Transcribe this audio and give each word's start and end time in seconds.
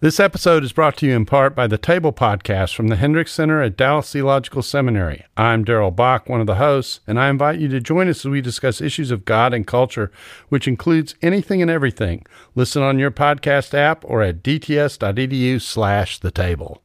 This 0.00 0.20
episode 0.20 0.62
is 0.62 0.72
brought 0.72 0.96
to 0.98 1.06
you 1.06 1.16
in 1.16 1.26
part 1.26 1.56
by 1.56 1.66
the 1.66 1.76
Table 1.76 2.12
Podcast 2.12 2.72
from 2.72 2.86
the 2.86 2.94
Hendricks 2.94 3.32
Center 3.32 3.60
at 3.60 3.76
Dallas 3.76 4.12
Theological 4.12 4.62
Seminary. 4.62 5.24
I'm 5.36 5.64
Darrell 5.64 5.90
Bock, 5.90 6.28
one 6.28 6.40
of 6.40 6.46
the 6.46 6.54
hosts, 6.54 7.00
and 7.08 7.18
I 7.18 7.28
invite 7.28 7.58
you 7.58 7.66
to 7.66 7.80
join 7.80 8.06
us 8.08 8.24
as 8.24 8.30
we 8.30 8.40
discuss 8.40 8.80
issues 8.80 9.10
of 9.10 9.24
God 9.24 9.52
and 9.52 9.66
culture, 9.66 10.12
which 10.50 10.68
includes 10.68 11.16
anything 11.20 11.60
and 11.60 11.68
everything. 11.68 12.24
Listen 12.54 12.80
on 12.80 13.00
your 13.00 13.10
podcast 13.10 13.74
app 13.74 14.04
or 14.04 14.22
at 14.22 14.40
dts.edu 14.40 15.60
slash 15.60 16.20
the 16.20 16.30
table. 16.30 16.80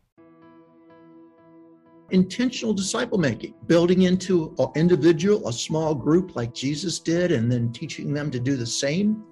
Intentional 2.09 2.73
disciple 2.73 3.19
making, 3.19 3.53
building 3.67 4.01
into 4.01 4.55
an 4.57 4.69
individual, 4.73 5.47
a 5.47 5.53
small 5.53 5.93
group 5.93 6.35
like 6.35 6.55
Jesus 6.55 6.97
did, 6.97 7.31
and 7.31 7.51
then 7.51 7.71
teaching 7.71 8.11
them 8.11 8.31
to 8.31 8.39
do 8.39 8.57
the 8.57 8.65
same 8.65 9.23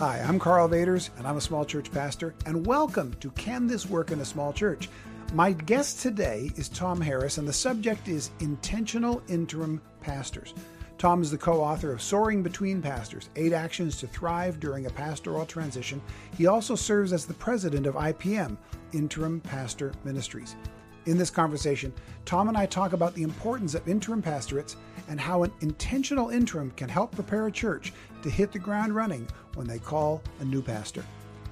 Hi, 0.00 0.24
I'm 0.26 0.38
Karl 0.38 0.66
Vaters, 0.66 1.10
and 1.18 1.26
I'm 1.26 1.36
a 1.36 1.42
small 1.42 1.62
church 1.62 1.92
pastor, 1.92 2.34
and 2.46 2.66
welcome 2.66 3.12
to 3.20 3.30
Can 3.32 3.66
This 3.66 3.84
Work 3.84 4.12
in 4.12 4.20
a 4.20 4.24
Small 4.24 4.50
Church? 4.50 4.88
My 5.34 5.52
guest 5.52 6.00
today 6.00 6.50
is 6.56 6.70
Tom 6.70 7.02
Harris, 7.02 7.36
and 7.36 7.46
the 7.46 7.52
subject 7.52 8.08
is 8.08 8.30
Intentional 8.40 9.22
Interim 9.28 9.78
Pastors. 10.00 10.54
Tom 10.96 11.20
is 11.20 11.30
the 11.30 11.36
co 11.36 11.60
author 11.60 11.92
of 11.92 12.00
Soaring 12.00 12.42
Between 12.42 12.80
Pastors 12.80 13.28
Eight 13.36 13.52
Actions 13.52 13.98
to 13.98 14.06
Thrive 14.06 14.58
During 14.58 14.86
a 14.86 14.90
Pastoral 14.90 15.44
Transition. 15.44 16.00
He 16.34 16.46
also 16.46 16.74
serves 16.74 17.12
as 17.12 17.26
the 17.26 17.34
president 17.34 17.86
of 17.86 17.94
IPM, 17.94 18.56
Interim 18.94 19.38
Pastor 19.42 19.92
Ministries. 20.04 20.56
In 21.04 21.18
this 21.18 21.30
conversation, 21.30 21.92
Tom 22.24 22.48
and 22.48 22.56
I 22.56 22.66
talk 22.66 22.92
about 22.92 23.14
the 23.14 23.22
importance 23.22 23.74
of 23.74 23.88
interim 23.88 24.22
pastorates 24.22 24.76
and 25.08 25.20
how 25.20 25.42
an 25.42 25.52
intentional 25.60 26.28
interim 26.28 26.70
can 26.72 26.88
help 26.88 27.12
prepare 27.12 27.46
a 27.46 27.52
church 27.52 27.92
to 28.22 28.30
hit 28.30 28.52
the 28.52 28.58
ground 28.58 28.94
running 28.94 29.26
when 29.54 29.66
they 29.66 29.78
call 29.78 30.22
a 30.40 30.44
new 30.44 30.62
pastor. 30.62 31.04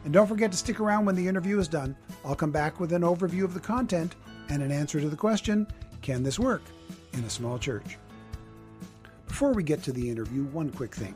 And 0.05 0.13
don't 0.13 0.27
forget 0.27 0.51
to 0.53 0.59
stick 0.59 0.81
around 0.81 1.05
when 1.05 1.17
the 1.17 1.27
interview 1.27 1.59
is 1.59 1.69
done. 1.69 1.97
I'll 2.25 2.35
come 2.35 2.51
back 2.51 2.81
with 2.81 2.93
an 2.93 3.03
overview 3.03 3.45
of 3.45 3.55
the 3.55 3.61
content 3.61 4.17
and 4.49 4.63
an 4.63 4.71
answer 4.71 5.01
to 5.01 5.09
the 5.09 5.17
question 5.17 5.67
Can 6.03 6.23
this 6.23 6.39
work 6.39 6.63
in 7.13 7.25
a 7.25 7.31
small 7.31 7.59
church? 7.59 7.99
Before 9.27 9.53
we 9.53 9.63
get 9.63 9.83
to 9.85 9.93
the 9.93 10.09
interview, 10.09 10.45
one 10.45 10.71
quick 10.71 10.95
thing. 10.95 11.15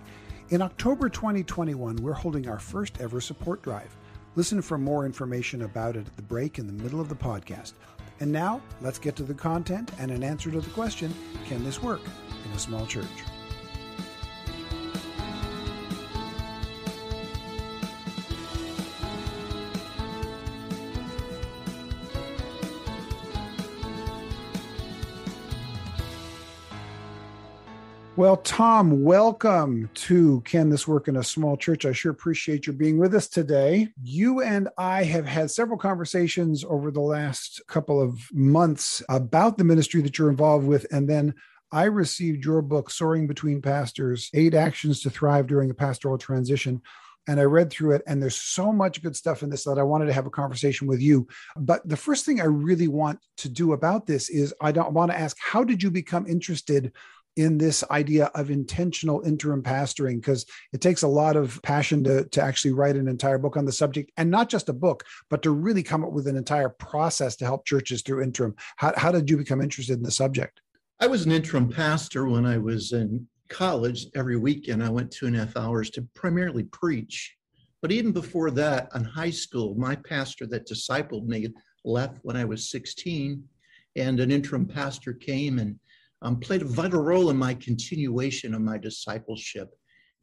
In 0.51 0.61
October 0.61 1.09
2021, 1.09 1.97
we're 1.97 2.13
holding 2.13 2.47
our 2.47 2.59
first 2.59 3.01
ever 3.01 3.21
support 3.21 3.63
drive. 3.63 3.97
Listen 4.35 4.61
for 4.61 4.79
more 4.79 5.07
information 5.07 5.63
about 5.63 5.97
it 5.97 6.07
at 6.07 6.17
the 6.17 6.23
break 6.23 6.59
in 6.59 6.67
the 6.67 6.83
middle 6.83 7.01
of 7.01 7.09
the 7.09 7.15
podcast. 7.15 7.73
And 8.21 8.31
now, 8.31 8.61
let's 8.81 8.99
get 8.99 9.17
to 9.17 9.23
the 9.23 9.35
content 9.35 9.91
and 9.99 10.11
an 10.11 10.23
answer 10.23 10.51
to 10.51 10.61
the 10.61 10.71
question 10.71 11.15
Can 11.47 11.65
this 11.65 11.83
work 11.83 12.03
in 12.45 12.53
a 12.53 12.59
small 12.59 12.87
church? 12.87 13.32
Well, 28.15 28.37
Tom, 28.37 29.03
welcome 29.03 29.89
to 29.95 30.43
Can 30.43 30.69
This 30.69 30.87
Work 30.87 31.09
in 31.09 31.17
a 31.17 31.25
Small 31.25 31.57
Church? 31.57 31.87
I 31.87 31.93
sure 31.93 32.13
appreciate 32.13 32.67
your 32.67 32.75
being 32.75 32.99
with 32.99 33.15
us 33.15 33.27
today. 33.27 33.89
You 34.03 34.43
and 34.43 34.69
I 34.77 35.05
have 35.05 35.25
had 35.25 35.51
several 35.51 35.79
conversations 35.79 36.63
over 36.63 36.91
the 36.91 37.01
last 37.01 37.63
couple 37.69 38.03
of 38.03 38.21
months 38.31 39.03
about 39.09 39.57
the 39.57 39.65
ministry 39.65 40.03
that 40.03 40.19
you're 40.19 40.29
involved 40.29 40.67
with. 40.67 40.87
And 40.93 41.09
then 41.09 41.33
I 41.73 41.85
received 41.85 42.45
your 42.45 42.61
book, 42.61 42.91
Soaring 42.91 43.27
Between 43.27 43.63
Pastors 43.63 44.29
Eight 44.35 44.53
Actions 44.53 45.01
to 45.01 45.11
Thrive 45.11 45.47
During 45.47 45.71
a 45.71 45.75
Pastoral 45.75 46.19
Transition 46.19 46.83
and 47.29 47.39
I 47.39 47.45
read 47.45 47.71
through 47.71 47.93
it, 47.93 48.03
and 48.07 48.21
there's 48.21 48.37
so 48.37 48.73
much 48.73 49.03
good 49.03 49.15
stuff 49.15 49.43
in 49.43 49.51
this 49.51 49.65
that 49.65 49.79
I 49.79 49.85
wanted 49.85 50.07
to 50.07 50.13
have 50.13 50.27
a 50.27 50.31
conversation 50.31 50.89
with 50.89 51.01
you. 51.01 51.29
But 51.57 51.87
the 51.89 51.97
first 51.97 52.27
thing 52.27 52.41
I 52.41 52.47
really 52.47 52.89
want 52.89 53.21
to 53.39 53.49
do 53.49 53.73
about 53.73 54.07
this 54.07 54.29
is 54.29 54.53
I 54.61 54.73
don't 54.73 54.93
want 54.93 55.13
to 55.13 55.19
ask, 55.19 55.37
how 55.41 55.63
did 55.63 55.83
you 55.83 55.91
become 55.91 56.27
interested 56.27 56.93
in 57.37 57.59
this 57.59 57.83
idea 57.91 58.27
of 58.35 58.51
intentional 58.51 59.23
interim 59.23 59.63
pastoring 59.63 60.17
because 60.17 60.45
it 60.73 60.81
takes 60.81 61.03
a 61.03 61.09
lot 61.09 61.37
of 61.37 61.61
passion 61.63 62.05
to, 62.05 62.25
to 62.27 62.43
actually 62.43 62.73
write 62.73 62.97
an 62.97 63.09
entire 63.09 63.39
book 63.39 63.57
on 63.57 63.65
the 63.65 63.73
subject 63.73 64.11
and 64.17 64.31
not 64.31 64.49
just 64.49 64.69
a 64.69 64.73
book 64.73 65.05
but 65.31 65.43
to 65.43 65.51
really 65.51 65.83
come 65.83 66.05
up 66.05 66.13
with 66.13 66.27
an 66.27 66.37
entire 66.37 66.69
process 66.69 67.37
to 67.37 67.45
help 67.45 67.65
churches 67.65 68.03
through 68.03 68.23
interim. 68.23 68.55
How, 68.77 68.93
how 68.97 69.11
did 69.11 69.31
you 69.31 69.37
become 69.37 69.63
interested 69.63 69.97
in 69.97 70.03
the 70.03 70.11
subject? 70.11 70.61
I 71.01 71.07
was 71.07 71.25
an 71.25 71.33
interim 71.33 71.69
pastor 71.69 72.29
when 72.29 72.47
i 72.47 72.59
was 72.59 72.93
in 72.93 73.27
college 73.49 74.07
every 74.15 74.37
weekend. 74.37 74.83
I 74.83 74.89
went 74.89 75.11
two 75.11 75.27
and 75.27 75.37
a 75.37 75.41
half 75.41 75.57
hours 75.57 75.91
to 75.91 76.03
primarily 76.15 76.65
preach. 76.65 77.37
But 77.83 77.93
even 77.93 78.13
before 78.13 78.51
that 78.53 78.89
in 78.95 79.05
high 79.05 79.31
school 79.31 79.75
my 79.75 79.97
pastor 79.97 80.47
that 80.47 80.69
discipled 80.69 81.27
me 81.27 81.49
left 81.85 82.19
when 82.23 82.37
i 82.37 82.45
was 82.45 82.71
16 82.71 83.43
and 83.97 84.21
an 84.21 84.31
interim 84.31 84.67
pastor 84.67 85.13
came 85.13 85.59
and 85.59 85.79
um, 86.23 86.39
played 86.39 86.63
a 86.63 86.67
vital 86.67 87.03
role 87.03 87.31
in 87.31 87.37
my 87.37 87.55
continuation 87.55 88.55
of 88.55 88.61
my 88.61 88.79
discipleship. 88.79 89.75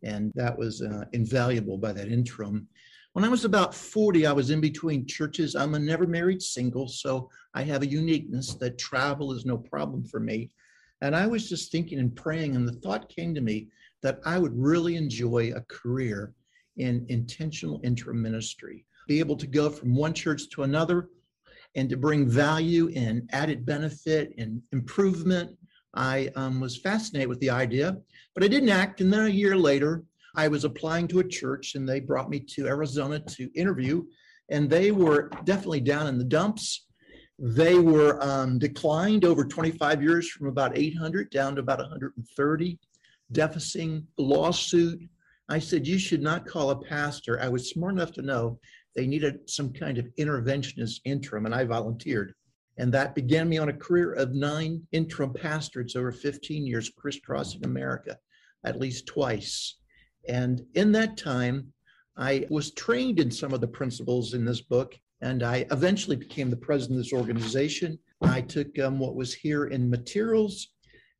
And 0.03 0.31
that 0.35 0.57
was 0.57 0.81
uh, 0.81 1.05
invaluable 1.13 1.77
by 1.77 1.91
that 1.91 2.07
interim. 2.07 2.67
When 3.13 3.25
I 3.25 3.29
was 3.29 3.43
about 3.43 3.75
40, 3.75 4.25
I 4.25 4.31
was 4.31 4.49
in 4.49 4.61
between 4.61 5.05
churches. 5.05 5.55
I'm 5.55 5.75
a 5.75 5.79
never 5.79 6.07
married 6.07 6.41
single, 6.41 6.87
so 6.87 7.29
I 7.53 7.63
have 7.63 7.81
a 7.81 7.87
uniqueness 7.87 8.55
that 8.55 8.77
travel 8.77 9.33
is 9.33 9.45
no 9.45 9.57
problem 9.57 10.05
for 10.05 10.19
me. 10.19 10.51
And 11.01 11.15
I 11.15 11.27
was 11.27 11.49
just 11.49 11.71
thinking 11.71 11.99
and 11.99 12.15
praying, 12.15 12.55
and 12.55 12.67
the 12.67 12.79
thought 12.79 13.09
came 13.09 13.33
to 13.35 13.41
me 13.41 13.67
that 14.03 14.19
I 14.25 14.37
would 14.37 14.57
really 14.57 14.95
enjoy 14.95 15.51
a 15.53 15.61
career 15.61 16.33
in 16.77 17.05
intentional 17.09 17.81
interim 17.83 18.21
ministry, 18.21 18.85
be 19.07 19.19
able 19.19 19.35
to 19.37 19.47
go 19.47 19.69
from 19.69 19.95
one 19.95 20.13
church 20.13 20.49
to 20.51 20.63
another 20.63 21.09
and 21.75 21.89
to 21.89 21.97
bring 21.97 22.27
value 22.27 22.89
and 22.95 23.27
added 23.33 23.65
benefit 23.65 24.33
and 24.37 24.61
improvement 24.71 25.57
I 25.93 26.29
um, 26.35 26.59
was 26.59 26.77
fascinated 26.77 27.29
with 27.29 27.39
the 27.39 27.49
idea, 27.49 27.97
but 28.35 28.43
I 28.43 28.47
didn't 28.47 28.69
act. 28.69 29.01
And 29.01 29.11
then 29.11 29.25
a 29.25 29.29
year 29.29 29.55
later, 29.55 30.03
I 30.35 30.47
was 30.47 30.63
applying 30.63 31.07
to 31.09 31.19
a 31.19 31.27
church 31.27 31.75
and 31.75 31.87
they 31.87 31.99
brought 31.99 32.29
me 32.29 32.39
to 32.39 32.67
Arizona 32.67 33.19
to 33.19 33.49
interview. 33.55 34.03
And 34.49 34.69
they 34.69 34.91
were 34.91 35.29
definitely 35.43 35.81
down 35.81 36.07
in 36.07 36.17
the 36.17 36.23
dumps. 36.23 36.85
They 37.37 37.79
were 37.79 38.21
um, 38.21 38.59
declined 38.59 39.25
over 39.25 39.45
25 39.45 40.03
years 40.03 40.29
from 40.29 40.47
about 40.47 40.77
800 40.77 41.29
down 41.29 41.55
to 41.55 41.61
about 41.61 41.79
130, 41.79 42.79
deficing 43.31 44.05
lawsuit. 44.17 45.01
I 45.47 45.59
said, 45.59 45.87
You 45.87 45.97
should 45.97 46.21
not 46.21 46.45
call 46.45 46.71
a 46.71 46.81
pastor. 46.81 47.39
I 47.41 47.47
was 47.47 47.69
smart 47.69 47.93
enough 47.93 48.11
to 48.13 48.21
know 48.21 48.59
they 48.95 49.07
needed 49.07 49.49
some 49.49 49.71
kind 49.71 49.97
of 49.97 50.07
interventionist 50.19 50.99
interim, 51.05 51.45
and 51.45 51.55
I 51.55 51.63
volunteered. 51.63 52.33
And 52.79 52.93
that 52.93 53.13
began 53.13 53.49
me 53.49 53.57
on 53.57 53.67
a 53.67 53.73
career 53.73 54.13
of 54.13 54.33
nine 54.33 54.81
interim 54.93 55.33
pastorates 55.33 55.97
over 55.97 56.13
15 56.13 56.65
years, 56.65 56.89
crisscrossing 56.89 57.65
America 57.65 58.17
at 58.63 58.79
least 58.79 59.05
twice. 59.05 59.75
And 60.27 60.61
in 60.75 60.91
that 60.93 61.17
time, 61.17 61.73
I 62.17 62.45
was 62.49 62.71
trained 62.71 63.19
in 63.19 63.31
some 63.31 63.53
of 63.53 63.61
the 63.61 63.67
principles 63.67 64.33
in 64.33 64.45
this 64.45 64.61
book, 64.61 64.95
and 65.21 65.43
I 65.43 65.65
eventually 65.71 66.15
became 66.15 66.49
the 66.49 66.55
president 66.55 66.99
of 66.99 67.03
this 67.03 67.13
organization. 67.13 67.99
I 68.21 68.41
took 68.41 68.77
um, 68.79 68.97
what 68.97 69.15
was 69.15 69.33
here 69.33 69.65
in 69.67 69.89
materials, 69.89 70.69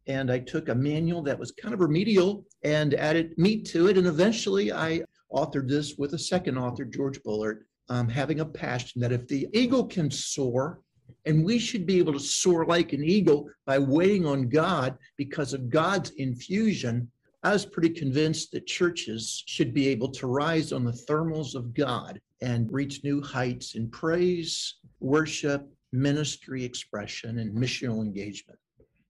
and 0.08 0.32
I 0.32 0.40
took 0.40 0.70
a 0.70 0.76
manual 0.76 1.22
that 1.24 1.40
was 1.40 1.52
kind 1.52 1.74
of 1.74 1.82
remedial 1.82 2.46
and 2.64 2.94
added 2.94 3.38
meat 3.38 3.66
to 3.68 3.88
it. 3.88 3.98
And 3.98 4.08
eventually, 4.08 4.72
I 4.72 5.04
authored 5.32 5.68
this 5.68 5.96
with 5.98 6.14
a 6.14 6.20
second 6.20 6.58
author, 6.58 6.86
George 6.86 7.22
Bullard, 7.24 7.66
um, 7.90 8.08
having 8.08 8.40
a 8.40 8.46
passion 8.46 9.02
that 9.02 9.12
if 9.12 9.28
the 9.28 9.48
eagle 9.54 9.86
can 9.86 10.12
soar, 10.12 10.82
and 11.30 11.46
we 11.46 11.60
should 11.60 11.86
be 11.86 12.00
able 12.00 12.12
to 12.12 12.20
soar 12.20 12.66
like 12.66 12.92
an 12.92 13.04
eagle 13.04 13.48
by 13.68 13.78
waiting 13.78 14.26
on 14.26 14.50
God 14.50 14.98
because 15.16 15.54
of 15.54 15.70
God's 15.70 16.10
infusion. 16.18 17.08
I 17.44 17.54
was 17.54 17.68
pretty 17.68 17.92
convinced 17.92 18.52
that 18.52 18.66
churches 18.66 19.44
should 19.46 19.72
be 19.72 19.88
able 19.90 20.10
to 20.14 20.26
rise 20.26 20.74
on 20.74 20.84
the 20.84 20.92
thermals 20.92 21.54
of 21.54 21.76
God 21.76 22.20
and 22.42 22.74
reach 22.74 23.04
new 23.04 23.22
heights 23.22 23.76
in 23.76 23.92
praise, 23.92 24.78
worship, 25.00 25.70
ministry 25.92 26.66
expression, 26.66 27.38
and 27.38 27.56
missional 27.56 28.04
engagement. 28.04 28.58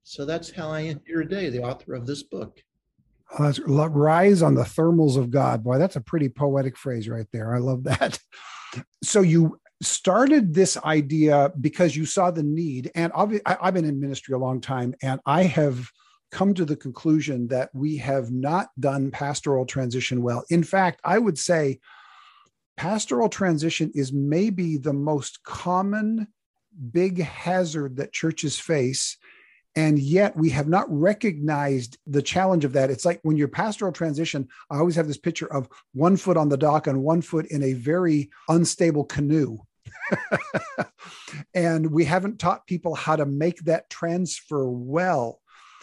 So 0.03 0.25
that's 0.25 0.51
how 0.51 0.69
I 0.69 0.81
am 0.81 0.99
here 1.07 1.23
today, 1.23 1.49
the 1.49 1.63
author 1.63 1.93
of 1.93 2.05
this 2.05 2.23
book. 2.23 2.61
Oh, 3.37 3.43
that's 3.43 3.59
rise 3.59 4.41
on 4.41 4.55
the 4.55 4.63
thermals 4.63 5.15
of 5.15 5.31
God. 5.31 5.63
Boy, 5.63 5.77
that's 5.77 5.95
a 5.95 6.01
pretty 6.01 6.27
poetic 6.27 6.75
phrase 6.75 7.07
right 7.07 7.27
there. 7.31 7.55
I 7.55 7.59
love 7.59 7.85
that. 7.85 8.19
So 9.03 9.21
you 9.21 9.59
started 9.81 10.53
this 10.53 10.77
idea 10.77 11.51
because 11.61 11.95
you 11.95 12.05
saw 12.05 12.31
the 12.31 12.43
need 12.43 12.91
and 12.95 13.11
i've 13.15 13.73
been 13.73 13.85
in 13.85 13.99
ministry 13.99 14.33
a 14.33 14.37
long 14.37 14.59
time 14.59 14.93
and 15.01 15.21
i 15.25 15.43
have 15.43 15.89
come 16.31 16.53
to 16.53 16.65
the 16.65 16.75
conclusion 16.75 17.47
that 17.47 17.69
we 17.73 17.95
have 17.97 18.29
not 18.29 18.69
done 18.79 19.09
pastoral 19.09 19.65
transition 19.65 20.21
well 20.21 20.43
in 20.49 20.63
fact 20.63 20.99
i 21.03 21.17
would 21.17 21.37
say 21.37 21.79
pastoral 22.75 23.29
transition 23.29 23.89
is 23.95 24.11
maybe 24.11 24.77
the 24.77 24.93
most 24.93 25.43
common 25.43 26.27
big 26.91 27.21
hazard 27.21 27.95
that 27.95 28.11
churches 28.13 28.59
face 28.59 29.17
And 29.75 29.99
yet 29.99 30.35
we 30.35 30.49
have 30.49 30.67
not 30.67 30.87
recognized 30.89 31.97
the 32.07 32.21
challenge 32.21 32.65
of 32.65 32.73
that. 32.73 32.89
It's 32.89 33.05
like 33.05 33.19
when 33.23 33.37
your 33.37 33.47
pastoral 33.47 33.91
transition, 33.91 34.47
I 34.69 34.77
always 34.77 34.95
have 34.95 35.07
this 35.07 35.17
picture 35.17 35.51
of 35.53 35.69
one 35.93 36.17
foot 36.17 36.37
on 36.37 36.49
the 36.49 36.57
dock 36.57 36.87
and 36.87 37.03
one 37.03 37.21
foot 37.21 37.45
in 37.47 37.63
a 37.63 37.73
very 37.73 38.29
unstable 38.47 39.05
canoe. 39.05 39.59
and 41.53 41.91
we 41.91 42.05
haven't 42.05 42.39
taught 42.39 42.67
people 42.67 42.95
how 42.95 43.15
to 43.15 43.25
make 43.25 43.59
that 43.65 43.89
transfer 43.89 44.69
well. 44.69 45.41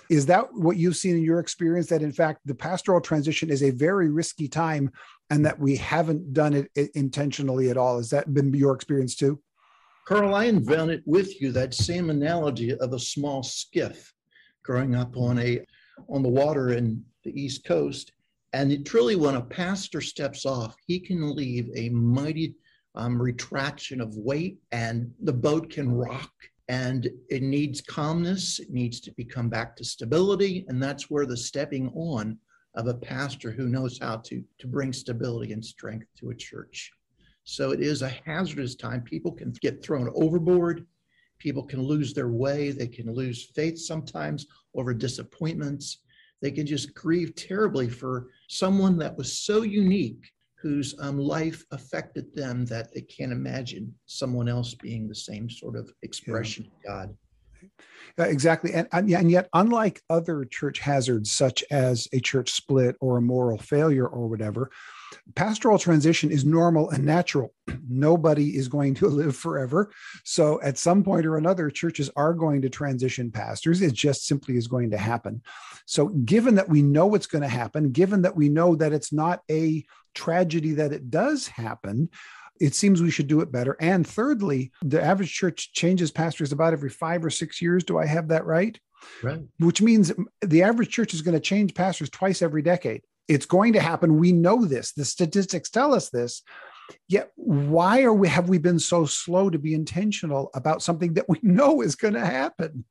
Is 0.08 0.26
that 0.26 0.52
what 0.52 0.76
you've 0.76 0.96
seen 0.96 1.16
in 1.16 1.22
your 1.22 1.40
experience? 1.40 1.88
That 1.88 2.02
in 2.02 2.12
fact, 2.12 2.40
the 2.44 2.54
pastoral 2.54 3.00
transition 3.00 3.50
is 3.50 3.62
a 3.62 3.70
very 3.70 4.08
risky 4.08 4.48
time 4.48 4.92
and 5.30 5.44
that 5.44 5.58
we 5.58 5.76
haven't 5.76 6.32
done 6.32 6.54
it 6.54 6.90
intentionally 6.94 7.70
at 7.70 7.76
all. 7.76 7.96
Has 7.96 8.10
that 8.10 8.32
been 8.32 8.52
your 8.54 8.74
experience 8.74 9.16
too? 9.16 9.40
Karl, 10.06 10.36
I 10.36 10.44
invented 10.44 11.02
with 11.04 11.40
you 11.40 11.50
that 11.52 11.74
same 11.74 12.10
analogy 12.10 12.72
of 12.72 12.92
a 12.92 12.98
small 12.98 13.42
skiff 13.42 14.12
growing 14.62 14.94
up 14.94 15.16
on 15.16 15.38
a 15.38 15.64
on 16.08 16.22
the 16.22 16.28
water 16.28 16.70
in 16.70 17.02
the 17.24 17.40
East 17.40 17.64
Coast. 17.64 18.12
And 18.52 18.70
it 18.70 18.84
truly, 18.84 19.16
when 19.16 19.34
a 19.34 19.40
pastor 19.40 20.00
steps 20.00 20.46
off, 20.46 20.76
he 20.86 21.00
can 21.00 21.34
leave 21.34 21.68
a 21.74 21.88
mighty 21.88 22.54
um, 22.96 23.20
retraction 23.20 24.00
of 24.00 24.16
weight, 24.16 24.58
and 24.72 25.12
the 25.22 25.32
boat 25.32 25.70
can 25.70 25.90
rock. 25.90 26.32
And 26.68 27.08
it 27.30 27.42
needs 27.42 27.80
calmness. 27.80 28.58
It 28.58 28.70
needs 28.70 28.98
to 29.00 29.12
become 29.12 29.48
back 29.48 29.76
to 29.76 29.84
stability, 29.84 30.64
and 30.68 30.82
that's 30.82 31.08
where 31.08 31.24
the 31.24 31.36
stepping 31.36 31.90
on 31.90 32.38
of 32.74 32.88
a 32.88 32.94
pastor 32.94 33.50
who 33.50 33.68
knows 33.68 33.98
how 33.98 34.16
to 34.16 34.42
to 34.58 34.66
bring 34.66 34.92
stability 34.92 35.52
and 35.52 35.64
strength 35.64 36.06
to 36.18 36.30
a 36.30 36.34
church. 36.34 36.90
So 37.44 37.70
it 37.70 37.80
is 37.80 38.02
a 38.02 38.08
hazardous 38.08 38.74
time. 38.74 39.02
People 39.02 39.30
can 39.32 39.52
get 39.62 39.82
thrown 39.82 40.10
overboard. 40.16 40.84
People 41.38 41.62
can 41.62 41.80
lose 41.80 42.12
their 42.12 42.28
way. 42.28 42.72
They 42.72 42.88
can 42.88 43.12
lose 43.14 43.50
faith 43.54 43.78
sometimes 43.78 44.46
over 44.74 44.92
disappointments. 44.92 45.98
They 46.42 46.50
can 46.50 46.66
just 46.66 46.94
grieve 46.94 47.34
terribly 47.34 47.88
for 47.88 48.28
someone 48.48 48.98
that 48.98 49.16
was 49.16 49.38
so 49.38 49.62
unique, 49.62 50.32
whose 50.66 50.96
um, 50.98 51.16
life 51.16 51.64
affected 51.70 52.34
them 52.34 52.64
that 52.64 52.92
they 52.92 53.02
can't 53.02 53.30
imagine 53.30 53.94
someone 54.06 54.48
else 54.48 54.74
being 54.74 55.06
the 55.06 55.14
same 55.14 55.48
sort 55.48 55.76
of 55.76 55.88
expression 56.02 56.64
yeah. 56.64 56.70
of 56.70 56.82
God. 57.08 57.16
Uh, 58.18 58.24
exactly. 58.24 58.72
And, 58.72 58.88
and 58.92 59.30
yet, 59.30 59.48
unlike 59.52 60.00
other 60.08 60.44
church 60.44 60.78
hazards, 60.78 61.30
such 61.30 61.62
as 61.70 62.08
a 62.12 62.20
church 62.20 62.50
split 62.50 62.96
or 63.00 63.18
a 63.18 63.22
moral 63.22 63.58
failure 63.58 64.06
or 64.06 64.26
whatever, 64.26 64.70
pastoral 65.34 65.78
transition 65.78 66.30
is 66.30 66.44
normal 66.44 66.88
and 66.90 67.04
natural. 67.04 67.52
Nobody 67.88 68.56
is 68.56 68.68
going 68.68 68.94
to 68.94 69.08
live 69.08 69.36
forever. 69.36 69.90
So, 70.24 70.60
at 70.62 70.78
some 70.78 71.04
point 71.04 71.26
or 71.26 71.36
another, 71.36 71.68
churches 71.70 72.10
are 72.16 72.32
going 72.32 72.62
to 72.62 72.70
transition 72.70 73.30
pastors. 73.30 73.82
It 73.82 73.92
just 73.92 74.26
simply 74.26 74.56
is 74.56 74.66
going 74.66 74.90
to 74.90 74.98
happen. 74.98 75.42
So, 75.84 76.08
given 76.08 76.54
that 76.54 76.68
we 76.68 76.80
know 76.80 77.14
it's 77.14 77.26
going 77.26 77.42
to 77.42 77.48
happen, 77.48 77.92
given 77.92 78.22
that 78.22 78.36
we 78.36 78.48
know 78.48 78.76
that 78.76 78.92
it's 78.92 79.12
not 79.12 79.42
a 79.50 79.84
tragedy 80.14 80.72
that 80.72 80.92
it 80.92 81.10
does 81.10 81.48
happen, 81.48 82.08
it 82.60 82.74
seems 82.74 83.02
we 83.02 83.10
should 83.10 83.26
do 83.26 83.40
it 83.40 83.52
better. 83.52 83.76
And 83.80 84.06
thirdly, 84.06 84.72
the 84.82 85.02
average 85.02 85.32
church 85.32 85.72
changes 85.72 86.10
pastors 86.10 86.52
about 86.52 86.72
every 86.72 86.90
five 86.90 87.24
or 87.24 87.30
six 87.30 87.60
years. 87.60 87.84
Do 87.84 87.98
I 87.98 88.06
have 88.06 88.28
that 88.28 88.46
right? 88.46 88.78
Right. 89.22 89.42
Which 89.58 89.82
means 89.82 90.12
the 90.42 90.62
average 90.62 90.90
church 90.90 91.14
is 91.14 91.22
going 91.22 91.34
to 91.34 91.40
change 91.40 91.74
pastors 91.74 92.10
twice 92.10 92.42
every 92.42 92.62
decade. 92.62 93.02
It's 93.28 93.46
going 93.46 93.72
to 93.72 93.80
happen. 93.80 94.18
We 94.18 94.32
know 94.32 94.64
this. 94.64 94.92
The 94.92 95.04
statistics 95.04 95.70
tell 95.70 95.94
us 95.94 96.10
this. 96.10 96.42
Yet, 97.08 97.32
why 97.34 98.02
are 98.02 98.14
we 98.14 98.28
have 98.28 98.48
we 98.48 98.58
been 98.58 98.78
so 98.78 99.06
slow 99.06 99.50
to 99.50 99.58
be 99.58 99.74
intentional 99.74 100.50
about 100.54 100.82
something 100.82 101.14
that 101.14 101.28
we 101.28 101.38
know 101.42 101.82
is 101.82 101.96
going 101.96 102.14
to 102.14 102.24
happen? 102.24 102.84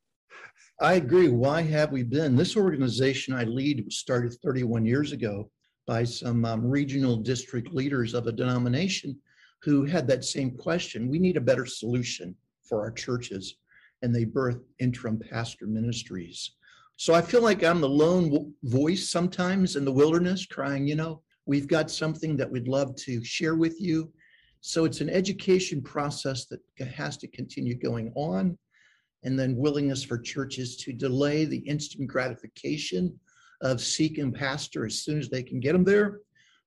I 0.82 0.96
agree. 0.96 1.30
Why 1.30 1.62
have 1.62 1.94
we 1.94 2.04
been? 2.04 2.36
This 2.36 2.58
organization 2.58 3.34
I 3.34 3.46
lead 3.46 3.86
was 3.86 3.98
started 3.98 4.36
31 4.44 4.86
years 4.86 5.14
ago 5.14 5.50
by 5.88 6.04
some 6.04 6.44
um, 6.44 6.66
regional 6.66 7.16
district 7.16 7.74
leaders 7.74 8.14
of 8.14 8.28
a 8.28 8.32
denomination 8.32 9.18
who 9.62 9.86
had 9.86 10.08
that 10.08 10.26
same 10.26 10.52
question. 10.52 11.10
We 11.10 11.20
need 11.20 11.38
a 11.38 11.42
better 11.42 11.66
solution 11.66 12.36
for 12.64 12.82
our 12.82 12.92
churches, 12.92 13.56
and 14.02 14.14
they 14.14 14.26
birthed 14.26 14.64
interim 14.80 15.20
pastor 15.20 15.68
ministries. 15.68 16.52
So 16.98 17.14
I 17.14 17.22
feel 17.22 17.42
like 17.42 17.64
I'm 17.64 17.82
the 17.82 17.90
lone 17.90 18.54
voice 18.64 19.10
sometimes 19.10 19.76
in 19.76 19.84
the 19.84 19.92
wilderness 19.92 20.46
crying, 20.46 20.88
you 20.88 20.96
know, 20.96 21.22
we've 21.46 21.68
got 21.68 21.92
something 21.92 22.38
that 22.38 22.50
we'd 22.50 22.68
love 22.68 22.96
to 22.96 23.24
share 23.24 23.56
with 23.56 23.80
you. 23.82 24.12
So 24.62 24.86
it's 24.86 25.02
an 25.02 25.10
education 25.10 25.82
process 25.82 26.46
that 26.46 26.62
has 26.88 27.18
to 27.18 27.28
continue 27.28 27.76
going 27.76 28.12
on. 28.16 28.58
And 29.24 29.38
then 29.38 29.58
willingness 29.58 30.04
for 30.04 30.18
churches 30.18 30.78
to 30.78 30.94
delay 30.94 31.46
the 31.46 31.58
instant 31.58 32.08
gratification 32.08 33.20
of 33.62 33.82
seeking 33.82 34.32
pastor 34.32 34.86
as 34.86 35.02
soon 35.02 35.20
as 35.20 35.30
they 35.30 35.44
can 35.44 35.60
get 35.60 35.74
them 35.74 35.84
there, 35.84 36.20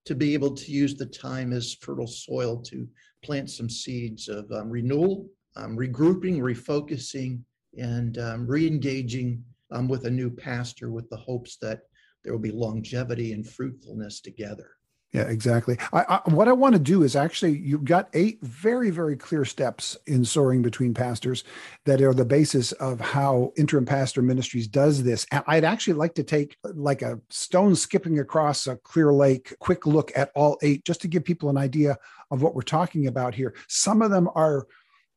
to 0.05 0.15
be 0.15 0.35
able 0.35 0.55
to 0.55 0.73
use 0.73 0.95
the 0.95 1.07
time 1.07 1.53
as 1.53 1.75
fertile 1.75 2.07
soil 2.07 2.57
to 2.63 2.89
plant 3.23 3.51
some 3.51 3.69
seeds 3.69 4.29
of 4.29 4.51
um, 4.53 4.71
renewal, 4.71 5.29
um, 5.57 5.77
regrouping, 5.77 6.39
refocusing, 6.39 7.41
and 7.77 8.19
um, 8.19 8.47
re 8.47 8.67
engaging 8.67 9.45
um, 9.71 9.89
with 9.89 10.07
a 10.07 10.11
new 10.11 10.31
pastor 10.31 10.91
with 10.91 11.09
the 11.11 11.17
hopes 11.17 11.57
that 11.61 11.83
there 12.25 12.33
will 12.33 12.41
be 12.41 12.51
longevity 12.51 13.33
and 13.33 13.47
fruitfulness 13.47 14.21
together. 14.21 14.78
Yeah, 15.13 15.23
exactly. 15.23 15.79
I, 15.91 16.21
I, 16.27 16.31
what 16.31 16.49
I 16.49 16.53
want 16.53 16.75
to 16.75 16.79
do 16.79 17.03
is 17.03 17.17
actually, 17.17 17.57
you've 17.57 17.87
got 17.87 18.11
eight 18.13 18.39
very, 18.43 18.91
very 18.91 19.17
clear 19.17 19.47
steps 19.47 19.97
in 20.07 20.23
soaring 20.23 20.61
between 20.61 20.93
pastors 20.93 21.45
that 21.87 22.03
are 22.03 22.13
the 22.13 22.27
basis 22.27 22.73
of 22.73 23.01
how 23.01 23.53
interim 23.57 23.87
pastor 23.87 24.21
ministries 24.21 24.69
does 24.69 25.03
this. 25.03 25.27
And 25.33 25.43
I'd 25.47 25.65
actually 25.65 25.95
like 25.95 26.15
to 26.17 26.23
take 26.23 26.59
like 26.63 27.01
a 27.01 27.19
stone 27.31 27.75
skipping 27.75 28.19
across 28.19 28.67
a 28.67 28.77
clear 28.77 29.11
lake, 29.11 29.57
quick 29.61 29.87
look 29.87 30.13
at 30.15 30.31
all 30.35 30.59
eight, 30.61 30.85
just 30.85 31.01
to 31.01 31.09
give 31.09 31.25
people 31.25 31.49
an 31.49 31.57
idea 31.57 31.97
of 32.31 32.43
what 32.43 32.55
we're 32.55 32.61
talking 32.61 33.07
about 33.07 33.35
here. 33.35 33.55
Some 33.67 34.03
of 34.03 34.11
them 34.11 34.29
are 34.35 34.67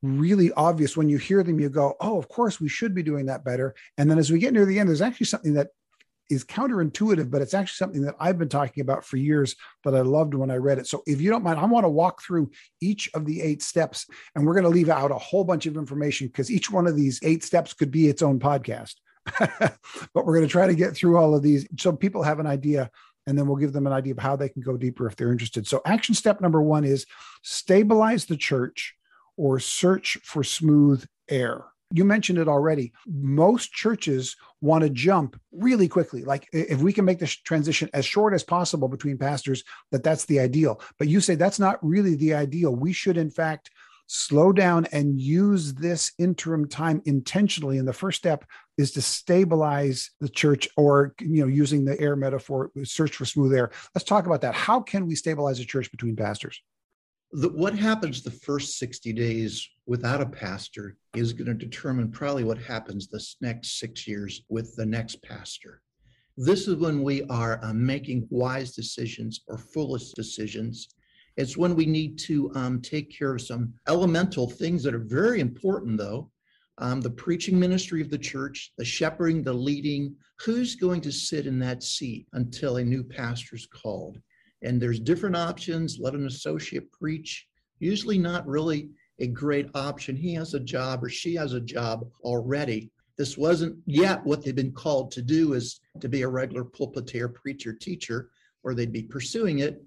really 0.01 0.53
obvious 0.53 0.95
when 0.95 1.09
you 1.09 1.17
hear 1.17 1.43
them 1.43 1.59
you 1.59 1.69
go 1.69 1.93
oh 2.01 2.17
of 2.17 2.27
course 2.27 2.59
we 2.59 2.67
should 2.67 2.95
be 2.95 3.03
doing 3.03 3.27
that 3.27 3.45
better 3.45 3.75
and 3.99 4.09
then 4.09 4.17
as 4.17 4.31
we 4.31 4.39
get 4.39 4.51
near 4.51 4.65
the 4.65 4.79
end 4.79 4.89
there's 4.89 4.99
actually 4.99 5.27
something 5.27 5.53
that 5.53 5.67
is 6.31 6.43
counterintuitive 6.43 7.29
but 7.29 7.41
it's 7.41 7.53
actually 7.53 7.75
something 7.75 8.01
that 8.01 8.15
i've 8.19 8.39
been 8.39 8.49
talking 8.49 8.81
about 8.81 9.05
for 9.05 9.17
years 9.17 9.55
that 9.83 9.93
i 9.93 10.01
loved 10.01 10.33
when 10.33 10.49
i 10.49 10.55
read 10.55 10.77
it. 10.77 10.87
So 10.87 11.03
if 11.05 11.21
you 11.21 11.29
don't 11.29 11.43
mind 11.43 11.59
i 11.59 11.65
want 11.65 11.83
to 11.83 11.89
walk 11.89 12.21
through 12.21 12.49
each 12.81 13.09
of 13.13 13.25
the 13.25 13.41
eight 13.41 13.61
steps 13.61 14.07
and 14.35 14.45
we're 14.45 14.53
going 14.53 14.63
to 14.63 14.69
leave 14.69 14.89
out 14.89 15.11
a 15.11 15.15
whole 15.15 15.43
bunch 15.43 15.65
of 15.65 15.77
information 15.77 16.27
because 16.27 16.49
each 16.49 16.71
one 16.71 16.87
of 16.87 16.95
these 16.95 17.19
eight 17.23 17.43
steps 17.43 17.73
could 17.73 17.91
be 17.91 18.07
its 18.07 18.21
own 18.21 18.39
podcast. 18.39 18.95
But 20.13 20.25
we're 20.25 20.35
going 20.35 20.47
to 20.47 20.51
try 20.51 20.67
to 20.67 20.75
get 20.75 20.95
through 20.95 21.17
all 21.17 21.35
of 21.35 21.43
these 21.43 21.67
so 21.77 21.93
people 21.93 22.23
have 22.23 22.39
an 22.39 22.47
idea 22.47 22.89
and 23.27 23.37
then 23.37 23.45
we'll 23.45 23.57
give 23.57 23.73
them 23.73 23.87
an 23.87 23.93
idea 23.93 24.13
of 24.13 24.19
how 24.19 24.35
they 24.35 24.49
can 24.49 24.61
go 24.61 24.77
deeper 24.77 25.07
if 25.07 25.15
they're 25.15 25.31
interested. 25.31 25.67
So 25.67 25.81
action 25.85 26.15
step 26.15 26.41
number 26.41 26.61
one 26.61 26.83
is 26.83 27.05
stabilize 27.43 28.25
the 28.25 28.37
church 28.37 28.95
or 29.37 29.59
search 29.59 30.17
for 30.23 30.43
smooth 30.43 31.05
air. 31.29 31.65
You 31.91 32.05
mentioned 32.05 32.39
it 32.39 32.47
already. 32.47 32.93
Most 33.07 33.71
churches 33.71 34.35
want 34.61 34.83
to 34.83 34.89
jump 34.89 35.39
really 35.51 35.87
quickly. 35.87 36.23
Like 36.23 36.47
if 36.53 36.79
we 36.79 36.93
can 36.93 37.05
make 37.05 37.19
the 37.19 37.27
transition 37.27 37.89
as 37.93 38.05
short 38.05 38.33
as 38.33 38.43
possible 38.43 38.87
between 38.87 39.17
pastors, 39.17 39.63
that 39.91 40.03
that's 40.03 40.25
the 40.25 40.39
ideal. 40.39 40.81
But 40.97 41.07
you 41.07 41.19
say 41.21 41.35
that's 41.35 41.59
not 41.59 41.83
really 41.85 42.15
the 42.15 42.33
ideal. 42.33 42.75
We 42.75 42.93
should, 42.93 43.17
in 43.17 43.29
fact, 43.29 43.71
slow 44.07 44.51
down 44.51 44.85
and 44.91 45.19
use 45.19 45.73
this 45.73 46.11
interim 46.17 46.67
time 46.67 47.01
intentionally. 47.05 47.77
And 47.77 47.87
the 47.87 47.93
first 47.93 48.17
step 48.17 48.45
is 48.77 48.91
to 48.91 49.01
stabilize 49.01 50.11
the 50.19 50.29
church, 50.29 50.67
or 50.75 51.13
you 51.19 51.41
know, 51.41 51.47
using 51.47 51.85
the 51.85 51.99
air 51.99 52.15
metaphor, 52.15 52.71
search 52.83 53.15
for 53.15 53.25
smooth 53.25 53.53
air. 53.53 53.71
Let's 53.95 54.05
talk 54.05 54.25
about 54.25 54.41
that. 54.41 54.53
How 54.53 54.81
can 54.81 55.07
we 55.07 55.15
stabilize 55.15 55.59
a 55.59 55.65
church 55.65 55.91
between 55.91 56.15
pastors? 56.15 56.61
the, 57.33 57.49
what 57.49 57.77
happens 57.77 58.21
the 58.21 58.31
first 58.31 58.77
60 58.77 59.13
days 59.13 59.69
without 59.91 60.21
a 60.21 60.25
pastor 60.25 60.95
is 61.17 61.33
going 61.33 61.47
to 61.47 61.53
determine 61.53 62.09
probably 62.09 62.45
what 62.45 62.57
happens 62.57 63.09
this 63.09 63.35
next 63.41 63.77
six 63.77 64.07
years 64.07 64.41
with 64.47 64.73
the 64.77 64.85
next 64.85 65.21
pastor. 65.21 65.81
This 66.37 66.69
is 66.69 66.77
when 66.77 67.03
we 67.03 67.23
are 67.23 67.59
uh, 67.61 67.73
making 67.73 68.25
wise 68.29 68.73
decisions 68.73 69.41
or 69.47 69.57
foolish 69.57 70.11
decisions. 70.11 70.95
It's 71.35 71.57
when 71.57 71.75
we 71.75 71.85
need 71.85 72.17
to 72.19 72.49
um, 72.55 72.81
take 72.81 73.13
care 73.13 73.35
of 73.35 73.41
some 73.41 73.73
elemental 73.89 74.49
things 74.49 74.81
that 74.83 74.95
are 74.95 75.07
very 75.19 75.41
important, 75.41 75.97
though. 75.97 76.31
Um, 76.77 77.01
the 77.01 77.09
preaching 77.09 77.59
ministry 77.59 77.99
of 77.99 78.09
the 78.09 78.17
church, 78.17 78.71
the 78.77 78.85
shepherding, 78.85 79.43
the 79.43 79.51
leading. 79.51 80.15
Who's 80.39 80.75
going 80.75 81.01
to 81.01 81.11
sit 81.11 81.47
in 81.47 81.59
that 81.59 81.83
seat 81.83 82.27
until 82.31 82.77
a 82.77 82.83
new 82.83 83.03
pastor 83.03 83.57
is 83.57 83.65
called? 83.65 84.21
and 84.63 84.81
there's 84.81 84.99
different 84.99 85.35
options. 85.35 85.97
Let 85.99 86.13
an 86.13 86.27
associate 86.27 86.91
preach. 86.91 87.47
Usually 87.79 88.17
not 88.17 88.47
really 88.47 88.89
a 89.21 89.27
great 89.27 89.69
option. 89.75 90.15
He 90.15 90.33
has 90.33 90.53
a 90.53 90.59
job 90.59 91.03
or 91.03 91.09
she 91.09 91.35
has 91.35 91.53
a 91.53 91.61
job 91.61 92.07
already. 92.23 92.91
This 93.17 93.37
wasn't 93.37 93.77
yet 93.85 94.25
what 94.25 94.43
they've 94.43 94.55
been 94.55 94.71
called 94.71 95.11
to 95.11 95.21
do 95.21 95.53
is 95.53 95.79
to 95.99 96.09
be 96.09 96.23
a 96.23 96.27
regular 96.27 96.65
pulpiteer, 96.65 97.33
preacher, 97.33 97.71
teacher, 97.71 98.31
or 98.63 98.73
they'd 98.73 98.91
be 98.91 99.03
pursuing 99.03 99.59
it. 99.59 99.83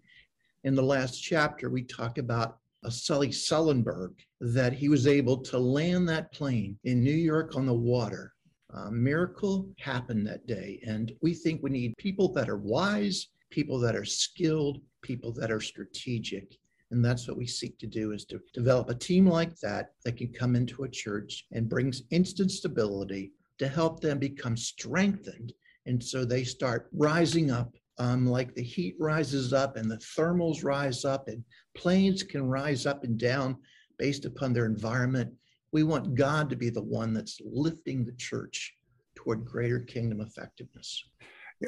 In 0.62 0.74
the 0.74 0.82
last 0.82 1.18
chapter, 1.20 1.68
we 1.68 1.82
talk 1.82 2.18
about 2.18 2.58
a 2.84 2.90
Sully 2.90 3.30
Sullenberg, 3.30 4.14
that 4.40 4.72
he 4.72 4.88
was 4.88 5.06
able 5.06 5.38
to 5.38 5.58
land 5.58 6.08
that 6.08 6.32
plane 6.32 6.78
in 6.84 7.02
New 7.02 7.10
York 7.10 7.56
on 7.56 7.66
the 7.66 7.74
water 7.74 8.34
A 8.74 8.90
miracle 8.90 9.68
happened 9.78 10.26
that 10.26 10.46
day. 10.46 10.80
And 10.86 11.12
we 11.22 11.32
think 11.32 11.62
we 11.62 11.70
need 11.70 11.96
people 11.96 12.32
that 12.32 12.48
are 12.48 12.58
wise, 12.58 13.28
people 13.50 13.78
that 13.80 13.94
are 13.94 14.04
skilled, 14.04 14.80
people 15.02 15.32
that 15.32 15.50
are 15.50 15.60
strategic. 15.60 16.58
And 16.94 17.04
that's 17.04 17.26
what 17.26 17.36
we 17.36 17.46
seek 17.48 17.76
to 17.80 17.88
do 17.88 18.12
is 18.12 18.24
to 18.26 18.40
develop 18.52 18.88
a 18.88 18.94
team 18.94 19.26
like 19.26 19.58
that 19.58 19.90
that 20.04 20.16
can 20.16 20.32
come 20.32 20.54
into 20.54 20.84
a 20.84 20.88
church 20.88 21.44
and 21.50 21.68
brings 21.68 22.02
instant 22.12 22.52
stability 22.52 23.32
to 23.58 23.66
help 23.66 23.98
them 23.98 24.20
become 24.20 24.56
strengthened. 24.56 25.52
And 25.86 26.02
so 26.02 26.24
they 26.24 26.44
start 26.44 26.88
rising 26.92 27.50
up 27.50 27.74
um, 27.98 28.26
like 28.26 28.54
the 28.54 28.62
heat 28.62 28.94
rises 29.00 29.52
up 29.52 29.76
and 29.76 29.90
the 29.90 29.96
thermals 29.96 30.62
rise 30.62 31.04
up 31.04 31.26
and 31.26 31.42
planes 31.76 32.22
can 32.22 32.46
rise 32.46 32.86
up 32.86 33.02
and 33.02 33.18
down 33.18 33.56
based 33.98 34.24
upon 34.24 34.52
their 34.52 34.66
environment. 34.66 35.32
We 35.72 35.82
want 35.82 36.14
God 36.14 36.48
to 36.50 36.56
be 36.56 36.70
the 36.70 36.82
one 36.82 37.12
that's 37.12 37.40
lifting 37.44 38.04
the 38.04 38.14
church 38.18 38.72
toward 39.16 39.44
greater 39.44 39.80
kingdom 39.80 40.20
effectiveness. 40.20 41.02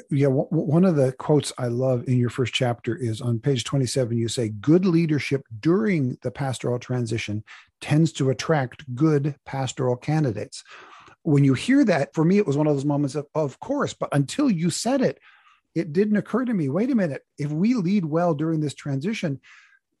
Yeah, 0.09 0.27
one 0.27 0.85
of 0.85 0.95
the 0.95 1.11
quotes 1.13 1.53
I 1.57 1.67
love 1.67 2.07
in 2.07 2.17
your 2.17 2.29
first 2.29 2.53
chapter 2.53 2.95
is 2.95 3.21
on 3.21 3.39
page 3.39 3.63
27. 3.63 4.17
You 4.17 4.27
say, 4.27 4.49
Good 4.49 4.85
leadership 4.85 5.43
during 5.59 6.17
the 6.21 6.31
pastoral 6.31 6.79
transition 6.79 7.43
tends 7.81 8.11
to 8.13 8.29
attract 8.29 8.93
good 8.95 9.35
pastoral 9.45 9.95
candidates. 9.95 10.63
When 11.23 11.43
you 11.43 11.53
hear 11.53 11.83
that, 11.85 12.13
for 12.13 12.23
me, 12.23 12.37
it 12.37 12.47
was 12.47 12.57
one 12.57 12.67
of 12.67 12.75
those 12.75 12.85
moments 12.85 13.15
of, 13.15 13.27
of 13.35 13.59
course, 13.59 13.93
but 13.93 14.09
until 14.11 14.49
you 14.49 14.69
said 14.69 15.01
it, 15.01 15.19
it 15.75 15.93
didn't 15.93 16.17
occur 16.17 16.45
to 16.45 16.53
me 16.53 16.69
wait 16.69 16.89
a 16.89 16.95
minute, 16.95 17.23
if 17.37 17.51
we 17.51 17.75
lead 17.75 18.05
well 18.05 18.33
during 18.33 18.61
this 18.61 18.73
transition, 18.73 19.39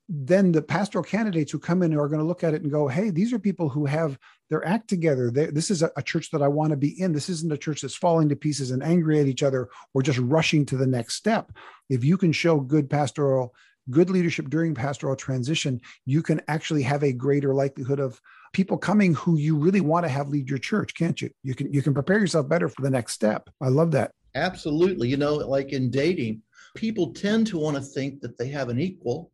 then 0.09 0.51
the 0.51 0.61
pastoral 0.61 1.03
candidates 1.03 1.51
who 1.51 1.59
come 1.59 1.83
in 1.83 1.93
are 1.93 2.07
going 2.07 2.19
to 2.19 2.25
look 2.25 2.43
at 2.43 2.53
it 2.53 2.61
and 2.61 2.71
go, 2.71 2.87
hey, 2.87 3.09
these 3.09 3.33
are 3.33 3.39
people 3.39 3.67
who 3.67 3.85
have 3.85 4.17
their 4.49 4.65
act 4.65 4.87
together. 4.87 5.29
They, 5.29 5.47
this 5.47 5.69
is 5.69 5.83
a, 5.83 5.91
a, 5.97 6.01
church 6.01 6.31
that 6.31 6.41
I 6.41 6.47
want 6.47 6.69
to 6.69 6.77
be 6.77 6.99
in. 7.01 7.11
This 7.11 7.27
isn't 7.27 7.51
a 7.51 7.57
church 7.57 7.81
that's 7.81 7.95
falling 7.95 8.29
to 8.29 8.35
pieces 8.35 8.71
and 8.71 8.81
angry 8.81 9.19
at 9.19 9.27
each 9.27 9.43
other 9.43 9.67
or 9.93 10.01
just 10.01 10.19
rushing 10.19 10.65
to 10.67 10.77
the 10.77 10.87
next 10.87 11.15
step. 11.15 11.51
If 11.89 12.05
you 12.05 12.17
can 12.17 12.31
show 12.31 12.61
good 12.61 12.89
pastoral, 12.89 13.53
good 13.89 14.09
leadership 14.09 14.49
during 14.49 14.73
pastoral 14.73 15.17
transition, 15.17 15.81
you 16.05 16.21
can 16.21 16.41
actually 16.47 16.83
have 16.83 17.03
a 17.03 17.11
greater 17.11 17.53
likelihood 17.53 17.99
of 17.99 18.21
people 18.53 18.77
coming 18.77 19.13
who 19.13 19.37
you 19.37 19.57
really 19.57 19.81
want 19.81 20.05
to 20.05 20.09
have 20.09 20.29
lead 20.29 20.49
your 20.49 20.59
church, 20.59 20.93
can't 20.93 21.21
you? 21.21 21.29
You 21.43 21.53
can 21.53 21.71
you 21.73 21.81
can 21.81 21.93
prepare 21.93 22.19
yourself 22.19 22.47
better 22.47 22.69
for 22.69 22.81
the 22.81 22.89
next 22.89 23.13
step. 23.13 23.49
I 23.61 23.67
love 23.67 23.91
that. 23.91 24.11
Absolutely. 24.35 25.09
You 25.09 25.17
know, 25.17 25.35
like 25.35 25.73
in 25.73 25.89
dating, 25.89 26.41
people 26.75 27.13
tend 27.13 27.47
to 27.47 27.57
want 27.57 27.75
to 27.75 27.81
think 27.81 28.21
that 28.21 28.37
they 28.37 28.47
have 28.49 28.69
an 28.69 28.79
equal 28.79 29.31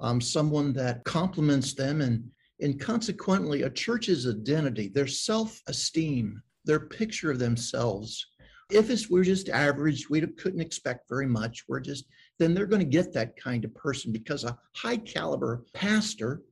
um, 0.00 0.20
someone 0.20 0.72
that 0.74 1.04
compliments 1.04 1.74
them 1.74 2.00
and 2.00 2.24
and 2.60 2.80
consequently 2.80 3.62
a 3.62 3.70
church's 3.70 4.28
identity 4.28 4.88
their 4.88 5.06
self-esteem 5.06 6.40
their 6.64 6.80
picture 6.80 7.30
of 7.30 7.38
themselves. 7.38 8.26
If 8.70 8.88
it's 8.90 9.10
we're 9.10 9.24
just 9.24 9.48
average 9.48 10.08
we 10.08 10.20
couldn't 10.20 10.60
expect 10.60 11.08
very 11.08 11.26
much 11.26 11.64
we're 11.68 11.80
just 11.80 12.04
then 12.38 12.54
they're 12.54 12.66
going 12.66 12.80
to 12.80 12.86
get 12.86 13.12
that 13.12 13.36
kind 13.36 13.64
of 13.64 13.74
person 13.74 14.12
because 14.12 14.44
a 14.44 14.58
high 14.74 14.96
caliber 14.96 15.64
pastor 15.74 16.42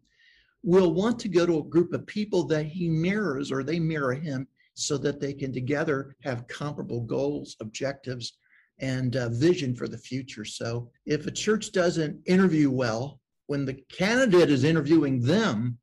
will 0.63 0.93
want 0.93 1.19
to 1.21 1.29
go 1.29 1.45
to 1.45 1.59
a 1.59 1.65
group 1.65 1.93
of 1.93 2.07
people 2.07 2.45
that 2.45 2.67
he 2.67 2.89
mirrors 2.89 3.51
or 3.51 3.63
they 3.63 3.81
mirror 3.81 4.15
him 4.15 4.47
so 4.75 4.97
that 4.97 5.21
they 5.21 5.33
can 5.33 5.53
together 5.53 6.17
have 6.23 6.47
comparable 6.47 7.01
goals 7.01 7.57
objectives 7.61 8.35
and 8.79 9.17
uh, 9.17 9.29
vision 9.31 9.75
for 9.75 9.87
the 9.87 9.99
future. 9.99 10.45
So 10.45 10.91
if 11.07 11.27
a 11.27 11.31
church 11.31 11.73
doesn't 11.73 12.21
interview 12.27 12.71
well 12.71 13.21
when 13.53 13.67
the 13.67 13.85
candidate 13.93 14.49
is 14.49 14.65
interviewing 14.65 15.21
them, 15.21 15.77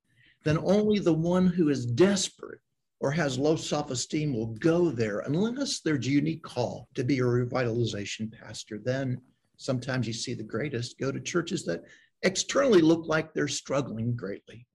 then 0.43 0.57
only 0.63 0.97
the 0.97 1.13
one 1.13 1.45
who 1.45 1.69
is 1.69 1.85
desperate 1.85 2.61
or 2.99 3.11
has 3.11 3.37
low 3.37 3.55
self 3.55 3.91
esteem 3.91 4.33
will 4.33 4.55
go 4.55 4.89
there 4.89 5.19
unless 5.19 5.79
there's 5.81 6.07
a 6.07 6.09
unique 6.09 6.41
call 6.41 6.87
to 6.95 7.03
be 7.03 7.19
a 7.19 7.21
revitalization 7.21 8.33
pastor. 8.41 8.79
Then 8.83 9.21
sometimes 9.57 10.07
you 10.07 10.13
see 10.13 10.33
the 10.33 10.41
greatest 10.41 10.97
go 10.97 11.11
to 11.11 11.19
churches 11.19 11.63
that 11.65 11.83
externally 12.23 12.81
look 12.81 13.05
like 13.05 13.35
they're 13.35 13.47
struggling 13.47 14.15
greatly. 14.15 14.65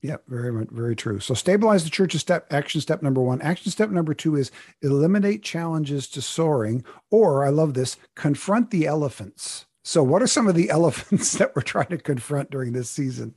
Yeah, 0.00 0.18
very 0.28 0.66
very 0.70 0.94
true. 0.94 1.18
So 1.18 1.34
stabilize 1.34 1.82
the 1.82 1.90
church 1.90 2.14
is 2.14 2.20
step 2.20 2.46
action 2.52 2.80
step 2.80 3.02
number 3.02 3.20
one. 3.20 3.42
Action 3.42 3.72
step 3.72 3.90
number 3.90 4.14
two 4.14 4.36
is 4.36 4.52
eliminate 4.82 5.42
challenges 5.42 6.06
to 6.10 6.22
soaring, 6.22 6.84
or 7.10 7.44
I 7.44 7.48
love 7.48 7.74
this, 7.74 7.96
confront 8.14 8.70
the 8.70 8.86
elephants. 8.86 9.66
So, 9.82 10.02
what 10.02 10.22
are 10.22 10.26
some 10.26 10.46
of 10.46 10.54
the 10.54 10.70
elephants 10.70 11.32
that 11.38 11.54
we're 11.54 11.62
trying 11.62 11.88
to 11.88 11.98
confront 11.98 12.50
during 12.50 12.72
this 12.72 12.90
season? 12.90 13.34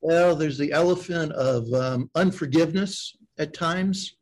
Well, 0.00 0.36
there's 0.36 0.58
the 0.58 0.72
elephant 0.72 1.32
of 1.32 1.72
um, 1.72 2.10
unforgiveness 2.14 3.16
at 3.38 3.54
times. 3.54 4.16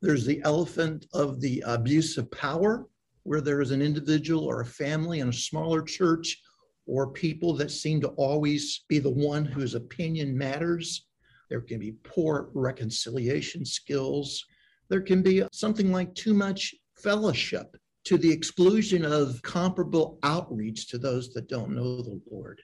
There's 0.00 0.26
the 0.26 0.42
elephant 0.44 1.06
of 1.14 1.40
the 1.40 1.62
abuse 1.64 2.18
of 2.18 2.30
power, 2.32 2.88
where 3.22 3.40
there 3.40 3.60
is 3.60 3.70
an 3.70 3.82
individual 3.82 4.44
or 4.44 4.60
a 4.60 4.66
family 4.66 5.20
in 5.20 5.28
a 5.28 5.32
smaller 5.32 5.82
church 5.82 6.40
or 6.86 7.12
people 7.12 7.54
that 7.54 7.70
seem 7.70 8.00
to 8.00 8.08
always 8.08 8.84
be 8.88 8.98
the 8.98 9.10
one 9.10 9.44
whose 9.44 9.74
opinion 9.74 10.36
matters. 10.36 11.06
There 11.48 11.60
can 11.60 11.78
be 11.78 11.92
poor 12.02 12.50
reconciliation 12.54 13.64
skills. 13.64 14.44
There 14.88 15.00
can 15.00 15.22
be 15.22 15.44
something 15.52 15.92
like 15.92 16.12
too 16.14 16.34
much 16.34 16.74
fellowship 16.96 17.76
to 18.04 18.18
the 18.18 18.30
exclusion 18.30 19.04
of 19.04 19.40
comparable 19.42 20.18
outreach 20.22 20.88
to 20.88 20.98
those 20.98 21.32
that 21.34 21.48
don't 21.48 21.70
know 21.70 22.02
the 22.02 22.20
Lord. 22.30 22.60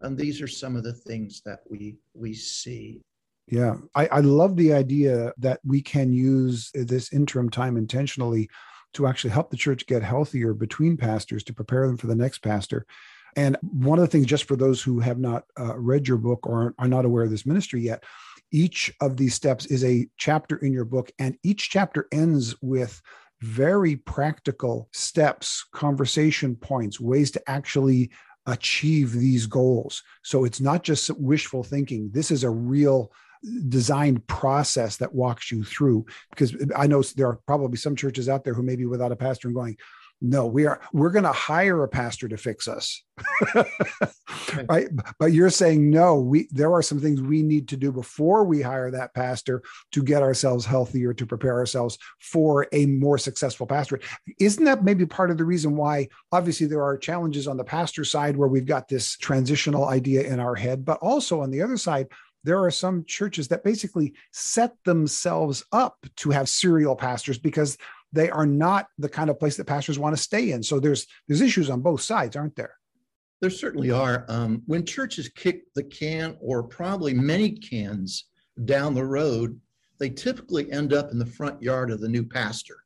And 0.00 0.16
these 0.16 0.40
are 0.40 0.48
some 0.48 0.76
of 0.76 0.84
the 0.84 0.92
things 0.92 1.42
that 1.44 1.60
we 1.68 1.96
we 2.14 2.34
see. 2.34 3.00
Yeah, 3.48 3.76
I, 3.94 4.06
I 4.08 4.20
love 4.20 4.56
the 4.56 4.74
idea 4.74 5.32
that 5.38 5.60
we 5.64 5.80
can 5.80 6.12
use 6.12 6.70
this 6.74 7.12
interim 7.12 7.48
time 7.48 7.76
intentionally 7.76 8.48
to 8.92 9.06
actually 9.06 9.30
help 9.30 9.50
the 9.50 9.56
church 9.56 9.86
get 9.86 10.02
healthier 10.02 10.52
between 10.52 10.96
pastors 10.96 11.42
to 11.44 11.54
prepare 11.54 11.86
them 11.86 11.96
for 11.96 12.06
the 12.08 12.14
next 12.14 12.38
pastor. 12.40 12.86
And 13.36 13.56
one 13.62 13.98
of 13.98 14.02
the 14.02 14.10
things, 14.10 14.26
just 14.26 14.44
for 14.44 14.56
those 14.56 14.82
who 14.82 15.00
have 15.00 15.18
not 15.18 15.44
uh, 15.58 15.76
read 15.78 16.08
your 16.08 16.16
book 16.16 16.46
or 16.46 16.74
are 16.78 16.88
not 16.88 17.04
aware 17.04 17.24
of 17.24 17.30
this 17.30 17.46
ministry 17.46 17.80
yet, 17.80 18.04
each 18.50 18.92
of 19.00 19.16
these 19.16 19.34
steps 19.34 19.66
is 19.66 19.84
a 19.84 20.08
chapter 20.16 20.56
in 20.56 20.72
your 20.72 20.86
book, 20.86 21.10
and 21.18 21.36
each 21.42 21.70
chapter 21.70 22.08
ends 22.12 22.54
with 22.62 23.00
very 23.40 23.96
practical 23.96 24.88
steps, 24.92 25.64
conversation 25.72 26.56
points, 26.56 27.00
ways 27.00 27.30
to 27.32 27.50
actually 27.50 28.10
achieve 28.46 29.12
these 29.12 29.46
goals. 29.46 30.02
So 30.22 30.44
it's 30.44 30.60
not 30.60 30.82
just 30.82 31.10
wishful 31.18 31.62
thinking. 31.62 32.10
This 32.12 32.30
is 32.30 32.44
a 32.44 32.50
real 32.50 33.12
designed 33.68 34.26
process 34.26 34.96
that 34.96 35.14
walks 35.14 35.52
you 35.52 35.62
through 35.62 36.04
because 36.30 36.56
I 36.74 36.86
know 36.86 37.02
there 37.02 37.28
are 37.28 37.38
probably 37.46 37.76
some 37.76 37.94
churches 37.94 38.28
out 38.28 38.42
there 38.42 38.54
who 38.54 38.62
may 38.62 38.74
be 38.74 38.86
without 38.86 39.12
a 39.12 39.16
pastor 39.16 39.48
and 39.48 39.54
going, 39.54 39.76
no 40.20 40.46
we 40.46 40.66
are 40.66 40.80
we're 40.92 41.10
going 41.10 41.24
to 41.24 41.32
hire 41.32 41.82
a 41.82 41.88
pastor 41.88 42.28
to 42.28 42.36
fix 42.36 42.68
us. 42.68 43.02
Right? 44.68 44.88
But 45.18 45.32
you're 45.32 45.50
saying 45.50 45.90
no 45.90 46.16
we 46.16 46.48
there 46.50 46.72
are 46.72 46.82
some 46.82 47.00
things 47.00 47.20
we 47.20 47.42
need 47.42 47.68
to 47.68 47.76
do 47.76 47.92
before 47.92 48.44
we 48.44 48.62
hire 48.62 48.90
that 48.90 49.14
pastor 49.14 49.62
to 49.92 50.02
get 50.02 50.22
ourselves 50.22 50.64
healthier 50.64 51.12
to 51.14 51.26
prepare 51.26 51.54
ourselves 51.54 51.98
for 52.20 52.66
a 52.72 52.86
more 52.86 53.18
successful 53.18 53.66
pastor. 53.66 54.00
Isn't 54.38 54.64
that 54.64 54.84
maybe 54.84 55.06
part 55.06 55.30
of 55.30 55.38
the 55.38 55.44
reason 55.44 55.76
why 55.76 56.08
obviously 56.32 56.66
there 56.66 56.82
are 56.82 56.96
challenges 56.96 57.46
on 57.46 57.56
the 57.56 57.64
pastor 57.64 58.04
side 58.04 58.36
where 58.36 58.48
we've 58.48 58.66
got 58.66 58.88
this 58.88 59.16
transitional 59.16 59.86
idea 59.86 60.22
in 60.22 60.40
our 60.40 60.54
head 60.54 60.84
but 60.84 60.98
also 60.98 61.40
on 61.40 61.50
the 61.50 61.62
other 61.62 61.76
side 61.76 62.08
there 62.44 62.62
are 62.62 62.70
some 62.70 63.04
churches 63.04 63.48
that 63.48 63.64
basically 63.64 64.14
set 64.32 64.72
themselves 64.84 65.64
up 65.72 65.98
to 66.16 66.30
have 66.30 66.48
serial 66.48 66.96
pastors 66.96 67.38
because 67.38 67.76
they 68.12 68.30
are 68.30 68.46
not 68.46 68.86
the 68.98 69.08
kind 69.08 69.30
of 69.30 69.38
place 69.38 69.56
that 69.56 69.66
pastors 69.66 69.98
want 69.98 70.16
to 70.16 70.22
stay 70.22 70.52
in. 70.52 70.62
So 70.62 70.80
there's 70.80 71.06
there's 71.26 71.40
issues 71.40 71.70
on 71.70 71.80
both 71.80 72.00
sides, 72.00 72.36
aren't 72.36 72.56
there? 72.56 72.74
There 73.40 73.50
certainly 73.50 73.90
are. 73.90 74.24
Um, 74.28 74.62
when 74.66 74.84
churches 74.84 75.28
kick 75.28 75.62
the 75.74 75.84
can, 75.84 76.36
or 76.40 76.62
probably 76.64 77.14
many 77.14 77.52
cans 77.52 78.24
down 78.64 78.94
the 78.94 79.04
road, 79.04 79.60
they 80.00 80.10
typically 80.10 80.70
end 80.72 80.92
up 80.92 81.12
in 81.12 81.18
the 81.18 81.26
front 81.26 81.62
yard 81.62 81.90
of 81.90 82.00
the 82.00 82.08
new 82.08 82.24
pastor. 82.24 82.76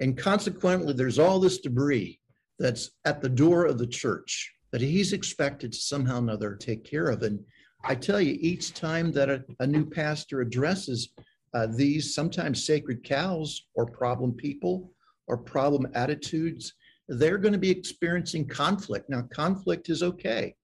And 0.00 0.18
consequently, 0.18 0.92
there's 0.92 1.20
all 1.20 1.38
this 1.38 1.58
debris 1.58 2.20
that's 2.58 2.90
at 3.04 3.20
the 3.20 3.28
door 3.28 3.66
of 3.66 3.78
the 3.78 3.86
church 3.86 4.52
that 4.72 4.80
he's 4.80 5.12
expected 5.12 5.72
to 5.72 5.78
somehow 5.78 6.16
or 6.16 6.18
another 6.18 6.56
take 6.56 6.84
care 6.84 7.08
of. 7.08 7.22
And 7.22 7.38
I 7.84 7.94
tell 7.94 8.20
you, 8.20 8.36
each 8.40 8.74
time 8.74 9.12
that 9.12 9.30
a, 9.30 9.44
a 9.60 9.66
new 9.66 9.86
pastor 9.86 10.40
addresses 10.40 11.10
uh, 11.54 11.68
these 11.70 12.14
sometimes 12.14 12.66
sacred 12.66 13.04
cows 13.04 13.66
or 13.74 13.86
problem 13.86 14.32
people 14.32 14.92
or 15.28 15.38
problem 15.38 15.86
attitudes, 15.94 16.74
they're 17.08 17.38
going 17.38 17.52
to 17.52 17.58
be 17.58 17.70
experiencing 17.70 18.46
conflict. 18.46 19.08
Now, 19.08 19.22
conflict 19.32 19.88
is 19.88 20.02
okay 20.02 20.54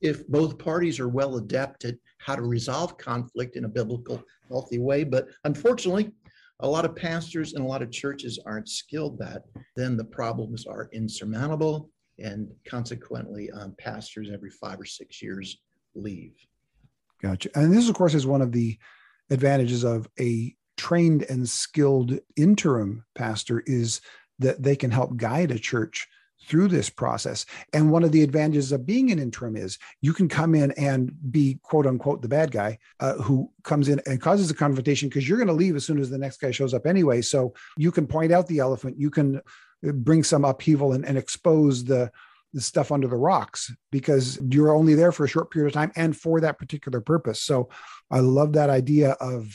if 0.00 0.26
both 0.28 0.58
parties 0.58 1.00
are 1.00 1.08
well 1.08 1.36
adapted 1.36 1.98
how 2.18 2.36
to 2.36 2.42
resolve 2.42 2.96
conflict 2.98 3.56
in 3.56 3.64
a 3.64 3.68
biblical, 3.68 4.22
healthy 4.48 4.78
way. 4.78 5.04
But 5.04 5.28
unfortunately, 5.44 6.12
a 6.60 6.68
lot 6.68 6.84
of 6.84 6.96
pastors 6.96 7.54
and 7.54 7.64
a 7.64 7.68
lot 7.68 7.82
of 7.82 7.90
churches 7.90 8.38
aren't 8.46 8.68
skilled 8.68 9.18
that. 9.18 9.42
Then 9.74 9.96
the 9.96 10.04
problems 10.04 10.66
are 10.66 10.88
insurmountable, 10.92 11.90
and 12.18 12.50
consequently, 12.66 13.50
um, 13.50 13.74
pastors 13.78 14.30
every 14.32 14.50
five 14.50 14.80
or 14.80 14.86
six 14.86 15.22
years 15.22 15.58
leave. 15.94 16.34
Gotcha. 17.22 17.50
And 17.54 17.72
this, 17.72 17.88
of 17.88 17.94
course, 17.94 18.14
is 18.14 18.26
one 18.26 18.42
of 18.42 18.52
the 18.52 18.78
advantages 19.30 19.84
of 19.84 20.08
a 20.18 20.54
trained 20.76 21.22
and 21.24 21.48
skilled 21.48 22.18
interim 22.36 23.04
pastor 23.14 23.62
is 23.66 24.00
that 24.38 24.62
they 24.62 24.76
can 24.76 24.90
help 24.90 25.16
guide 25.16 25.50
a 25.50 25.58
church 25.58 26.06
through 26.46 26.68
this 26.68 26.90
process. 26.90 27.46
And 27.72 27.90
one 27.90 28.04
of 28.04 28.12
the 28.12 28.22
advantages 28.22 28.70
of 28.70 28.86
being 28.86 29.10
an 29.10 29.18
interim 29.18 29.56
is 29.56 29.78
you 30.00 30.12
can 30.12 30.28
come 30.28 30.54
in 30.54 30.70
and 30.72 31.10
be 31.30 31.58
quote 31.62 31.86
unquote 31.86 32.22
the 32.22 32.28
bad 32.28 32.50
guy 32.50 32.78
uh, 33.00 33.14
who 33.14 33.50
comes 33.64 33.88
in 33.88 34.00
and 34.06 34.20
causes 34.20 34.50
a 34.50 34.54
confrontation 34.54 35.08
because 35.08 35.28
you're 35.28 35.38
going 35.38 35.48
to 35.48 35.54
leave 35.54 35.76
as 35.76 35.84
soon 35.84 35.98
as 35.98 36.10
the 36.10 36.18
next 36.18 36.40
guy 36.40 36.50
shows 36.50 36.74
up 36.74 36.86
anyway. 36.86 37.22
So 37.22 37.54
you 37.76 37.90
can 37.90 38.06
point 38.06 38.32
out 38.32 38.46
the 38.46 38.58
elephant, 38.58 38.98
you 38.98 39.10
can 39.10 39.40
bring 39.82 40.22
some 40.22 40.44
upheaval 40.44 40.92
and, 40.92 41.04
and 41.04 41.18
expose 41.18 41.84
the 41.84 42.10
the 42.56 42.62
stuff 42.62 42.90
under 42.90 43.06
the 43.06 43.16
rocks 43.16 43.70
because 43.92 44.40
you're 44.50 44.74
only 44.74 44.94
there 44.94 45.12
for 45.12 45.24
a 45.24 45.28
short 45.28 45.50
period 45.50 45.68
of 45.68 45.74
time 45.74 45.92
and 45.94 46.16
for 46.16 46.40
that 46.40 46.58
particular 46.58 47.02
purpose. 47.02 47.42
So 47.42 47.68
I 48.10 48.20
love 48.20 48.54
that 48.54 48.70
idea 48.70 49.12
of 49.20 49.54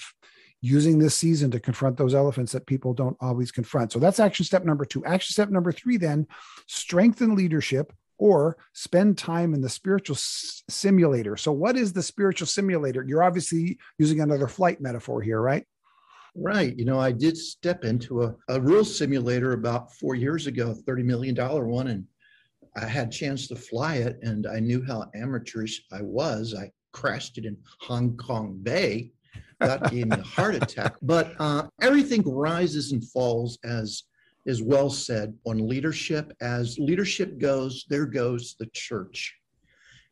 using 0.62 1.00
this 1.00 1.16
season 1.16 1.50
to 1.50 1.60
confront 1.60 1.98
those 1.98 2.14
elephants 2.14 2.52
that 2.52 2.68
people 2.68 2.94
don't 2.94 3.18
always 3.20 3.52
confront. 3.52 3.92
So 3.92 3.98
that's 3.98 4.20
action 4.20 4.46
step 4.46 4.64
number 4.64 4.86
two. 4.86 5.04
Action 5.04 5.34
step 5.34 5.50
number 5.50 5.72
three, 5.72 5.98
then 5.98 6.28
strengthen 6.68 7.36
leadership 7.36 7.92
or 8.20 8.56
spend 8.74 9.18
time 9.18 9.56
in 9.56 9.62
the 9.62 9.70
spiritual 9.70 10.16
s- 10.16 10.62
simulator. 10.70 11.36
So, 11.36 11.52
what 11.52 11.76
is 11.76 11.92
the 11.92 12.04
spiritual 12.04 12.46
simulator? 12.46 13.04
You're 13.04 13.24
obviously 13.24 13.80
using 13.98 14.20
another 14.20 14.48
flight 14.48 14.80
metaphor 14.80 15.24
here, 15.24 15.42
right? 15.42 15.66
Right. 16.36 16.78
You 16.78 16.86
know, 16.86 17.00
I 17.00 17.12
did 17.12 17.36
step 17.36 17.84
into 17.84 18.24
a, 18.24 18.36
a 18.48 18.62
real 18.62 18.86
simulator 18.86 19.54
about 19.54 19.92
four 19.96 20.14
years 20.14 20.46
ago, 20.46 20.76
$30 20.88 21.04
million 21.04 21.36
one, 21.36 21.88
and 21.88 22.06
I 22.76 22.86
had 22.86 23.08
a 23.10 23.12
chance 23.12 23.48
to 23.48 23.56
fly 23.56 23.96
it, 23.96 24.20
and 24.22 24.48
I 24.48 24.60
knew 24.60 24.84
how 24.84 25.10
amateurish 25.14 25.84
I 25.92 26.02
was. 26.02 26.56
I 26.58 26.72
crashed 26.94 27.38
it 27.38 27.46
in 27.46 27.58
Hong 27.80 28.16
Kong 28.18 28.60
Bay 28.62 29.12
that 29.62 29.92
gave 29.92 30.08
me 30.08 30.18
a 30.18 30.24
heart 30.24 30.56
attack. 30.56 30.96
But 31.02 31.34
uh, 31.40 31.68
everything 31.82 32.24
rises 32.24 32.92
and 32.92 33.08
falls, 33.10 33.58
as 33.64 34.04
is 34.46 34.64
well 34.64 34.90
said, 34.90 35.38
on 35.46 35.68
leadership. 35.68 36.34
As 36.42 36.80
leadership 36.80 37.38
goes, 37.38 37.86
there 37.90 38.08
goes 38.08 38.56
the 38.60 38.68
church. 38.74 39.36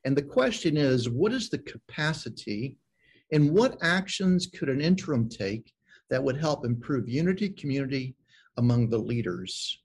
And 0.06 0.16
the 0.16 0.22
question 0.22 0.78
is 0.78 1.10
what 1.10 1.34
is 1.34 1.50
the 1.50 1.58
capacity 1.60 2.78
and 3.32 3.52
what 3.52 3.78
actions 3.82 4.48
could 4.48 4.70
an 4.70 4.82
interim 4.82 5.28
take 5.30 5.74
that 6.10 6.24
would 6.24 6.38
help 6.38 6.66
improve 6.66 7.10
unity, 7.10 7.50
community 7.50 8.16
among 8.58 8.90
the 8.90 8.98
leaders? 8.98 9.82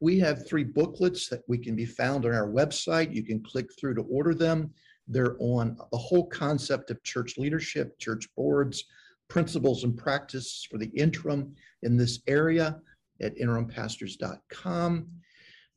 We 0.00 0.18
have 0.20 0.46
three 0.46 0.64
booklets 0.64 1.28
that 1.28 1.42
we 1.48 1.58
can 1.58 1.74
be 1.74 1.86
found 1.86 2.24
on 2.24 2.34
our 2.34 2.48
website. 2.48 3.14
You 3.14 3.22
can 3.22 3.42
click 3.42 3.68
through 3.78 3.94
to 3.94 4.02
order 4.02 4.34
them. 4.34 4.72
They're 5.08 5.36
on 5.38 5.76
the 5.92 5.98
whole 5.98 6.26
concept 6.26 6.90
of 6.90 7.02
church 7.02 7.38
leadership, 7.38 7.98
church 7.98 8.28
boards, 8.36 8.84
principles 9.28 9.84
and 9.84 9.96
practices 9.96 10.66
for 10.70 10.78
the 10.78 10.90
interim 10.90 11.54
in 11.82 11.96
this 11.96 12.20
area 12.26 12.80
at 13.20 13.36
interimpastors.com. 13.38 15.08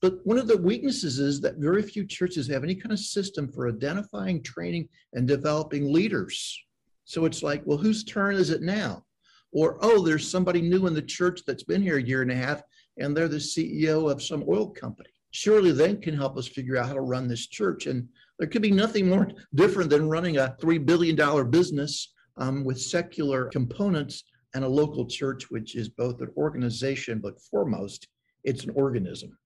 But 0.01 0.19
one 0.23 0.37
of 0.37 0.47
the 0.47 0.57
weaknesses 0.57 1.19
is 1.19 1.41
that 1.41 1.57
very 1.57 1.81
few 1.81 2.05
churches 2.05 2.47
have 2.47 2.63
any 2.63 2.75
kind 2.75 2.93
of 2.93 2.99
system 2.99 3.51
for 3.51 3.67
identifying, 3.67 4.41
training, 4.41 4.87
and 5.13 5.27
developing 5.27 5.91
leaders. 5.91 6.57
So 7.03 7.25
it's 7.25 7.43
like, 7.43 7.61
well, 7.65 7.77
whose 7.77 8.03
turn 8.03 8.35
is 8.35 8.49
it 8.49 8.61
now? 8.61 9.03
Or, 9.51 9.77
oh, 9.81 10.05
there's 10.05 10.29
somebody 10.29 10.61
new 10.61 10.87
in 10.87 10.93
the 10.93 11.01
church 11.01 11.41
that's 11.45 11.63
been 11.63 11.81
here 11.81 11.97
a 11.97 12.03
year 12.03 12.21
and 12.21 12.31
a 12.31 12.35
half, 12.35 12.61
and 12.99 13.15
they're 13.15 13.27
the 13.27 13.37
CEO 13.37 14.11
of 14.11 14.21
some 14.21 14.43
oil 14.47 14.69
company. 14.69 15.09
Surely 15.31 15.71
they 15.71 15.95
can 15.95 16.15
help 16.15 16.37
us 16.37 16.47
figure 16.47 16.77
out 16.77 16.87
how 16.87 16.93
to 16.93 17.01
run 17.01 17.27
this 17.27 17.47
church. 17.47 17.85
And 17.87 18.07
there 18.39 18.47
could 18.47 18.61
be 18.61 18.71
nothing 18.71 19.07
more 19.07 19.29
different 19.55 19.89
than 19.89 20.09
running 20.09 20.37
a 20.37 20.55
$3 20.61 20.85
billion 20.85 21.49
business 21.49 22.13
um, 22.37 22.63
with 22.63 22.81
secular 22.81 23.45
components 23.45 24.23
and 24.55 24.63
a 24.63 24.67
local 24.67 25.05
church, 25.05 25.51
which 25.51 25.75
is 25.75 25.89
both 25.89 26.21
an 26.21 26.29
organization, 26.35 27.19
but 27.19 27.39
foremost, 27.39 28.07
it's 28.43 28.63
an 28.63 28.71
organism. 28.75 29.37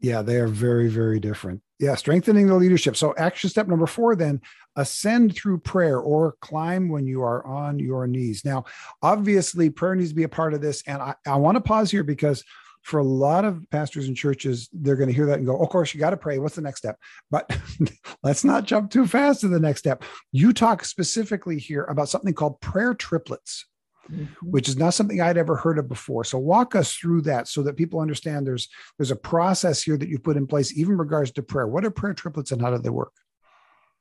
Yeah, 0.00 0.20
they 0.20 0.36
are 0.36 0.48
very, 0.48 0.88
very 0.88 1.18
different. 1.18 1.62
Yeah, 1.78 1.94
strengthening 1.94 2.46
the 2.46 2.56
leadership. 2.56 2.96
So, 2.96 3.14
action 3.16 3.48
step 3.48 3.68
number 3.68 3.86
four 3.86 4.16
then 4.16 4.40
ascend 4.76 5.34
through 5.34 5.60
prayer 5.60 5.98
or 5.98 6.36
climb 6.40 6.88
when 6.88 7.06
you 7.06 7.22
are 7.22 7.44
on 7.46 7.78
your 7.78 8.06
knees. 8.06 8.44
Now, 8.44 8.64
obviously, 9.02 9.70
prayer 9.70 9.94
needs 9.94 10.10
to 10.10 10.14
be 10.14 10.24
a 10.24 10.28
part 10.28 10.52
of 10.52 10.60
this. 10.60 10.82
And 10.86 11.00
I, 11.00 11.14
I 11.26 11.36
want 11.36 11.56
to 11.56 11.60
pause 11.60 11.90
here 11.90 12.04
because 12.04 12.44
for 12.84 13.00
a 13.00 13.04
lot 13.04 13.46
of 13.46 13.64
pastors 13.70 14.08
and 14.08 14.16
churches, 14.16 14.68
they're 14.70 14.94
going 14.94 15.08
to 15.08 15.14
hear 15.14 15.24
that 15.24 15.38
and 15.38 15.46
go, 15.46 15.58
Of 15.58 15.70
course, 15.70 15.94
you 15.94 16.00
got 16.00 16.10
to 16.10 16.18
pray. 16.18 16.38
What's 16.38 16.54
the 16.54 16.60
next 16.60 16.78
step? 16.78 16.98
But 17.30 17.58
let's 18.22 18.44
not 18.44 18.64
jump 18.64 18.90
too 18.90 19.06
fast 19.06 19.40
to 19.40 19.48
the 19.48 19.58
next 19.58 19.80
step. 19.80 20.04
You 20.32 20.52
talk 20.52 20.84
specifically 20.84 21.58
here 21.58 21.84
about 21.84 22.10
something 22.10 22.34
called 22.34 22.60
prayer 22.60 22.94
triplets. 22.94 23.66
Mm-hmm. 24.12 24.50
which 24.50 24.68
is 24.68 24.76
not 24.76 24.92
something 24.92 25.22
I'd 25.22 25.38
ever 25.38 25.56
heard 25.56 25.78
of 25.78 25.88
before. 25.88 26.24
So 26.24 26.36
walk 26.36 26.74
us 26.74 26.94
through 26.94 27.22
that 27.22 27.48
so 27.48 27.62
that 27.62 27.78
people 27.78 28.00
understand 28.00 28.46
there's 28.46 28.68
there's 28.98 29.10
a 29.10 29.16
process 29.16 29.82
here 29.82 29.96
that 29.96 30.10
you 30.10 30.18
put 30.18 30.36
in 30.36 30.46
place, 30.46 30.76
even 30.76 30.98
regards 30.98 31.30
to 31.32 31.42
prayer. 31.42 31.66
What 31.66 31.86
are 31.86 31.90
prayer 31.90 32.12
triplets 32.12 32.52
and 32.52 32.60
how 32.60 32.70
do 32.70 32.76
they 32.76 32.90
work? 32.90 33.14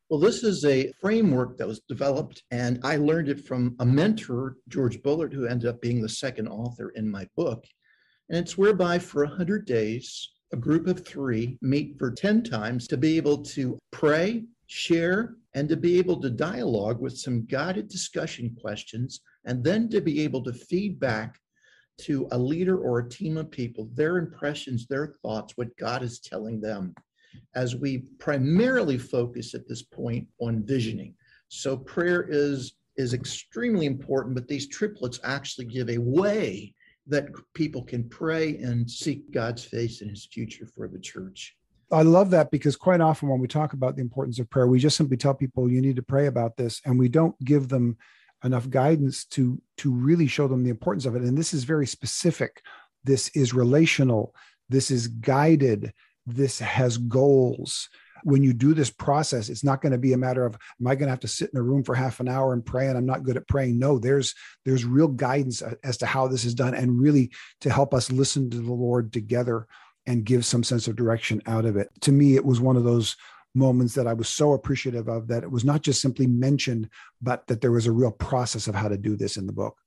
Well, 0.09 0.19
this 0.19 0.43
is 0.43 0.65
a 0.65 0.91
framework 0.99 1.57
that 1.57 1.67
was 1.67 1.79
developed, 1.87 2.43
and 2.51 2.81
I 2.83 2.97
learned 2.97 3.29
it 3.29 3.45
from 3.45 3.77
a 3.79 3.85
mentor, 3.85 4.57
George 4.67 5.01
Bullard, 5.01 5.33
who 5.33 5.45
ended 5.45 5.69
up 5.69 5.79
being 5.79 6.01
the 6.01 6.09
second 6.09 6.49
author 6.49 6.89
in 6.89 7.09
my 7.09 7.25
book. 7.37 7.63
And 8.33 8.39
it's 8.39 8.57
whereby 8.57 8.97
for 8.97 9.23
100 9.25 9.63
days, 9.67 10.31
a 10.51 10.57
group 10.57 10.87
of 10.87 11.05
three 11.05 11.55
meet 11.61 11.99
for 11.99 12.09
10 12.09 12.41
times 12.41 12.87
to 12.87 12.97
be 12.97 13.15
able 13.15 13.43
to 13.43 13.77
pray, 13.91 14.45
share, 14.65 15.35
and 15.53 15.69
to 15.69 15.77
be 15.77 15.99
able 15.99 16.19
to 16.19 16.31
dialogue 16.31 16.99
with 16.99 17.15
some 17.15 17.45
guided 17.45 17.89
discussion 17.89 18.57
questions, 18.59 19.21
and 19.45 19.63
then 19.63 19.87
to 19.89 20.01
be 20.01 20.21
able 20.21 20.43
to 20.45 20.51
feed 20.51 20.99
back 20.99 21.37
to 21.99 22.27
a 22.31 22.37
leader 22.39 22.79
or 22.79 22.97
a 22.97 23.07
team 23.07 23.37
of 23.37 23.51
people 23.51 23.87
their 23.93 24.17
impressions, 24.17 24.87
their 24.87 25.13
thoughts, 25.21 25.53
what 25.55 25.77
God 25.77 26.01
is 26.01 26.19
telling 26.19 26.59
them, 26.59 26.95
as 27.53 27.75
we 27.75 27.99
primarily 28.17 28.97
focus 28.97 29.53
at 29.53 29.67
this 29.67 29.83
point 29.83 30.27
on 30.41 30.65
visioning. 30.65 31.13
So 31.49 31.77
prayer 31.77 32.25
is 32.27 32.73
is 32.97 33.13
extremely 33.13 33.85
important, 33.85 34.33
but 34.33 34.47
these 34.47 34.67
triplets 34.69 35.19
actually 35.23 35.65
give 35.65 35.91
a 35.91 35.99
way 35.99 36.73
that 37.07 37.27
people 37.53 37.83
can 37.83 38.07
pray 38.07 38.57
and 38.57 38.89
seek 38.89 39.31
God's 39.31 39.63
face 39.63 40.01
and 40.01 40.09
his 40.09 40.25
future 40.25 40.67
for 40.75 40.87
the 40.87 40.99
church. 40.99 41.55
I 41.91 42.01
love 42.01 42.31
that 42.31 42.49
because 42.49 42.75
quite 42.75 43.01
often 43.01 43.29
when 43.29 43.39
we 43.39 43.47
talk 43.47 43.73
about 43.73 43.95
the 43.95 44.01
importance 44.01 44.39
of 44.39 44.49
prayer, 44.49 44.67
we 44.67 44.79
just 44.79 44.97
simply 44.97 45.17
tell 45.17 45.33
people 45.33 45.69
you 45.69 45.81
need 45.81 45.97
to 45.97 46.03
pray 46.03 46.27
about 46.27 46.57
this, 46.57 46.81
and 46.85 46.97
we 46.97 47.09
don't 47.09 47.37
give 47.43 47.67
them 47.67 47.97
enough 48.43 48.69
guidance 48.69 49.25
to 49.25 49.61
to 49.77 49.91
really 49.91 50.27
show 50.27 50.47
them 50.47 50.63
the 50.63 50.69
importance 50.69 51.05
of 51.05 51.15
it. 51.15 51.21
And 51.21 51.37
this 51.37 51.53
is 51.53 51.63
very 51.63 51.87
specific. 51.87 52.61
This 53.03 53.29
is 53.29 53.53
relational. 53.53 54.33
This 54.69 54.89
is 54.89 55.07
guided. 55.07 55.93
This 56.25 56.59
has 56.59 56.97
goals. 56.97 57.89
When 58.23 58.43
you 58.43 58.53
do 58.53 58.73
this 58.73 58.89
process, 58.89 59.49
it's 59.49 59.63
not 59.63 59.81
going 59.81 59.91
to 59.91 59.97
be 59.97 60.13
a 60.13 60.17
matter 60.17 60.45
of 60.45 60.57
am 60.79 60.87
I 60.87 60.95
going 60.95 61.07
to 61.07 61.11
have 61.11 61.19
to 61.21 61.27
sit 61.27 61.49
in 61.53 61.59
a 61.59 61.63
room 61.63 61.83
for 61.83 61.95
half 61.95 62.19
an 62.19 62.27
hour 62.27 62.53
and 62.53 62.65
pray 62.65 62.87
and 62.87 62.97
I'm 62.97 63.05
not 63.05 63.23
good 63.23 63.37
at 63.37 63.47
praying. 63.47 63.79
No, 63.79 63.99
there's 63.99 64.33
there's 64.65 64.85
real 64.85 65.07
guidance 65.07 65.61
as 65.83 65.97
to 65.97 66.05
how 66.05 66.27
this 66.27 66.45
is 66.45 66.55
done 66.55 66.73
and 66.73 66.99
really 66.99 67.31
to 67.61 67.69
help 67.69 67.93
us 67.93 68.11
listen 68.11 68.49
to 68.49 68.57
the 68.57 68.73
Lord 68.73 69.13
together 69.13 69.67
and 70.05 70.25
give 70.25 70.45
some 70.45 70.63
sense 70.63 70.87
of 70.87 70.95
direction 70.95 71.41
out 71.45 71.65
of 71.65 71.77
it. 71.77 71.89
To 72.01 72.11
me, 72.11 72.35
it 72.35 72.45
was 72.45 72.59
one 72.59 72.75
of 72.75 72.83
those 72.83 73.15
moments 73.55 73.93
that 73.95 74.07
I 74.07 74.13
was 74.13 74.29
so 74.29 74.53
appreciative 74.53 75.07
of 75.07 75.27
that 75.27 75.43
it 75.43 75.51
was 75.51 75.63
not 75.63 75.81
just 75.81 76.01
simply 76.01 76.27
mentioned, 76.27 76.89
but 77.21 77.45
that 77.47 77.61
there 77.61 77.71
was 77.71 77.85
a 77.85 77.91
real 77.91 78.11
process 78.11 78.67
of 78.67 78.75
how 78.75 78.87
to 78.87 78.97
do 78.97 79.15
this 79.15 79.37
in 79.37 79.45
the 79.45 79.53
book. 79.53 79.77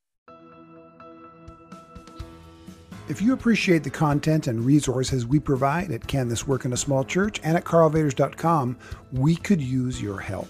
If 3.09 3.23
you 3.23 3.35
appreciate 3.35 3.85
the 3.85 3.91
content 3.91 4.49
and 4.49 4.67
resources 4.67 5.25
we 5.25 5.39
provide 5.39 5.93
at 5.93 6.09
Can 6.09 6.27
This 6.27 6.49
Work 6.49 6.65
in 6.65 6.73
a 6.73 6.77
Small 6.77 7.05
Church 7.05 7.41
and 7.45 7.57
at 7.57 7.63
karlvaters.com, 7.63 8.77
we 9.13 9.37
could 9.37 9.61
use 9.61 10.03
your 10.03 10.19
help. 10.19 10.49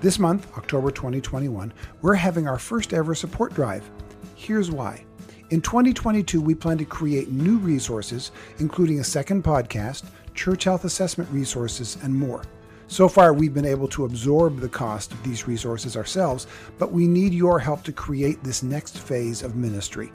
This 0.00 0.18
month, 0.18 0.50
October 0.56 0.90
2021, 0.90 1.70
we're 2.00 2.14
having 2.14 2.48
our 2.48 2.58
first 2.58 2.94
ever 2.94 3.14
support 3.14 3.52
drive. 3.52 3.90
Here's 4.36 4.70
why. 4.70 5.04
In 5.50 5.60
2022, 5.60 6.40
we 6.40 6.54
plan 6.54 6.78
to 6.78 6.86
create 6.86 7.28
new 7.30 7.58
resources, 7.58 8.30
including 8.58 9.00
a 9.00 9.04
second 9.04 9.44
podcast, 9.44 10.04
church 10.32 10.64
health 10.64 10.86
assessment 10.86 11.28
resources, 11.30 11.98
and 12.02 12.14
more. 12.14 12.42
So 12.86 13.06
far, 13.06 13.34
we've 13.34 13.52
been 13.52 13.66
able 13.66 13.88
to 13.88 14.06
absorb 14.06 14.60
the 14.60 14.68
cost 14.70 15.12
of 15.12 15.22
these 15.22 15.46
resources 15.46 15.94
ourselves, 15.94 16.46
but 16.78 16.90
we 16.90 17.06
need 17.06 17.34
your 17.34 17.58
help 17.58 17.82
to 17.82 17.92
create 17.92 18.42
this 18.42 18.62
next 18.62 18.96
phase 18.98 19.42
of 19.42 19.56
ministry. 19.56 20.10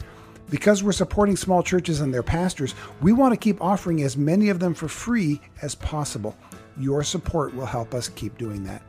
Because 0.54 0.84
we're 0.84 0.92
supporting 0.92 1.36
small 1.36 1.64
churches 1.64 2.02
and 2.02 2.14
their 2.14 2.22
pastors, 2.22 2.76
we 3.02 3.12
want 3.12 3.34
to 3.34 3.40
keep 3.40 3.60
offering 3.60 4.04
as 4.04 4.16
many 4.16 4.50
of 4.50 4.60
them 4.60 4.76
for 4.76 4.88
free 4.88 5.42
as 5.64 5.74
possible. 5.74 6.38
Your 6.78 7.02
support 7.02 7.56
will 7.56 7.66
help 7.66 7.96
us 7.96 8.08
keep 8.08 8.38
doing 8.38 8.64
that. 8.66 8.84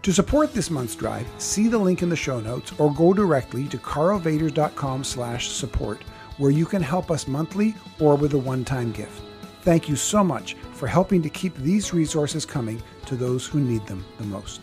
To 0.00 0.14
support 0.14 0.54
this 0.54 0.70
month's 0.70 0.94
drive, 0.94 1.26
see 1.36 1.68
the 1.68 1.76
link 1.76 2.00
in 2.00 2.08
the 2.08 2.16
show 2.16 2.40
notes 2.40 2.72
or 2.78 2.94
go 2.94 3.12
directly 3.12 3.68
to 3.68 3.76
karlvaters.com 3.76 5.04
slash 5.04 5.50
support, 5.50 6.02
where 6.38 6.50
you 6.50 6.64
can 6.64 6.80
help 6.80 7.10
us 7.10 7.28
monthly 7.28 7.74
or 8.00 8.16
with 8.16 8.32
a 8.32 8.38
one-time 8.38 8.90
gift. 8.90 9.20
Thank 9.60 9.90
you 9.90 9.96
so 9.96 10.24
much 10.24 10.54
for 10.72 10.86
helping 10.86 11.20
to 11.20 11.28
keep 11.28 11.54
these 11.56 11.92
resources 11.92 12.46
coming 12.46 12.82
to 13.04 13.14
those 13.14 13.46
who 13.46 13.60
need 13.60 13.86
them 13.86 14.02
the 14.16 14.24
most. 14.24 14.62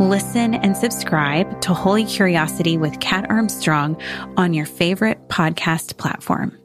Listen 0.00 0.54
and 0.54 0.74
subscribe 0.74 1.60
to 1.60 1.74
Holy 1.74 2.06
Curiosity 2.06 2.78
with 2.78 2.98
Kat 2.98 3.30
Armstrong 3.30 4.00
on 4.38 4.54
your 4.54 4.64
favorite 4.64 5.28
podcast 5.28 5.98
platform. 5.98 6.58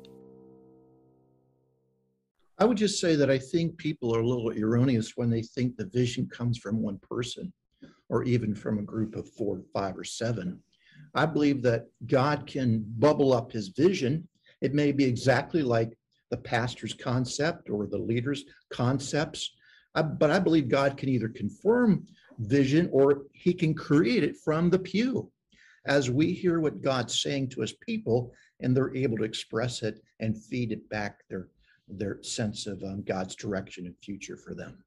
I 2.57 2.63
would 2.63 2.77
just 2.77 3.01
say 3.01 3.17
that 3.17 3.29
I 3.29 3.37
think 3.37 3.77
people 3.77 4.15
are 4.15 4.21
a 4.21 4.25
little 4.25 4.49
erroneous 4.51 5.17
when 5.17 5.29
they 5.29 5.41
think 5.41 5.75
the 5.75 5.85
vision 5.85 6.27
comes 6.27 6.57
from 6.57 6.81
one 6.81 6.99
person 6.99 7.51
or 8.07 8.23
even 8.23 8.55
from 8.55 8.79
a 8.79 8.83
group 8.83 9.15
of 9.15 9.29
four, 9.29 9.61
five, 9.73 9.97
or 9.97 10.05
seven. 10.05 10.59
I 11.13 11.25
believe 11.25 11.61
that 11.63 11.87
God 12.07 12.47
can 12.47 12.85
bubble 12.97 13.33
up 13.33 13.51
his 13.51 13.67
vision. 13.67 14.25
It 14.61 14.73
may 14.73 14.93
be 14.93 15.03
exactly 15.03 15.61
like 15.61 15.97
the 16.31 16.37
pastor's 16.37 16.93
concept 16.93 17.69
or 17.69 17.87
the 17.87 17.97
leader's 17.97 18.45
concepts, 18.69 19.51
uh, 19.95 20.03
but 20.03 20.31
I 20.31 20.39
believe 20.39 20.69
God 20.69 20.95
can 20.97 21.09
either 21.09 21.27
confirm 21.29 22.07
vision 22.39 22.89
or 22.91 23.23
he 23.33 23.53
can 23.53 23.73
create 23.73 24.23
it 24.23 24.37
from 24.37 24.69
the 24.69 24.79
pew 24.79 25.31
as 25.85 26.09
we 26.09 26.33
hear 26.33 26.59
what 26.59 26.81
God's 26.81 27.21
saying 27.21 27.49
to 27.49 27.61
his 27.61 27.73
people 27.73 28.31
and 28.59 28.75
they're 28.75 28.95
able 28.95 29.17
to 29.17 29.23
express 29.23 29.83
it 29.83 30.01
and 30.19 30.41
feed 30.43 30.71
it 30.71 30.87
back 30.89 31.19
their 31.29 31.49
their 31.89 32.21
sense 32.21 32.67
of 32.67 32.83
um, 32.83 33.01
God's 33.03 33.35
direction 33.35 33.85
and 33.85 33.95
future 34.03 34.35
for 34.35 34.53
them. 34.53 34.83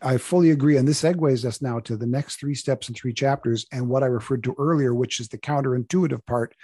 I 0.00 0.16
fully 0.16 0.50
agree. 0.50 0.76
And 0.76 0.86
this 0.86 1.02
segues 1.02 1.44
us 1.44 1.60
now 1.60 1.80
to 1.80 1.96
the 1.96 2.06
next 2.06 2.36
three 2.38 2.54
steps 2.54 2.88
and 2.88 2.96
three 2.96 3.12
chapters 3.12 3.66
and 3.72 3.88
what 3.88 4.02
I 4.02 4.06
referred 4.06 4.44
to 4.44 4.54
earlier, 4.58 4.94
which 4.94 5.20
is 5.20 5.28
the 5.28 5.38
counterintuitive 5.38 6.24
part. 6.24 6.54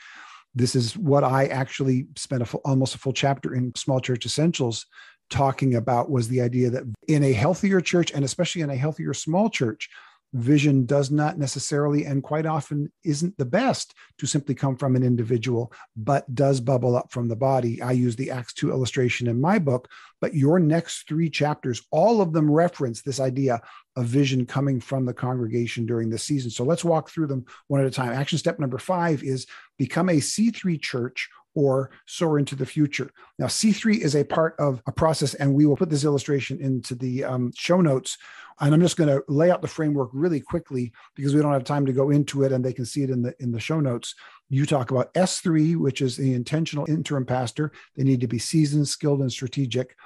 This 0.55 0.77
is 0.77 0.97
what 0.97 1.25
I 1.25 1.47
actually 1.47 2.07
spent 2.17 2.43
a 2.43 2.47
full, 2.47 2.61
almost 2.65 2.95
a 2.95 2.99
full 2.99 3.13
chapter 3.13 3.55
in 3.55 3.75
Small 3.75 4.01
Church 4.01 4.25
Essentials 4.25 4.87
talking 5.31 5.75
about 5.75 6.11
was 6.11 6.29
the 6.29 6.41
idea 6.41 6.71
that 6.71 6.85
in 7.09 7.25
a 7.25 7.33
healthier 7.33 7.81
church 7.81 8.13
and 8.13 8.25
especially 8.25 8.63
in 8.63 8.71
a 8.71 8.77
healthier 8.77 9.13
small 9.13 9.51
church, 9.51 9.89
vision 10.35 10.85
does 10.85 11.11
not 11.11 11.39
necessarily 11.39 12.05
and 12.05 12.23
quite 12.23 12.45
often 12.45 12.91
isn't 13.05 13.37
the 13.39 13.45
best 13.45 13.95
to 14.19 14.27
simply 14.27 14.55
come 14.55 14.77
from 14.77 14.97
an 14.97 15.05
individual, 15.05 15.73
but 15.97 16.33
does 16.35 16.61
bubble 16.61 16.97
up 16.97 17.11
from 17.13 17.29
the 17.29 17.37
body. 17.37 17.81
I 17.81 17.93
use 17.93 18.17
the 18.17 18.33
Acts 18.33 18.53
2 18.55 18.71
illustration 18.71 19.29
in 19.29 19.41
my 19.41 19.61
book, 19.61 19.89
but 20.21 20.35
your 20.35 20.59
next 20.59 21.07
three 21.09 21.31
chapters, 21.31 21.83
all 21.91 22.21
of 22.21 22.33
them 22.33 22.51
reference 22.51 23.01
this 23.01 23.21
idea 23.21 23.61
of 23.97 24.07
vision 24.07 24.45
coming 24.45 24.81
from 24.81 25.07
the 25.07 25.15
congregation 25.15 25.87
during 25.87 26.11
the 26.11 26.19
season. 26.19 26.51
So 26.51 26.65
let's 26.65 26.85
walk 26.85 27.11
through 27.11 27.29
them 27.29 27.45
one 27.69 27.81
at 27.81 27.87
a 27.87 27.91
time. 27.91 28.13
Action 28.13 28.39
step 28.39 28.59
number 28.59 28.79
five 28.79 29.23
is 29.23 29.47
become 29.79 30.09
a 30.09 30.15
C3 30.15 30.81
church 30.81 31.29
or 31.55 31.91
soar 32.07 32.39
into 32.39 32.57
the 32.57 32.67
future. 32.67 33.11
Now, 33.39 33.47
C3 33.47 33.99
is 33.99 34.17
a 34.17 34.25
part 34.25 34.55
of 34.59 34.83
a 34.87 34.93
process, 34.93 35.35
and 35.35 35.55
we 35.55 35.67
will 35.67 35.77
put 35.77 35.91
this 35.91 36.05
illustration 36.05 36.61
into 36.61 36.95
the 36.95 37.25
um, 37.25 37.53
show 37.57 37.81
notes 37.81 38.19
and 38.61 38.75
I'm 38.75 38.81
just 38.81 38.97
going 38.97 39.09
to 39.09 39.25
lay 39.29 39.51
out 39.51 39.63
the 39.63 39.69
framework 39.69 40.11
really 40.13 40.41
quickly 40.41 40.93
because 41.15 41.35
we 41.35 41.43
don't 41.43 41.53
have 41.53 41.65
time 41.65 41.87
to 41.87 41.93
go 41.93 42.11
into 42.11 42.45
it, 42.45 42.53
and 42.53 42.65
they 42.65 42.73
can 42.73 42.85
see 42.85 43.03
it 43.03 43.11
in 43.11 43.23
the 43.23 43.35
in 43.41 43.51
the 43.51 43.61
show 43.61 43.81
notes. 43.81 44.15
You 44.49 44.67
talk 44.67 44.91
about 44.91 45.13
S3, 45.15 45.77
which 45.77 46.01
is 46.01 46.17
the 46.17 46.35
intentional 46.35 46.87
interim 46.89 47.27
pastor. 47.27 47.73
They 47.97 48.05
need 48.05 48.21
to 48.21 48.29
be 48.29 48.39
seasoned, 48.39 48.89
skilled, 48.89 49.21
and 49.21 49.33
strategic. 49.33 49.97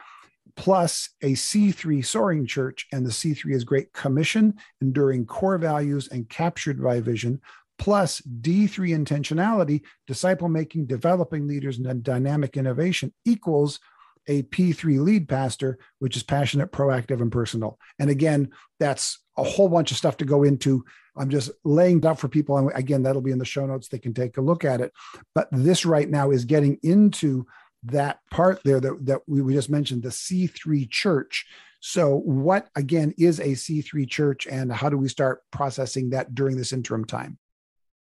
Plus 0.56 1.11
a 1.22 1.32
C3 1.32 2.04
soaring 2.04 2.46
church, 2.46 2.87
and 2.92 3.04
the 3.04 3.11
C3 3.11 3.54
is 3.54 3.64
Great 3.64 3.92
Commission, 3.92 4.54
enduring 4.80 5.26
core 5.26 5.58
values, 5.58 6.08
and 6.08 6.28
captured 6.28 6.82
by 6.82 7.00
vision 7.00 7.40
plus 7.78 8.20
D3 8.20 8.96
intentionality, 8.96 9.82
disciple 10.06 10.48
making, 10.48 10.86
developing 10.86 11.46
leaders, 11.46 11.78
and 11.78 12.02
dynamic 12.02 12.56
innovation 12.56 13.12
equals 13.24 13.80
a 14.26 14.42
P3 14.42 15.00
lead 15.00 15.28
pastor, 15.28 15.78
which 16.00 16.16
is 16.16 16.22
passionate, 16.22 16.70
proactive, 16.70 17.20
and 17.22 17.32
personal. 17.32 17.78
And 17.98 18.10
again, 18.10 18.50
that's 18.78 19.20
a 19.36 19.42
whole 19.42 19.68
bunch 19.68 19.90
of 19.90 19.96
stuff 19.96 20.18
to 20.18 20.24
go 20.24 20.42
into. 20.42 20.84
I'm 21.16 21.30
just 21.30 21.50
laying 21.64 22.04
out 22.04 22.18
for 22.18 22.28
people. 22.28 22.58
And 22.58 22.70
again, 22.74 23.02
that'll 23.02 23.22
be 23.22 23.30
in 23.30 23.38
the 23.38 23.44
show 23.44 23.64
notes. 23.64 23.88
They 23.88 23.98
can 23.98 24.12
take 24.12 24.36
a 24.36 24.42
look 24.42 24.64
at 24.64 24.80
it. 24.80 24.92
But 25.34 25.48
this 25.50 25.86
right 25.86 26.08
now 26.08 26.30
is 26.30 26.44
getting 26.44 26.78
into 26.82 27.46
that 27.84 28.18
part 28.30 28.60
there 28.64 28.80
that, 28.80 29.06
that 29.06 29.20
we, 29.26 29.40
we 29.40 29.54
just 29.54 29.70
mentioned, 29.70 30.02
the 30.02 30.10
C3 30.10 30.90
church. 30.90 31.46
So, 31.80 32.16
what 32.16 32.68
again 32.74 33.14
is 33.18 33.38
a 33.38 33.50
C3 33.50 34.08
church, 34.08 34.48
and 34.48 34.72
how 34.72 34.88
do 34.88 34.98
we 34.98 35.08
start 35.08 35.42
processing 35.52 36.10
that 36.10 36.34
during 36.34 36.56
this 36.56 36.72
interim 36.72 37.04
time? 37.04 37.38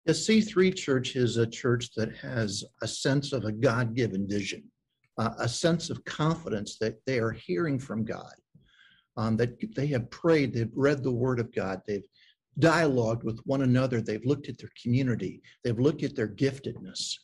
A 0.08 0.12
C3 0.12 0.74
church 0.74 1.16
is 1.16 1.36
a 1.36 1.46
church 1.46 1.90
that 1.96 2.14
has 2.16 2.64
a 2.82 2.88
sense 2.88 3.32
of 3.32 3.44
a 3.44 3.52
God 3.52 3.94
given 3.94 4.26
vision 4.28 4.64
uh, 5.18 5.30
a 5.38 5.48
sense 5.48 5.90
of 5.90 6.04
confidence 6.04 6.76
that 6.78 7.04
they 7.06 7.18
are 7.18 7.32
hearing 7.32 7.78
from 7.78 8.04
God, 8.04 8.34
um, 9.16 9.36
that 9.36 9.56
they 9.74 9.86
have 9.88 10.10
prayed, 10.10 10.52
they've 10.52 10.70
read 10.74 11.02
the 11.02 11.12
Word 11.12 11.40
of 11.40 11.54
God, 11.54 11.80
they've 11.86 12.06
dialogued 12.58 13.24
with 13.24 13.40
one 13.44 13.62
another, 13.62 14.00
they've 14.00 14.24
looked 14.24 14.48
at 14.48 14.58
their 14.58 14.72
community, 14.80 15.42
they've 15.64 15.78
looked 15.78 16.02
at 16.02 16.16
their 16.16 16.28
giftedness, 16.28 17.14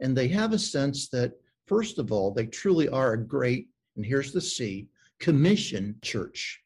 and 0.00 0.16
they 0.16 0.28
have 0.28 0.52
a 0.52 0.58
sense 0.58 1.08
that, 1.08 1.32
first 1.66 1.98
of 1.98 2.12
all, 2.12 2.32
they 2.32 2.46
truly 2.46 2.88
are 2.88 3.14
a 3.14 3.26
great, 3.26 3.68
and 3.96 4.04
here's 4.04 4.32
the 4.32 4.40
C, 4.40 4.88
commission 5.18 5.96
church, 6.02 6.60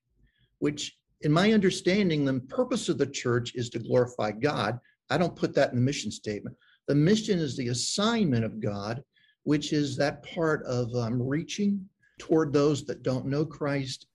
which 0.59 0.97
in 1.23 1.33
my 1.33 1.53
understanding, 1.53 2.25
the 2.25 2.41
purpose 2.41 2.89
of 2.89 2.97
the 2.97 3.07
church 3.07 3.55
is 3.55 3.69
to 3.71 3.79
glorify 3.79 4.31
God. 4.31 4.79
I 5.11 5.19
don't 5.19 5.37
put 5.37 5.55
that 5.55 5.71
in 5.71 5.77
the 5.77 5.83
mission 5.83 6.11
statement. 6.11 6.57
The 6.87 6.95
mission 6.95 7.39
is 7.39 7.57
the 7.57 7.69
assignment 7.69 8.45
of 8.45 8.61
God 8.61 9.03
which 9.45 9.73
is 9.73 9.97
that 9.97 10.23
part 10.23 10.63
of 10.65 10.95
um, 10.95 11.21
reaching 11.21 11.85
toward 12.19 12.53
those 12.53 12.85
that 12.85 13.03
don't 13.03 13.27
know 13.27 13.45
Christ, 13.45 14.07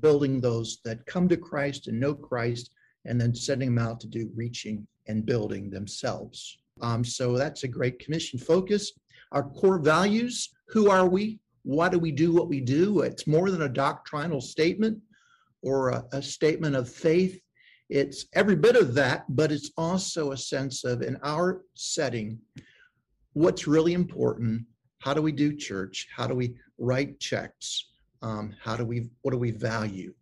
building 0.00 0.40
those 0.40 0.80
that 0.84 1.04
come 1.06 1.28
to 1.28 1.36
Christ 1.36 1.88
and 1.88 1.98
know 1.98 2.14
Christ, 2.14 2.70
and 3.04 3.20
then 3.20 3.34
sending 3.34 3.74
them 3.74 3.84
out 3.84 4.00
to 4.00 4.06
do 4.06 4.30
reaching 4.34 4.86
and 5.06 5.24
building 5.24 5.70
themselves. 5.70 6.58
Um, 6.80 7.04
so 7.04 7.36
that's 7.36 7.64
a 7.64 7.68
great 7.68 7.98
commission 7.98 8.38
focus. 8.38 8.92
Our 9.32 9.44
core 9.44 9.78
values 9.78 10.50
who 10.68 10.90
are 10.90 11.08
we? 11.08 11.38
Why 11.62 11.88
do 11.88 11.98
we 11.98 12.12
do 12.12 12.32
what 12.32 12.48
we 12.48 12.60
do? 12.60 13.00
It's 13.00 13.26
more 13.26 13.50
than 13.50 13.62
a 13.62 13.68
doctrinal 13.68 14.40
statement 14.40 14.98
or 15.62 15.90
a, 15.90 16.04
a 16.12 16.22
statement 16.22 16.76
of 16.76 16.88
faith. 16.88 17.40
It's 17.88 18.26
every 18.34 18.56
bit 18.56 18.76
of 18.76 18.94
that, 18.94 19.24
but 19.28 19.52
it's 19.52 19.70
also 19.76 20.32
a 20.32 20.36
sense 20.36 20.84
of, 20.84 21.02
in 21.02 21.16
our 21.22 21.62
setting, 21.74 22.38
what's 23.32 23.66
really 23.66 23.92
important 23.92 24.66
how 25.06 25.14
do 25.14 25.22
we 25.22 25.32
do 25.32 25.54
church? 25.54 26.08
How 26.14 26.26
do 26.26 26.34
we 26.34 26.56
write 26.78 27.20
checks? 27.20 27.90
Um, 28.22 28.54
how 28.60 28.76
do 28.76 28.84
we 28.84 29.08
what 29.22 29.32
do 29.32 29.38
we 29.38 29.50
value? 29.50 30.12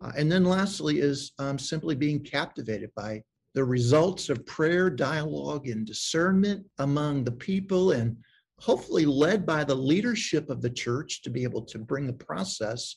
Uh, 0.00 0.12
and 0.16 0.30
then 0.30 0.44
lastly 0.44 1.00
is 1.00 1.32
um, 1.38 1.58
simply 1.58 1.94
being 1.94 2.20
captivated 2.22 2.90
by 2.94 3.22
the 3.54 3.64
results 3.64 4.28
of 4.28 4.46
prayer 4.46 4.88
dialogue 4.88 5.68
and 5.68 5.84
discernment 5.86 6.64
among 6.78 7.24
the 7.24 7.32
people 7.32 7.90
and 7.90 8.16
hopefully 8.60 9.04
led 9.04 9.44
by 9.44 9.64
the 9.64 9.74
leadership 9.74 10.48
of 10.48 10.62
the 10.62 10.70
church 10.70 11.22
to 11.22 11.30
be 11.30 11.42
able 11.42 11.62
to 11.62 11.78
bring 11.78 12.06
the 12.06 12.12
process 12.12 12.96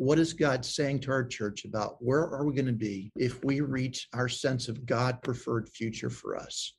what 0.00 0.18
is 0.18 0.32
god 0.32 0.64
saying 0.64 0.98
to 0.98 1.10
our 1.10 1.24
church 1.24 1.64
about 1.64 1.96
where 2.00 2.22
are 2.22 2.44
we 2.44 2.54
going 2.54 2.66
to 2.66 2.72
be 2.72 3.12
if 3.16 3.44
we 3.44 3.60
reach 3.60 4.08
our 4.14 4.28
sense 4.28 4.68
of 4.68 4.86
god 4.86 5.20
preferred 5.22 5.68
future 5.68 6.10
for 6.10 6.36
us 6.36 6.74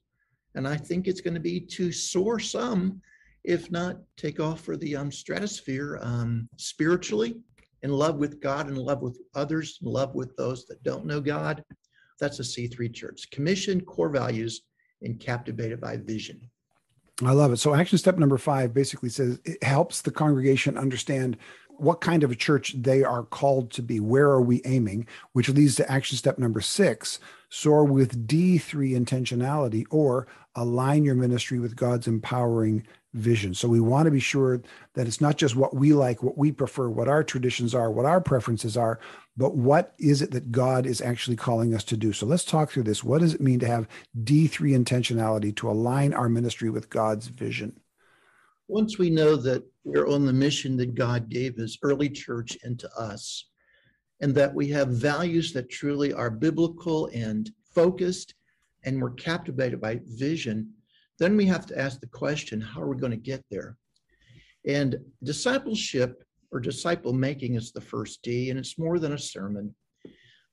and 0.55 0.67
I 0.67 0.77
think 0.77 1.07
it's 1.07 1.21
going 1.21 1.33
to 1.33 1.39
be 1.39 1.59
to 1.59 1.91
soar 1.91 2.39
some, 2.39 3.01
if 3.43 3.71
not 3.71 3.97
take 4.17 4.39
off 4.39 4.61
for 4.61 4.77
the 4.77 4.95
um, 4.95 5.11
stratosphere 5.11 5.99
um, 6.01 6.49
spiritually, 6.57 7.35
in 7.83 7.91
love 7.91 8.17
with 8.17 8.41
God, 8.41 8.67
in 8.67 8.75
love 8.75 9.01
with 9.01 9.19
others, 9.33 9.79
in 9.81 9.91
love 9.91 10.13
with 10.13 10.35
those 10.35 10.65
that 10.67 10.83
don't 10.83 11.05
know 11.05 11.19
God. 11.19 11.63
That's 12.19 12.39
a 12.39 12.43
C3 12.43 12.93
church. 12.93 13.31
Commission, 13.31 13.81
core 13.81 14.09
values, 14.09 14.61
and 15.01 15.19
captivated 15.19 15.81
by 15.81 15.97
vision. 15.97 16.39
I 17.23 17.31
love 17.31 17.51
it. 17.51 17.57
So, 17.57 17.73
action 17.73 17.97
step 17.97 18.17
number 18.17 18.37
five 18.37 18.73
basically 18.73 19.09
says 19.09 19.39
it 19.45 19.63
helps 19.63 20.01
the 20.01 20.11
congregation 20.11 20.77
understand 20.77 21.37
what 21.81 22.01
kind 22.01 22.23
of 22.23 22.31
a 22.31 22.35
church 22.35 22.75
they 22.77 23.03
are 23.03 23.23
called 23.23 23.71
to 23.71 23.81
be. 23.81 23.99
Where 23.99 24.29
are 24.29 24.41
we 24.41 24.61
aiming? 24.65 25.07
Which 25.33 25.49
leads 25.49 25.75
to 25.75 25.91
action 25.91 26.17
step 26.17 26.37
number 26.37 26.61
six 26.61 27.19
soar 27.49 27.83
with 27.83 28.27
D3 28.27 28.97
intentionality 28.97 29.85
or 29.89 30.27
align 30.55 31.03
your 31.03 31.15
ministry 31.15 31.59
with 31.59 31.75
God's 31.75 32.07
empowering 32.07 32.85
vision. 33.13 33.53
So 33.53 33.67
we 33.67 33.81
want 33.81 34.05
to 34.05 34.11
be 34.11 34.21
sure 34.21 34.61
that 34.93 35.07
it's 35.07 35.19
not 35.19 35.37
just 35.37 35.55
what 35.55 35.75
we 35.75 35.91
like, 35.91 36.23
what 36.23 36.37
we 36.37 36.51
prefer, 36.51 36.89
what 36.89 37.09
our 37.09 37.23
traditions 37.23 37.75
are, 37.75 37.91
what 37.91 38.05
our 38.05 38.21
preferences 38.21 38.77
are, 38.77 38.99
but 39.35 39.55
what 39.55 39.93
is 39.99 40.21
it 40.21 40.31
that 40.31 40.51
God 40.51 40.85
is 40.85 41.01
actually 41.01 41.35
calling 41.35 41.73
us 41.73 41.83
to 41.85 41.97
do? 41.97 42.13
So 42.13 42.25
let's 42.25 42.45
talk 42.45 42.71
through 42.71 42.83
this. 42.83 43.03
What 43.03 43.19
does 43.19 43.33
it 43.33 43.41
mean 43.41 43.59
to 43.59 43.67
have 43.67 43.87
D3 44.23 44.77
intentionality 44.77 45.53
to 45.57 45.69
align 45.69 46.13
our 46.13 46.29
ministry 46.29 46.69
with 46.69 46.89
God's 46.89 47.27
vision? 47.27 47.81
Once 48.71 48.97
we 48.97 49.09
know 49.09 49.35
that 49.35 49.61
we're 49.83 50.07
on 50.07 50.25
the 50.25 50.31
mission 50.31 50.77
that 50.77 50.95
God 50.95 51.27
gave 51.27 51.57
his 51.57 51.77
early 51.83 52.09
church 52.09 52.57
and 52.63 52.79
to 52.79 52.89
us, 52.97 53.49
and 54.21 54.33
that 54.33 54.53
we 54.55 54.69
have 54.69 54.87
values 54.87 55.51
that 55.51 55.69
truly 55.69 56.13
are 56.13 56.29
biblical 56.29 57.07
and 57.13 57.51
focused, 57.75 58.33
and 58.85 59.01
we're 59.01 59.11
captivated 59.11 59.81
by 59.81 59.99
vision, 60.05 60.71
then 61.19 61.35
we 61.35 61.45
have 61.45 61.65
to 61.65 61.77
ask 61.77 61.99
the 61.99 62.07
question 62.07 62.61
how 62.61 62.81
are 62.81 62.87
we 62.87 62.95
going 62.95 63.11
to 63.11 63.17
get 63.17 63.43
there? 63.51 63.75
And 64.65 64.99
discipleship 65.21 66.23
or 66.53 66.61
disciple 66.61 67.11
making 67.11 67.55
is 67.55 67.73
the 67.73 67.81
first 67.81 68.21
D, 68.21 68.51
and 68.51 68.57
it's 68.57 68.79
more 68.79 68.99
than 68.99 69.11
a 69.11 69.17
sermon. 69.17 69.75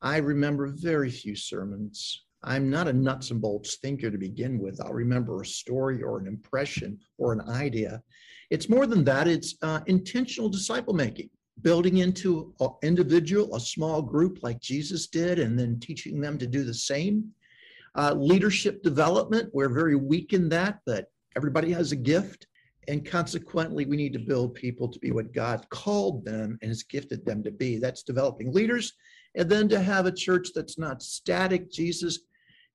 I 0.03 0.17
remember 0.17 0.75
very 0.75 1.13
few 1.13 1.37
sermons. 1.37 2.25
I'm 2.43 2.71
not 2.71 2.89
a 2.89 2.93
nuts 2.93 3.31
and 3.31 3.41
bolts 3.41 3.77
thinker 3.77 4.11
to 4.11 4.19
begin 4.19 4.59
with. 4.59 4.81
I'll 4.81 4.93
remember 4.93 5.41
a 5.41 5.47
story 5.47 6.03
or 6.03 6.19
an 6.19 6.27
impression 6.27 6.99
or 7.19 7.33
an 7.33 7.41
idea. 7.49 8.03
It's 8.51 8.69
more 8.69 8.87
than 8.87 9.05
that, 9.05 9.29
it's 9.29 9.57
uh, 9.63 9.81
intentional 9.87 10.49
disciple 10.49 10.95
making, 10.95 11.31
building 11.63 11.99
into 11.99 12.55
an 12.61 12.71
individual, 12.83 13.55
a 13.55 13.61
small 13.61 14.01
group 14.01 14.39
like 14.43 14.61
Jesus 14.61 15.09
did, 15.09 15.39
and 15.39 15.59
then 15.59 15.81
teaching 15.81 16.21
them 16.21 16.39
to 16.39 16.47
do 16.47 16.65
the 16.65 16.75
same. 16.75 17.31
Uh, 17.95 18.15
leadership 18.15 18.83
development, 18.83 19.51
we're 19.53 19.69
very 19.69 19.97
weak 19.97 20.33
in 20.33 20.49
that, 20.49 20.79
but 20.87 21.11
everybody 21.37 21.73
has 21.73 21.93
a 21.93 21.97
gift. 21.97 22.47
And 22.87 23.05
consequently, 23.05 23.85
we 23.85 23.99
need 23.99 24.15
to 24.15 24.19
build 24.19 24.55
people 24.55 24.89
to 24.89 24.99
be 24.99 25.11
what 25.11 25.35
God 25.35 25.67
called 25.69 26.25
them 26.25 26.59
and 26.63 26.71
has 26.71 26.83
gifted 26.83 27.27
them 27.27 27.43
to 27.43 27.51
be. 27.51 27.79
That's 27.79 28.03
developing 28.03 28.51
leaders. 28.51 28.95
And 29.35 29.51
then 29.51 29.69
to 29.69 29.81
have 29.81 30.07
a 30.07 30.13
church 30.13 30.49
that's 30.55 30.79
not 30.79 31.03
static. 31.03 31.71
Jesus 31.71 32.21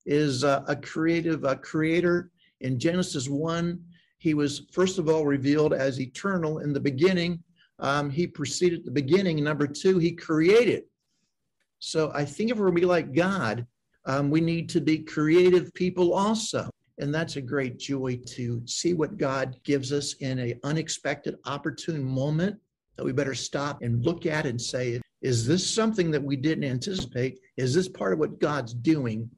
is 0.05 0.43
a, 0.43 0.63
a 0.67 0.75
creative 0.75 1.43
a 1.43 1.55
creator. 1.55 2.31
In 2.61 2.79
Genesis 2.79 3.27
1, 3.29 3.79
he 4.17 4.33
was 4.33 4.63
first 4.71 4.99
of 4.99 5.09
all 5.09 5.25
revealed 5.25 5.73
as 5.73 5.99
eternal 5.99 6.59
in 6.59 6.73
the 6.73 6.79
beginning. 6.79 7.43
Um, 7.79 8.09
he 8.09 8.25
preceded 8.27 8.85
the 8.85 8.91
beginning. 8.91 9.43
Number 9.43 9.67
two, 9.67 9.97
he 9.97 10.11
created. 10.11 10.83
So 11.79 12.11
I 12.13 12.23
think 12.23 12.49
if 12.49 12.57
we're 12.57 12.67
going 12.67 12.75
to 12.75 12.81
be 12.81 12.87
like 12.87 13.13
God, 13.13 13.67
um, 14.05 14.29
we 14.29 14.39
need 14.39 14.69
to 14.69 14.81
be 14.81 14.99
creative 14.99 15.73
people 15.73 16.13
also. 16.13 16.69
And 16.99 17.13
that's 17.13 17.35
a 17.35 17.41
great 17.41 17.79
joy 17.79 18.19
to 18.27 18.61
see 18.65 18.93
what 18.93 19.17
God 19.17 19.57
gives 19.63 19.91
us 19.91 20.13
in 20.15 20.39
an 20.39 20.59
unexpected, 20.63 21.35
opportune 21.45 22.03
moment 22.03 22.57
that 22.95 23.03
we 23.03 23.11
better 23.11 23.33
stop 23.33 23.81
and 23.81 24.05
look 24.05 24.25
at 24.25 24.45
and 24.45 24.61
say, 24.61 25.01
is 25.21 25.47
this 25.47 25.67
something 25.67 26.11
that 26.11 26.23
we 26.23 26.35
didn't 26.35 26.65
anticipate? 26.65 27.39
Is 27.57 27.73
this 27.73 27.87
part 27.87 28.13
of 28.13 28.19
what 28.19 28.39
God's 28.39 28.73
doing? 28.73 29.29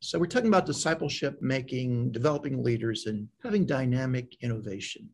So 0.00 0.18
we're 0.18 0.26
talking 0.26 0.48
about 0.48 0.66
discipleship, 0.66 1.40
making, 1.40 2.12
developing 2.12 2.62
leaders, 2.62 3.06
and 3.06 3.28
having 3.42 3.64
dynamic 3.64 4.36
innovation. 4.42 5.08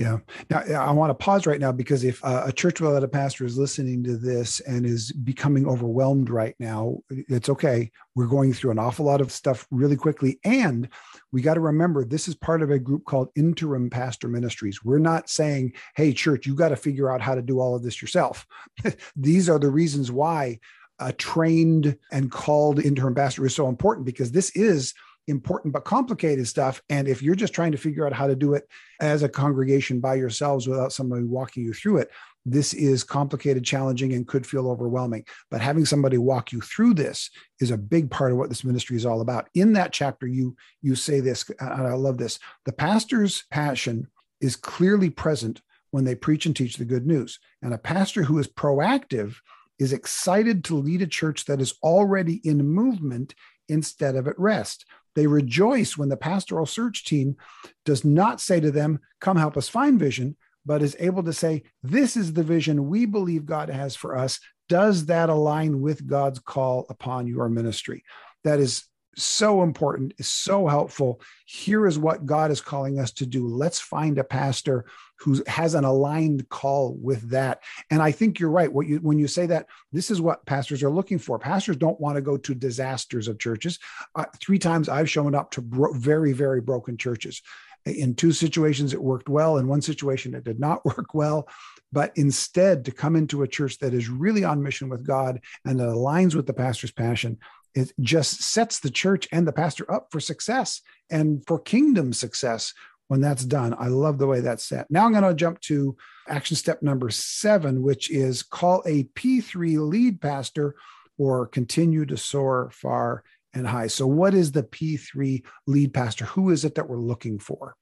Yeah. 0.00 0.18
Now, 0.48 0.62
I 0.82 0.92
want 0.92 1.10
to 1.10 1.14
pause 1.14 1.46
right 1.46 1.60
now 1.60 1.72
because 1.72 2.04
if 2.04 2.24
uh, 2.24 2.44
a 2.46 2.52
church 2.52 2.80
without 2.80 3.04
a 3.04 3.08
pastor 3.08 3.44
is 3.44 3.58
listening 3.58 4.02
to 4.04 4.16
this 4.16 4.60
and 4.60 4.86
is 4.86 5.12
becoming 5.12 5.66
overwhelmed 5.66 6.30
right 6.30 6.54
now, 6.58 7.00
it's 7.10 7.50
okay. 7.50 7.90
We're 8.14 8.26
going 8.26 8.54
through 8.54 8.70
an 8.70 8.78
awful 8.78 9.04
lot 9.04 9.20
of 9.20 9.30
stuff 9.30 9.66
really 9.70 9.96
quickly. 9.96 10.40
And 10.42 10.88
we 11.32 11.42
got 11.42 11.54
to 11.54 11.60
remember 11.60 12.04
this 12.04 12.28
is 12.28 12.34
part 12.34 12.62
of 12.62 12.70
a 12.70 12.78
group 12.78 13.04
called 13.04 13.28
Interim 13.36 13.90
Pastor 13.90 14.26
Ministries. 14.28 14.82
We're 14.82 15.00
not 15.00 15.28
saying, 15.28 15.74
hey, 15.96 16.14
church, 16.14 16.46
you 16.46 16.54
got 16.54 16.70
to 16.70 16.76
figure 16.76 17.12
out 17.12 17.20
how 17.20 17.34
to 17.34 17.42
do 17.42 17.60
all 17.60 17.76
of 17.76 17.82
this 17.82 18.00
yourself. 18.00 18.46
These 19.16 19.50
are 19.50 19.58
the 19.58 19.70
reasons 19.70 20.10
why 20.10 20.60
a 21.00 21.12
trained 21.12 21.96
and 22.12 22.30
called 22.30 22.78
interim 22.78 23.14
pastor 23.14 23.44
is 23.46 23.54
so 23.54 23.68
important 23.68 24.06
because 24.06 24.30
this 24.30 24.50
is 24.50 24.94
important 25.26 25.72
but 25.72 25.84
complicated 25.84 26.46
stuff. 26.46 26.82
And 26.88 27.08
if 27.08 27.22
you're 27.22 27.34
just 27.34 27.54
trying 27.54 27.72
to 27.72 27.78
figure 27.78 28.06
out 28.06 28.12
how 28.12 28.26
to 28.26 28.36
do 28.36 28.54
it 28.54 28.68
as 29.00 29.22
a 29.22 29.28
congregation 29.28 30.00
by 30.00 30.14
yourselves 30.14 30.68
without 30.68 30.92
somebody 30.92 31.24
walking 31.24 31.64
you 31.64 31.72
through 31.72 31.98
it, 31.98 32.10
this 32.46 32.72
is 32.72 33.04
complicated, 33.04 33.64
challenging, 33.64 34.14
and 34.14 34.26
could 34.26 34.46
feel 34.46 34.68
overwhelming. 34.68 35.24
But 35.50 35.60
having 35.60 35.84
somebody 35.84 36.18
walk 36.18 36.52
you 36.52 36.60
through 36.60 36.94
this 36.94 37.30
is 37.60 37.70
a 37.70 37.78
big 37.78 38.10
part 38.10 38.32
of 38.32 38.38
what 38.38 38.48
this 38.48 38.64
ministry 38.64 38.96
is 38.96 39.06
all 39.06 39.20
about. 39.20 39.48
In 39.54 39.74
that 39.74 39.92
chapter, 39.92 40.26
you 40.26 40.56
you 40.80 40.94
say 40.94 41.20
this, 41.20 41.48
and 41.60 41.86
I 41.86 41.92
love 41.92 42.18
this: 42.18 42.38
the 42.64 42.72
pastor's 42.72 43.44
passion 43.50 44.06
is 44.40 44.56
clearly 44.56 45.10
present 45.10 45.60
when 45.90 46.04
they 46.04 46.14
preach 46.14 46.46
and 46.46 46.56
teach 46.56 46.76
the 46.76 46.84
good 46.84 47.06
news. 47.06 47.38
And 47.62 47.74
a 47.74 47.78
pastor 47.78 48.22
who 48.22 48.38
is 48.38 48.48
proactive 48.48 49.36
is 49.80 49.92
excited 49.92 50.62
to 50.64 50.76
lead 50.76 51.02
a 51.02 51.06
church 51.06 51.46
that 51.46 51.60
is 51.60 51.74
already 51.82 52.40
in 52.44 52.68
movement 52.68 53.34
instead 53.68 54.14
of 54.14 54.28
at 54.28 54.38
rest. 54.38 54.84
They 55.16 55.26
rejoice 55.26 55.98
when 55.98 56.10
the 56.10 56.16
pastoral 56.16 56.66
search 56.66 57.04
team 57.04 57.36
does 57.84 58.04
not 58.04 58.40
say 58.40 58.60
to 58.60 58.70
them, 58.70 59.00
Come 59.20 59.36
help 59.36 59.56
us 59.56 59.68
find 59.68 59.98
vision, 59.98 60.36
but 60.64 60.82
is 60.82 60.96
able 61.00 61.24
to 61.24 61.32
say, 61.32 61.64
This 61.82 62.16
is 62.16 62.32
the 62.32 62.44
vision 62.44 62.88
we 62.88 63.06
believe 63.06 63.46
God 63.46 63.70
has 63.70 63.96
for 63.96 64.16
us. 64.16 64.38
Does 64.68 65.06
that 65.06 65.30
align 65.30 65.80
with 65.80 66.06
God's 66.06 66.38
call 66.38 66.86
upon 66.90 67.26
your 67.26 67.48
ministry? 67.48 68.04
That 68.44 68.60
is 68.60 68.84
so 69.16 69.62
important, 69.62 70.14
is 70.18 70.28
so 70.28 70.66
helpful. 70.66 71.20
Here 71.46 71.86
is 71.86 71.98
what 71.98 72.26
God 72.26 72.50
is 72.50 72.60
calling 72.60 72.98
us 72.98 73.10
to 73.12 73.26
do. 73.26 73.46
Let's 73.46 73.80
find 73.80 74.18
a 74.18 74.24
pastor 74.24 74.86
who 75.18 75.42
has 75.46 75.74
an 75.74 75.84
aligned 75.84 76.48
call 76.48 76.94
with 76.94 77.30
that. 77.30 77.62
And 77.90 78.00
I 78.00 78.10
think 78.10 78.38
you're 78.38 78.50
right. 78.50 78.72
What 78.72 78.86
you 78.86 78.98
when 78.98 79.18
you 79.18 79.26
say 79.26 79.46
that, 79.46 79.66
this 79.92 80.10
is 80.10 80.20
what 80.20 80.46
pastors 80.46 80.82
are 80.82 80.90
looking 80.90 81.18
for. 81.18 81.38
Pastors 81.38 81.76
don't 81.76 82.00
want 82.00 82.16
to 82.16 82.22
go 82.22 82.36
to 82.38 82.54
disasters 82.54 83.28
of 83.28 83.38
churches. 83.38 83.78
Uh, 84.14 84.24
three 84.40 84.58
times 84.58 84.88
I've 84.88 85.10
shown 85.10 85.34
up 85.34 85.50
to 85.52 85.60
bro- 85.60 85.92
very 85.92 86.32
very 86.32 86.60
broken 86.60 86.96
churches. 86.96 87.42
In 87.86 88.14
two 88.14 88.32
situations, 88.32 88.92
it 88.92 89.02
worked 89.02 89.28
well. 89.28 89.56
In 89.56 89.66
one 89.66 89.82
situation, 89.82 90.34
it 90.34 90.44
did 90.44 90.60
not 90.60 90.84
work 90.84 91.14
well. 91.14 91.48
But 91.92 92.12
instead, 92.16 92.84
to 92.84 92.92
come 92.92 93.16
into 93.16 93.42
a 93.42 93.48
church 93.48 93.78
that 93.78 93.94
is 93.94 94.08
really 94.08 94.44
on 94.44 94.62
mission 94.62 94.88
with 94.88 95.04
God 95.04 95.40
and 95.64 95.80
that 95.80 95.88
aligns 95.88 96.34
with 96.34 96.46
the 96.46 96.52
pastor's 96.52 96.92
passion, 96.92 97.38
it 97.74 97.92
just 98.00 98.42
sets 98.42 98.80
the 98.80 98.90
church 98.90 99.28
and 99.32 99.46
the 99.46 99.52
pastor 99.52 99.90
up 99.90 100.08
for 100.10 100.20
success 100.20 100.80
and 101.10 101.44
for 101.46 101.58
kingdom 101.58 102.12
success 102.12 102.72
when 103.08 103.20
that's 103.20 103.44
done. 103.44 103.74
I 103.78 103.88
love 103.88 104.18
the 104.18 104.26
way 104.26 104.40
that's 104.40 104.64
set. 104.64 104.90
Now 104.90 105.04
I'm 105.04 105.12
going 105.12 105.24
to 105.24 105.34
jump 105.34 105.60
to 105.62 105.96
action 106.28 106.56
step 106.56 106.82
number 106.82 107.10
seven, 107.10 107.82
which 107.82 108.10
is 108.10 108.42
call 108.42 108.82
a 108.86 109.04
P3 109.04 109.88
lead 109.88 110.20
pastor 110.20 110.76
or 111.18 111.46
continue 111.46 112.06
to 112.06 112.16
soar 112.16 112.70
far 112.72 113.24
and 113.52 113.66
high. 113.66 113.88
So, 113.88 114.06
what 114.06 114.34
is 114.34 114.52
the 114.52 114.62
P3 114.62 115.44
lead 115.66 115.92
pastor? 115.92 116.24
Who 116.26 116.50
is 116.50 116.64
it 116.64 116.76
that 116.76 116.88
we're 116.88 117.00
looking 117.00 117.38
for? 117.38 117.74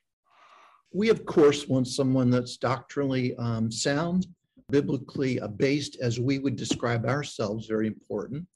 We, 0.92 1.10
of 1.10 1.26
course, 1.26 1.68
want 1.68 1.86
someone 1.86 2.30
that's 2.30 2.56
doctrinally 2.56 3.36
um, 3.36 3.70
sound, 3.70 4.26
biblically 4.70 5.38
based, 5.56 5.98
as 6.00 6.18
we 6.18 6.38
would 6.38 6.56
describe 6.56 7.04
ourselves, 7.04 7.66
very 7.66 7.86
important. 7.86 8.46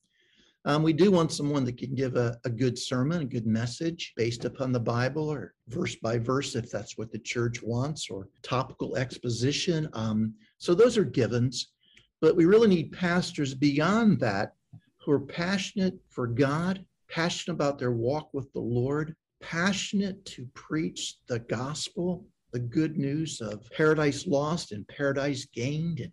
Um, 0.64 0.82
we 0.82 0.92
do 0.92 1.10
want 1.10 1.32
someone 1.32 1.64
that 1.64 1.76
can 1.76 1.94
give 1.94 2.16
a, 2.16 2.38
a 2.44 2.50
good 2.50 2.78
sermon, 2.78 3.22
a 3.22 3.24
good 3.26 3.46
message 3.46 4.12
based 4.16 4.44
upon 4.44 4.70
the 4.70 4.80
Bible 4.80 5.28
or 5.28 5.54
verse 5.68 5.96
by 5.96 6.18
verse, 6.18 6.54
if 6.54 6.70
that's 6.70 6.96
what 6.96 7.10
the 7.10 7.18
church 7.18 7.62
wants, 7.62 8.08
or 8.08 8.28
topical 8.42 8.96
exposition. 8.96 9.88
Um, 9.92 10.34
so 10.58 10.74
those 10.74 10.96
are 10.96 11.04
givens. 11.04 11.72
But 12.20 12.36
we 12.36 12.44
really 12.44 12.68
need 12.68 12.92
pastors 12.92 13.54
beyond 13.54 14.20
that 14.20 14.52
who 14.98 15.10
are 15.10 15.20
passionate 15.20 15.98
for 16.08 16.28
God 16.28 16.84
passionate 17.12 17.54
about 17.54 17.78
their 17.78 17.92
walk 17.92 18.30
with 18.32 18.50
the 18.54 18.60
Lord, 18.60 19.14
passionate 19.42 20.24
to 20.24 20.46
preach 20.54 21.16
the 21.28 21.40
gospel, 21.40 22.24
the 22.52 22.58
good 22.58 22.96
news 22.96 23.40
of 23.42 23.68
paradise 23.70 24.26
lost 24.26 24.72
and 24.72 24.88
paradise 24.88 25.44
gained, 25.44 26.00
and 26.00 26.12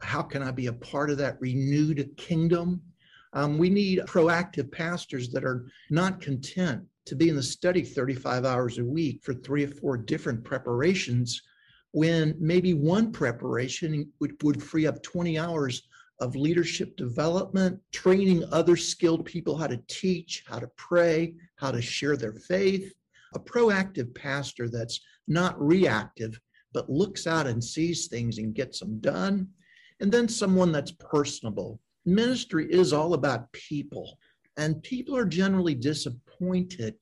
how 0.00 0.22
can 0.22 0.42
I 0.42 0.50
be 0.50 0.66
a 0.68 0.72
part 0.72 1.10
of 1.10 1.18
that 1.18 1.40
renewed 1.40 2.10
kingdom? 2.16 2.80
Um, 3.32 3.58
we 3.58 3.70
need 3.70 4.00
proactive 4.00 4.70
pastors 4.70 5.30
that 5.30 5.44
are 5.44 5.66
not 5.90 6.20
content 6.20 6.82
to 7.06 7.16
be 7.16 7.28
in 7.28 7.36
the 7.36 7.42
study 7.42 7.82
35 7.82 8.44
hours 8.44 8.78
a 8.78 8.84
week 8.84 9.22
for 9.22 9.34
three 9.34 9.64
or 9.64 9.68
four 9.68 9.96
different 9.96 10.44
preparations 10.44 11.42
when 11.92 12.34
maybe 12.38 12.74
one 12.74 13.12
preparation 13.12 14.10
would, 14.20 14.36
would 14.42 14.62
free 14.62 14.86
up 14.86 15.02
20 15.02 15.38
hours 15.38 15.82
of 16.20 16.36
leadership 16.36 16.96
development, 16.96 17.78
training 17.90 18.44
other 18.52 18.76
skilled 18.76 19.24
people 19.24 19.56
how 19.56 19.66
to 19.66 19.80
teach, 19.88 20.44
how 20.46 20.58
to 20.58 20.68
pray, 20.76 21.34
how 21.56 21.70
to 21.70 21.82
share 21.82 22.16
their 22.16 22.34
faith. 22.34 22.92
A 23.34 23.40
proactive 23.40 24.14
pastor 24.14 24.68
that's 24.68 25.00
not 25.26 25.60
reactive, 25.60 26.38
but 26.72 26.88
looks 26.90 27.26
out 27.26 27.46
and 27.46 27.62
sees 27.62 28.06
things 28.06 28.38
and 28.38 28.54
gets 28.54 28.78
them 28.78 28.98
done. 29.00 29.48
and 30.00 30.10
then 30.10 30.28
someone 30.28 30.72
that's 30.72 30.90
personable. 30.90 31.78
Ministry 32.04 32.66
is 32.70 32.92
all 32.92 33.14
about 33.14 33.52
people, 33.52 34.18
and 34.56 34.82
people 34.82 35.16
are 35.16 35.24
generally 35.24 35.74
disappointed 35.74 36.94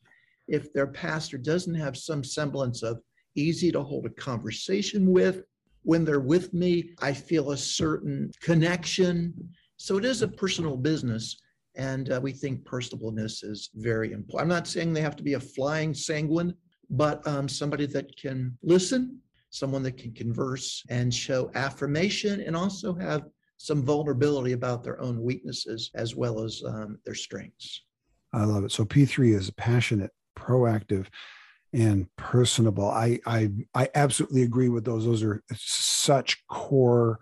if 0.48 0.72
their 0.72 0.86
pastor 0.86 1.38
doesn't 1.38 1.74
have 1.74 1.96
some 1.96 2.22
semblance 2.22 2.82
of 2.82 3.00
easy 3.36 3.72
to 3.72 3.82
hold 3.82 4.06
a 4.06 4.10
conversation 4.10 5.10
with. 5.10 5.42
When 5.82 6.04
they're 6.04 6.20
with 6.20 6.52
me, 6.52 6.90
I 7.00 7.14
feel 7.14 7.52
a 7.52 7.56
certain 7.56 8.30
connection. 8.42 9.32
So 9.76 9.96
it 9.96 10.04
is 10.04 10.22
a 10.22 10.28
personal 10.28 10.76
business. 10.76 11.40
And 11.76 12.12
uh, 12.12 12.20
we 12.22 12.32
think 12.32 12.64
personableness 12.64 13.44
is 13.44 13.70
very 13.74 14.12
important. 14.12 14.42
I'm 14.42 14.56
not 14.56 14.66
saying 14.66 14.92
they 14.92 15.00
have 15.00 15.16
to 15.16 15.22
be 15.22 15.34
a 15.34 15.40
flying 15.40 15.94
sanguine, 15.94 16.52
but 16.90 17.26
um, 17.26 17.48
somebody 17.48 17.86
that 17.86 18.14
can 18.16 18.58
listen, 18.62 19.18
someone 19.50 19.82
that 19.84 19.96
can 19.96 20.12
converse 20.12 20.84
and 20.90 21.14
show 21.14 21.50
affirmation, 21.54 22.40
and 22.40 22.56
also 22.56 22.92
have 22.94 23.22
some 23.62 23.82
vulnerability 23.82 24.52
about 24.52 24.82
their 24.82 24.98
own 25.02 25.20
weaknesses 25.20 25.90
as 25.94 26.16
well 26.16 26.42
as 26.42 26.62
um, 26.66 26.98
their 27.04 27.14
strengths. 27.14 27.82
I 28.32 28.44
love 28.44 28.64
it. 28.64 28.72
So 28.72 28.86
P3 28.86 29.36
is 29.36 29.50
passionate, 29.50 30.12
proactive, 30.34 31.08
and 31.74 32.06
personable. 32.16 32.88
I 32.88 33.20
I 33.26 33.50
I 33.74 33.90
absolutely 33.94 34.42
agree 34.42 34.70
with 34.70 34.86
those. 34.86 35.04
Those 35.04 35.22
are 35.22 35.42
such 35.54 36.42
core 36.48 37.20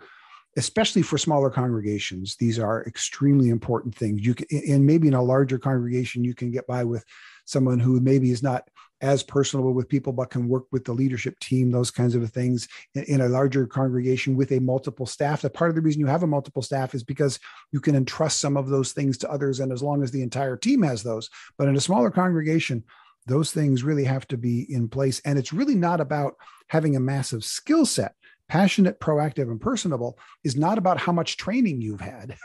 especially 0.57 1.03
for 1.03 1.19
smaller 1.19 1.51
congregations 1.51 2.35
these 2.37 2.59
are 2.59 2.83
extremely 2.87 3.51
important 3.51 3.95
things 3.95 4.25
you 4.25 4.35
can 4.35 4.47
and 4.67 4.85
maybe 4.85 5.07
in 5.07 5.15
a 5.15 5.23
larger 5.23 5.59
congregation 5.59 6.25
you 6.25 6.35
can 6.35 6.51
get 6.51 6.67
by 6.67 6.83
with 6.83 7.05
someone 7.45 7.79
who 7.79 8.01
maybe 8.01 8.31
is 8.31 8.43
not 8.43 8.67
as 9.01 9.23
personable 9.23 9.73
with 9.73 9.89
people 9.89 10.13
but 10.13 10.31
can 10.31 10.49
work 10.49 10.65
with 10.73 10.85
the 10.85 10.93
leadership 10.93 11.39
team 11.41 11.71
those 11.71 11.91
kinds 11.91 12.15
of 12.15 12.31
things 12.31 12.69
in, 12.95 13.21
a 13.21 13.29
larger 13.29 13.67
congregation 13.67 14.37
with 14.37 14.53
a 14.53 14.61
multiple 14.61 15.07
staff. 15.07 15.43
That 15.43 15.55
part 15.55 15.71
of 15.71 15.77
the 15.77 15.83
reason 15.83 16.01
you 16.01 16.07
have 16.07 16.23
a 16.23 16.27
multiple 16.27 16.63
staff 16.63 16.95
is 16.95 17.05
because 17.05 17.39
you 17.73 17.81
can 17.81 17.95
entrust 17.95 18.41
some 18.41 18.57
of 18.57 18.69
those 18.69 18.93
things 18.93 19.19
to 19.19 19.31
others 19.31 19.61
and 19.61 19.73
as 19.73 19.83
long 19.83 20.03
as 20.03 20.11
the 20.11 20.23
entire 20.23 20.57
team 20.57 20.83
has 20.83 21.03
those 21.03 21.31
but 21.57 21.69
in 21.69 21.77
a 21.77 21.81
smaller 21.81 22.11
congregation 22.11 22.83
those 23.29 23.53
things 23.53 23.85
really 23.85 24.05
have 24.05 24.27
to 24.29 24.37
be 24.37 24.67
in 24.73 24.89
place. 24.89 25.21
And 25.25 25.39
it's 25.39 25.53
really 25.53 25.75
not 25.75 26.01
about 26.01 26.37
having 26.69 26.97
a 26.97 27.01
massive 27.01 27.45
skill 27.45 27.87
set 27.87 28.15
passionate, 28.49 28.99
proactive, 28.99 29.51
and 29.51 29.61
personable 29.61 30.19
is 30.43 30.57
not 30.57 30.79
about 30.79 30.99
how 30.99 31.13
much 31.13 31.37
training 31.37 31.81
you've 31.81 32.01
had, 32.01 32.37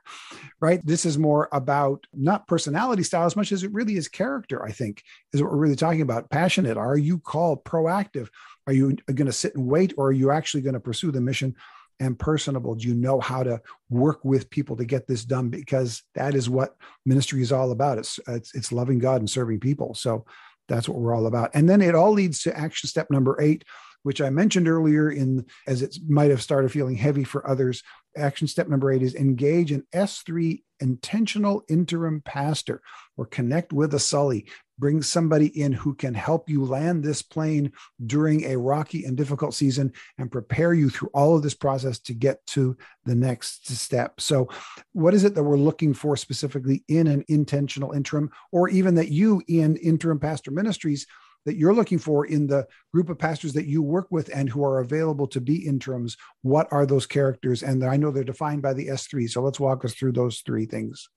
right? 0.60 0.84
This 0.84 1.06
is 1.06 1.18
more 1.18 1.48
about 1.52 2.06
not 2.12 2.46
personality 2.46 3.02
style 3.02 3.26
as 3.26 3.36
much 3.36 3.52
as 3.52 3.62
it 3.62 3.72
really 3.72 3.96
is 3.96 4.08
character, 4.08 4.64
I 4.64 4.72
think, 4.72 5.02
is 5.32 5.42
what 5.42 5.50
we're 5.50 5.58
really 5.58 5.76
talking 5.76 6.02
about. 6.02 6.30
Passionate. 6.30 6.76
Are 6.76 6.98
you 6.98 7.18
called 7.18 7.64
proactive? 7.64 8.28
Are 8.66 8.72
you 8.72 8.96
going 9.06 9.26
to 9.26 9.32
sit 9.32 9.54
and 9.54 9.66
wait, 9.66 9.94
or 9.96 10.08
are 10.08 10.12
you 10.12 10.30
actually 10.30 10.62
going 10.62 10.74
to 10.74 10.80
pursue 10.80 11.10
the 11.10 11.20
mission? 11.20 11.56
And 11.98 12.18
personable. 12.18 12.74
Do 12.74 12.86
you 12.86 12.94
know 12.94 13.20
how 13.20 13.42
to 13.42 13.62
work 13.88 14.22
with 14.22 14.50
people 14.50 14.76
to 14.76 14.84
get 14.84 15.06
this 15.06 15.24
done? 15.24 15.48
Because 15.48 16.02
that 16.14 16.34
is 16.34 16.46
what 16.46 16.76
ministry 17.06 17.40
is 17.40 17.52
all 17.52 17.70
about. 17.70 17.96
It's 17.96 18.20
it's, 18.28 18.54
it's 18.54 18.70
loving 18.70 18.98
God 18.98 19.22
and 19.22 19.30
serving 19.30 19.60
people. 19.60 19.94
So 19.94 20.26
that's 20.68 20.90
what 20.90 20.98
we're 20.98 21.14
all 21.14 21.26
about. 21.26 21.52
And 21.54 21.68
then 21.68 21.80
it 21.80 21.94
all 21.94 22.12
leads 22.12 22.42
to 22.42 22.56
action 22.56 22.88
step 22.88 23.10
number 23.10 23.40
eight, 23.40 23.64
which 24.06 24.20
I 24.20 24.30
mentioned 24.30 24.68
earlier 24.68 25.10
in 25.10 25.44
as 25.66 25.82
it 25.82 25.98
might 26.06 26.30
have 26.30 26.40
started 26.40 26.70
feeling 26.70 26.94
heavy 26.94 27.24
for 27.24 27.44
others. 27.44 27.82
Action 28.16 28.46
step 28.46 28.68
number 28.68 28.92
eight 28.92 29.02
is 29.02 29.16
engage 29.16 29.72
an 29.72 29.84
S3 29.92 30.62
intentional 30.78 31.64
interim 31.68 32.20
pastor 32.20 32.82
or 33.16 33.26
connect 33.26 33.72
with 33.72 33.94
a 33.94 33.98
Sully. 33.98 34.46
Bring 34.78 35.02
somebody 35.02 35.48
in 35.60 35.72
who 35.72 35.92
can 35.92 36.14
help 36.14 36.48
you 36.48 36.64
land 36.64 37.02
this 37.02 37.20
plane 37.20 37.72
during 38.06 38.44
a 38.44 38.56
rocky 38.56 39.06
and 39.06 39.16
difficult 39.16 39.54
season 39.54 39.92
and 40.18 40.30
prepare 40.30 40.72
you 40.72 40.88
through 40.88 41.10
all 41.12 41.34
of 41.34 41.42
this 41.42 41.54
process 41.54 41.98
to 41.98 42.14
get 42.14 42.46
to 42.46 42.76
the 43.06 43.14
next 43.16 43.68
step. 43.68 44.20
So, 44.20 44.48
what 44.92 45.14
is 45.14 45.24
it 45.24 45.34
that 45.34 45.42
we're 45.42 45.56
looking 45.56 45.94
for 45.94 46.16
specifically 46.16 46.84
in 46.86 47.08
an 47.08 47.24
intentional 47.26 47.90
interim, 47.90 48.30
or 48.52 48.68
even 48.68 48.94
that 48.94 49.08
you 49.08 49.42
in 49.48 49.74
interim 49.78 50.20
pastor 50.20 50.52
ministries? 50.52 51.08
That 51.46 51.56
you're 51.56 51.74
looking 51.74 51.98
for 51.98 52.26
in 52.26 52.46
the 52.46 52.66
group 52.92 53.08
of 53.08 53.18
pastors 53.18 53.54
that 53.54 53.66
you 53.66 53.80
work 53.82 54.08
with 54.10 54.30
and 54.34 54.50
who 54.50 54.62
are 54.62 54.80
available 54.80 55.26
to 55.28 55.40
be 55.40 55.66
interims 55.66 56.16
what 56.42 56.68
are 56.70 56.84
those 56.84 57.06
characters? 57.06 57.62
And 57.62 57.82
i 57.84 57.96
know 57.96 58.10
they're 58.10 58.24
defined 58.24 58.62
by 58.62 58.74
the 58.74 58.88
s3 58.88 59.30
so 59.30 59.42
let's 59.42 59.60
walk 59.60 59.84
us 59.84 59.94
through 59.94 60.12
those 60.12 60.40
three 60.40 60.66
things. 60.66 61.08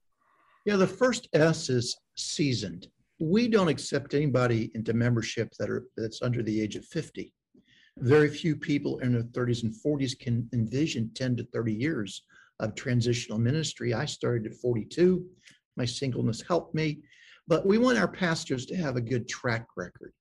Yeah 0.66 0.78
the 0.78 0.88
first 0.88 1.28
s 1.34 1.70
is 1.70 1.98
seasoned. 2.16 2.88
We 3.20 3.50
don't 3.50 3.68
accept 3.68 4.14
anybody 4.14 4.72
into 4.76 4.94
membership 4.94 5.52
that 5.60 5.70
are 5.70 5.84
that's 5.98 6.22
under 6.22 6.42
the 6.42 6.62
age 6.62 6.76
of 6.76 6.86
50 6.86 7.34
very 7.98 8.30
few 8.30 8.56
people 8.56 9.00
in 9.00 9.12
their 9.12 9.24
30s 9.24 9.64
and 9.64 9.74
40s 9.74 10.18
can 10.18 10.48
envision 10.54 11.12
10 11.16 11.36
to 11.36 11.44
30 11.52 11.74
years 11.74 12.24
of 12.62 12.74
transitional 12.74 13.38
ministry. 13.38 13.94
I 13.94 14.06
started 14.06 14.46
at 14.46 14.58
42 14.58 15.26
my 15.80 15.86
singleness 15.86 16.44
helped 16.48 16.76
me. 16.76 17.00
But 17.48 17.66
we 17.66 17.80
want 17.80 17.98
our 17.98 18.08
pastors 18.08 18.68
to 18.68 18.76
have 18.76 18.96
a 18.96 19.02
good 19.02 19.28
track 19.28 19.66
record 19.76 20.14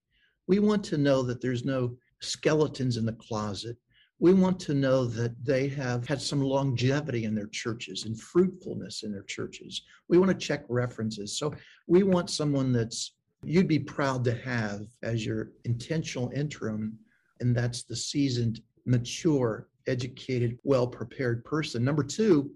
we 0.48 0.58
want 0.58 0.82
to 0.82 0.98
know 0.98 1.22
that 1.22 1.40
there's 1.40 1.64
no 1.64 1.96
skeletons 2.20 2.96
in 2.96 3.04
the 3.04 3.12
closet. 3.12 3.76
We 4.18 4.34
want 4.34 4.58
to 4.60 4.74
know 4.74 5.04
that 5.04 5.44
they 5.44 5.68
have 5.68 6.08
had 6.08 6.20
some 6.20 6.40
longevity 6.42 7.24
in 7.24 7.34
their 7.34 7.46
churches 7.46 8.04
and 8.04 8.20
fruitfulness 8.20 9.04
in 9.04 9.12
their 9.12 9.22
churches. 9.22 9.82
We 10.08 10.18
want 10.18 10.30
to 10.30 10.46
check 10.46 10.64
references. 10.68 11.38
So 11.38 11.54
we 11.86 12.02
want 12.02 12.30
someone 12.30 12.72
that's 12.72 13.12
you'd 13.44 13.68
be 13.68 13.78
proud 13.78 14.24
to 14.24 14.34
have 14.34 14.86
as 15.04 15.24
your 15.24 15.52
intentional 15.64 16.32
interim, 16.34 16.98
and 17.38 17.54
that's 17.54 17.84
the 17.84 17.94
seasoned, 17.94 18.60
mature, 18.86 19.68
educated, 19.86 20.58
well 20.64 20.88
prepared 20.88 21.44
person. 21.44 21.84
Number 21.84 22.02
two, 22.02 22.50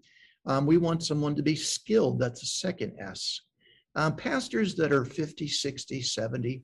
um, 0.47 0.67
we 0.67 0.79
want 0.79 1.05
someone 1.05 1.37
to 1.37 1.43
be 1.43 1.55
skilled. 1.55 2.19
That's 2.19 2.41
the 2.41 2.47
second 2.47 2.95
S. 2.99 3.43
Um, 3.95 4.17
pastors 4.17 4.75
that 4.77 4.93
are 4.93 5.05
50, 5.05 5.47
60, 5.47 6.03
70, 6.03 6.63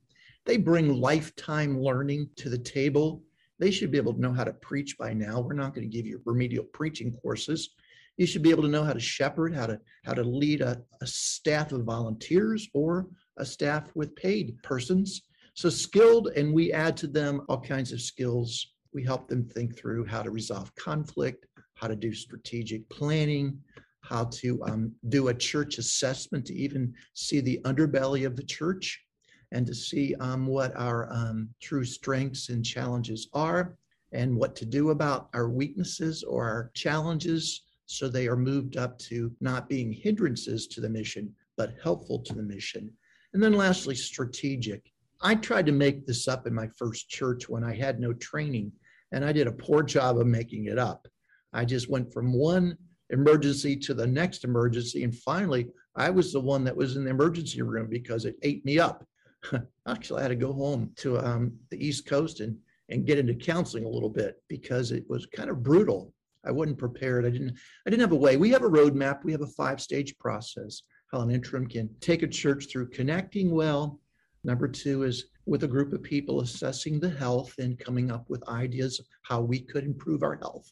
they 0.49 0.57
bring 0.57 0.99
lifetime 0.99 1.79
learning 1.79 2.27
to 2.37 2.49
the 2.49 2.57
table. 2.57 3.23
They 3.59 3.71
should 3.71 3.91
be 3.93 3.99
able 3.99 4.15
to 4.15 4.21
know 4.21 4.33
how 4.33 4.45
to 4.45 4.55
preach 4.55 4.97
by 4.97 5.13
now. 5.13 5.41
We're 5.41 5.53
not 5.53 5.75
going 5.75 5.89
to 5.89 5.95
give 5.95 6.07
you 6.07 6.23
remedial 6.25 6.65
preaching 6.73 7.13
courses. 7.21 7.75
You 8.17 8.27
should 8.27 8.43
be 8.43 8.49
able 8.49 8.63
to 8.63 8.71
know 8.71 8.83
how 8.83 8.95
to 8.95 9.01
shepherd, 9.01 9.55
how 9.55 9.67
to 9.67 9.79
how 10.07 10.15
to 10.15 10.25
lead 10.25 10.63
a, 10.63 10.81
a 11.03 11.07
staff 11.07 11.73
of 11.73 11.85
volunteers 11.85 12.67
or 12.73 13.09
a 13.37 13.45
staff 13.45 13.95
with 13.95 14.17
paid 14.17 14.57
persons. 14.63 15.23
So 15.53 15.69
skilled, 15.69 16.29
and 16.29 16.55
we 16.55 16.73
add 16.73 16.97
to 16.99 17.09
them 17.09 17.43
all 17.51 17.61
kinds 17.61 17.93
of 17.93 18.01
skills. 18.01 18.73
We 18.95 19.05
help 19.05 19.29
them 19.29 19.45
think 19.45 19.77
through 19.77 20.07
how 20.07 20.23
to 20.23 20.31
resolve 20.31 20.75
conflict, 20.77 21.47
how 21.75 21.89
to 21.89 21.97
do 21.97 22.15
strategic 22.15 22.89
planning, 22.89 23.59
how 24.01 24.25
to 24.41 24.65
um, 24.65 24.93
do 25.11 25.29
a 25.29 25.35
church 25.35 25.77
assessment 25.77 26.47
to 26.47 26.55
even 26.55 26.95
see 27.13 27.41
the 27.41 27.61
underbelly 27.67 28.25
of 28.25 28.35
the 28.35 28.45
church 28.45 29.05
and 29.53 29.67
to 29.67 29.75
see 29.75 30.15
um, 30.21 30.47
what 30.47 30.77
our 30.77 31.13
um, 31.13 31.49
true 31.61 31.85
strengths 31.85 32.49
and 32.49 32.65
challenges 32.65 33.29
are 33.33 33.77
and 34.13 34.37
what 34.37 34.57
to 34.57 34.67
do 34.67 34.91
about 34.91 35.29
our 35.35 35.49
weaknesses 35.49 36.23
or 36.23 36.45
our 36.45 36.71
challenges 36.75 37.63
so 37.87 38.07
they 38.07 38.29
are 38.29 38.37
moved 38.37 38.77
up 38.77 38.99
to 38.99 39.33
not 39.41 39.69
being 39.69 39.91
hindrances 39.91 40.67
to 40.67 40.81
the 40.81 40.89
mission, 40.89 41.35
but 41.57 41.75
helpful 41.83 42.19
to 42.19 42.35
the 42.35 42.43
mission. 42.43 42.91
And 43.33 43.43
then 43.43 43.55
lastly, 43.55 43.95
strategic. 43.95 44.93
I 45.23 45.35
tried 45.35 45.67
to 45.67 45.73
make 45.73 46.07
this 46.07 46.29
up 46.29 46.47
in 46.47 46.55
my 46.55 46.69
first 46.77 47.09
church 47.09 47.49
when 47.49 47.65
I 47.65 47.75
had 47.75 47.99
no 47.99 48.13
training, 48.13 48.73
and 49.13 49.25
I 49.25 49.33
did 49.33 49.47
a 49.47 49.53
poor 49.53 49.83
job 49.83 50.19
of 50.19 50.27
making 50.27 50.67
it 50.67 50.79
up. 50.79 51.09
I 51.55 51.65
just 51.65 51.89
went 51.89 52.13
from 52.13 52.33
one 52.33 52.77
emergency 53.11 53.75
to 53.77 53.95
the 53.95 54.07
next 54.07 54.45
emergency, 54.45 55.03
and 55.03 55.17
finally, 55.17 55.69
I 55.97 56.11
was 56.11 56.33
the 56.33 56.41
one 56.41 56.65
that 56.65 56.77
was 56.77 56.97
in 56.97 57.05
the 57.05 57.11
emergency 57.11 57.63
room 57.63 57.89
because 57.89 58.27
it 58.27 58.37
ate 58.43 58.65
me 58.67 58.79
up. 58.79 59.08
actually 59.89 60.21
I 60.21 60.23
had 60.23 60.29
to 60.29 60.37
go 60.37 60.53
home 60.53 60.91
to 60.97 61.19
um, 61.19 61.53
the 61.71 61.85
East 61.85 62.07
Coast 62.07 62.41
and 62.41 62.57
and 62.91 63.07
get 63.07 63.19
into 63.19 63.35
counseling 63.35 63.85
a 63.85 63.89
little 63.89 64.09
bit 64.09 64.43
because 64.49 64.93
it 64.93 65.05
was 65.11 65.27
kind 65.27 65.51
of 65.51 65.63
brutal. 65.63 66.15
I 66.47 66.51
wasn't 66.51 66.79
prepared. 66.79 67.27
I 67.27 67.31
didn't 67.31 67.59
I 67.87 67.91
didn't 67.91 68.01
have 68.01 68.13
a 68.13 68.17
way. 68.17 68.37
We 68.37 68.51
have 68.51 68.63
a 68.63 68.71
roadmap. 68.71 69.25
We 69.25 69.33
have 69.33 69.43
a 69.43 69.47
five 69.47 69.81
stage 69.81 70.17
process 70.19 70.83
how 71.13 71.21
an 71.21 71.31
interim 71.31 71.67
can 71.67 71.89
take 72.01 72.23
a 72.23 72.29
church 72.29 72.67
through 72.71 72.91
connecting 72.91 73.51
well. 73.51 74.01
Number 74.45 74.69
two 74.69 75.03
is 75.05 75.27
with 75.47 75.65
a 75.65 75.69
group 75.69 75.93
of 75.93 76.03
people 76.03 76.41
assessing 76.41 77.01
the 77.01 77.11
health 77.11 77.55
and 77.59 77.79
coming 77.79 78.11
up 78.11 78.29
with 78.29 78.47
ideas 78.49 78.99
of 78.99 79.07
how 79.23 79.41
we 79.41 79.61
could 79.61 79.85
improve 79.85 80.23
our 80.23 80.37
health, 80.37 80.71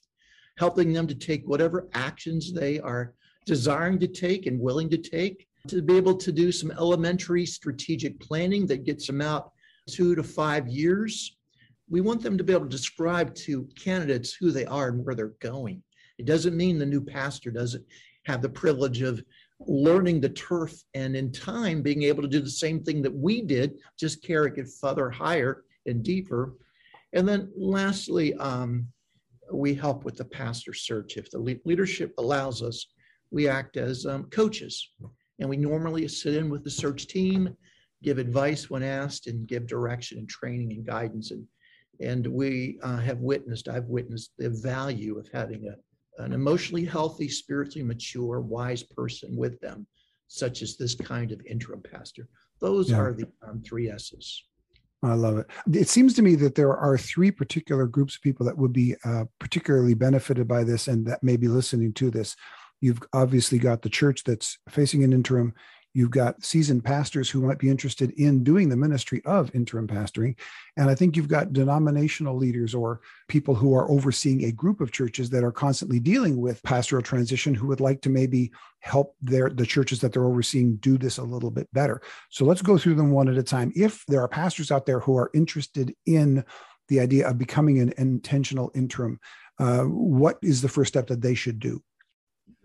helping 0.59 0.93
them 0.93 1.07
to 1.07 1.15
take 1.15 1.43
whatever 1.47 1.89
actions 1.95 2.53
they 2.53 2.79
are 2.81 3.15
desiring 3.47 3.99
to 4.01 4.09
take 4.09 4.47
and 4.47 4.61
willing 4.61 4.91
to 4.91 4.99
take 4.99 5.46
to 5.69 5.83
be 5.83 5.97
able 5.97 6.17
to 6.17 6.33
do 6.33 6.53
some 6.53 6.71
elementary 6.73 7.47
strategic 7.47 8.19
planning 8.21 8.67
that 8.67 8.85
gets 8.85 9.07
them 9.07 9.21
out 9.21 9.53
two 9.89 10.15
to 10.15 10.23
five 10.23 10.69
years. 10.69 11.37
We 11.89 12.01
want 12.01 12.23
them 12.23 12.37
to 12.37 12.45
be 12.45 12.53
able 12.53 12.65
to 12.65 12.71
describe 12.71 13.35
to 13.37 13.69
candidates 13.77 14.35
who 14.35 14.51
they 14.51 14.67
are 14.67 14.89
and 14.89 15.05
where 15.05 15.15
they're 15.15 15.35
going. 15.41 15.83
It 16.19 16.27
doesn't 16.27 16.57
mean 16.57 16.79
the 16.79 16.87
new 16.87 17.01
pastor 17.01 17.51
doesn't 17.51 17.85
have 18.25 18.43
the 18.43 18.49
privilege 18.49 19.03
of 19.03 19.23
learning 19.61 20.21
the 20.21 20.29
turf 20.31 20.83
and 20.95 21.17
in 21.17 21.33
time 21.33 21.83
being 21.83 22.03
able 22.03 22.23
to 22.23 22.29
do 22.29 22.41
the 22.41 22.51
same 22.51 22.83
thing 22.83 23.03
that 23.03 23.15
we 23.15 23.43
did, 23.43 23.79
just 23.99 24.23
carry 24.23 24.53
it 24.57 24.69
further 24.81 25.11
higher 25.11 25.65
and 25.87 26.03
deeper. 26.03 26.55
And 27.13 27.27
then 27.27 27.51
lastly, 27.57 28.35
um, 28.35 28.89
we 29.53 29.75
help 29.75 30.05
with 30.05 30.17
the 30.17 30.25
pastor 30.25 30.75
search. 30.75 31.17
If 31.17 31.31
the 31.31 31.39
le- 31.39 31.55
leadership 31.65 32.13
allows 32.19 32.63
us, 32.63 32.87
we 33.31 33.49
act 33.49 33.77
as 33.77 34.07
um, 34.07 34.25
coaches. 34.25 34.91
And 35.39 35.49
we 35.49 35.57
normally 35.57 36.07
sit 36.09 36.35
in 36.35 36.49
with 36.51 36.65
the 36.65 36.71
search 36.71 37.07
team, 37.09 37.57
give 38.03 38.19
advice 38.19 38.71
when 38.71 38.83
asked, 38.83 39.27
and 39.27 39.47
give 39.47 39.67
direction 39.67 40.19
and 40.19 40.29
training 40.29 40.73
and 40.73 40.87
guidance. 40.87 41.31
And, 41.31 41.47
and 42.01 42.27
we 42.27 42.79
uh, 42.83 42.99
have 42.99 43.19
witnessed, 43.19 43.69
I've 43.69 43.87
witnessed 43.87 44.33
the 44.39 44.51
value 44.51 45.19
of 45.19 45.29
having 45.33 45.69
a, 45.69 46.23
an 46.23 46.33
emotionally 46.33 46.85
healthy, 46.85 47.29
spiritually 47.29 47.87
mature, 47.87 48.41
wise 48.41 48.83
person 48.83 49.37
with 49.37 49.61
them, 49.61 49.87
such 50.29 50.63
as 50.63 50.77
this 50.77 50.95
kind 50.95 51.33
of 51.33 51.41
interim 51.47 51.83
pastor. 51.83 52.29
Those 52.61 52.91
yeah. 52.91 52.99
are 52.99 53.13
the 53.13 53.29
um, 53.47 53.63
three 53.63 53.91
S's. 53.91 54.45
I 55.03 55.15
love 55.15 55.39
it. 55.39 55.47
It 55.73 55.89
seems 55.89 56.15
to 56.15 56.23
me 56.23 56.35
that 56.37 56.55
there 56.55 56.75
are 56.75 56.97
three 56.97 57.31
particular 57.31 57.87
groups 57.87 58.17
of 58.17 58.23
people 58.23 58.47
that 58.47 58.57
would 58.57 58.73
be 58.73 58.97
uh, 59.05 59.25
particularly 59.39 59.95
benefited 59.95 60.49
by 60.49 60.65
this 60.65 60.89
and 60.89 61.07
that 61.07 61.23
may 61.23 61.37
be 61.37 61.49
listening 61.49 61.93
to 61.95 62.11
this. 62.11 62.35
You've 62.81 63.03
obviously 63.13 63.59
got 63.59 63.83
the 63.83 63.91
church 63.91 64.25
that's 64.25 64.59
facing 64.69 65.05
an 65.05 65.13
interim. 65.13 65.55
You've 65.97 66.11
got 66.11 66.45
seasoned 66.45 66.85
pastors 66.85 67.31
who 67.31 67.41
might 67.41 67.59
be 67.59 67.71
interested 67.71 68.11
in 68.19 68.45
doing 68.45 68.69
the 68.69 68.77
ministry 68.77 69.23
of 69.25 69.51
interim 69.55 69.89
pastoring. 69.89 70.37
And 70.77 70.91
I 70.91 70.95
think 70.95 71.17
you've 71.17 71.27
got 71.27 71.55
denominational 71.55 72.37
leaders 72.37 72.75
or 72.75 73.01
people 73.29 73.55
who 73.55 73.75
are 73.75 73.91
overseeing 73.91 74.45
a 74.45 74.53
group 74.53 74.83
of 74.83 74.93
churches 74.93 75.31
that 75.31 75.43
are 75.43 75.51
constantly 75.53 75.99
dealing 75.99 76.39
with 76.39 76.63
pastoral 76.65 77.01
transition 77.01 77.55
who 77.55 77.67
would 77.69 77.81
like 77.81 78.03
to 78.03 78.11
maybe 78.11 78.53
help 78.81 79.17
their 79.23 79.49
the 79.49 79.65
churches 79.65 79.99
that 80.03 80.13
they're 80.13 80.27
overseeing 80.27 80.77
do 80.77 80.99
this 80.99 81.17
a 81.17 81.23
little 81.23 81.51
bit 81.51 81.67
better. 81.73 82.03
So 82.29 82.45
let's 82.45 82.61
go 82.61 82.77
through 82.77 82.97
them 82.97 83.11
one 83.11 83.31
at 83.31 83.39
a 83.39 83.43
time. 83.43 83.73
If 83.75 84.05
there 84.07 84.21
are 84.21 84.29
pastors 84.29 84.71
out 84.71 84.85
there 84.85 85.01
who 85.01 85.17
are 85.17 85.31
interested 85.33 85.95
in 86.05 86.45
the 86.89 87.01
idea 87.01 87.27
of 87.27 87.39
becoming 87.39 87.79
an 87.79 87.95
intentional 87.97 88.71
interim, 88.75 89.19
uh, 89.59 89.85
what 89.85 90.37
is 90.43 90.61
the 90.61 90.69
first 90.69 90.89
step 90.89 91.07
that 91.07 91.23
they 91.23 91.35
should 91.35 91.59
do? 91.59 91.83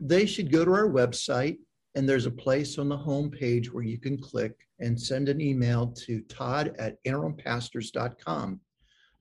They 0.03 0.25
should 0.25 0.51
go 0.51 0.65
to 0.65 0.71
our 0.71 0.89
website, 0.89 1.59
and 1.93 2.09
there's 2.09 2.25
a 2.25 2.31
place 2.31 2.79
on 2.79 2.89
the 2.89 2.97
home 2.97 3.29
page 3.29 3.71
where 3.71 3.83
you 3.83 3.99
can 3.99 4.19
click 4.19 4.55
and 4.79 4.99
send 4.99 5.29
an 5.29 5.39
email 5.39 5.93
to 6.05 6.21
Todd 6.21 6.75
at 6.79 6.97
interimpastors.com. 7.03 8.59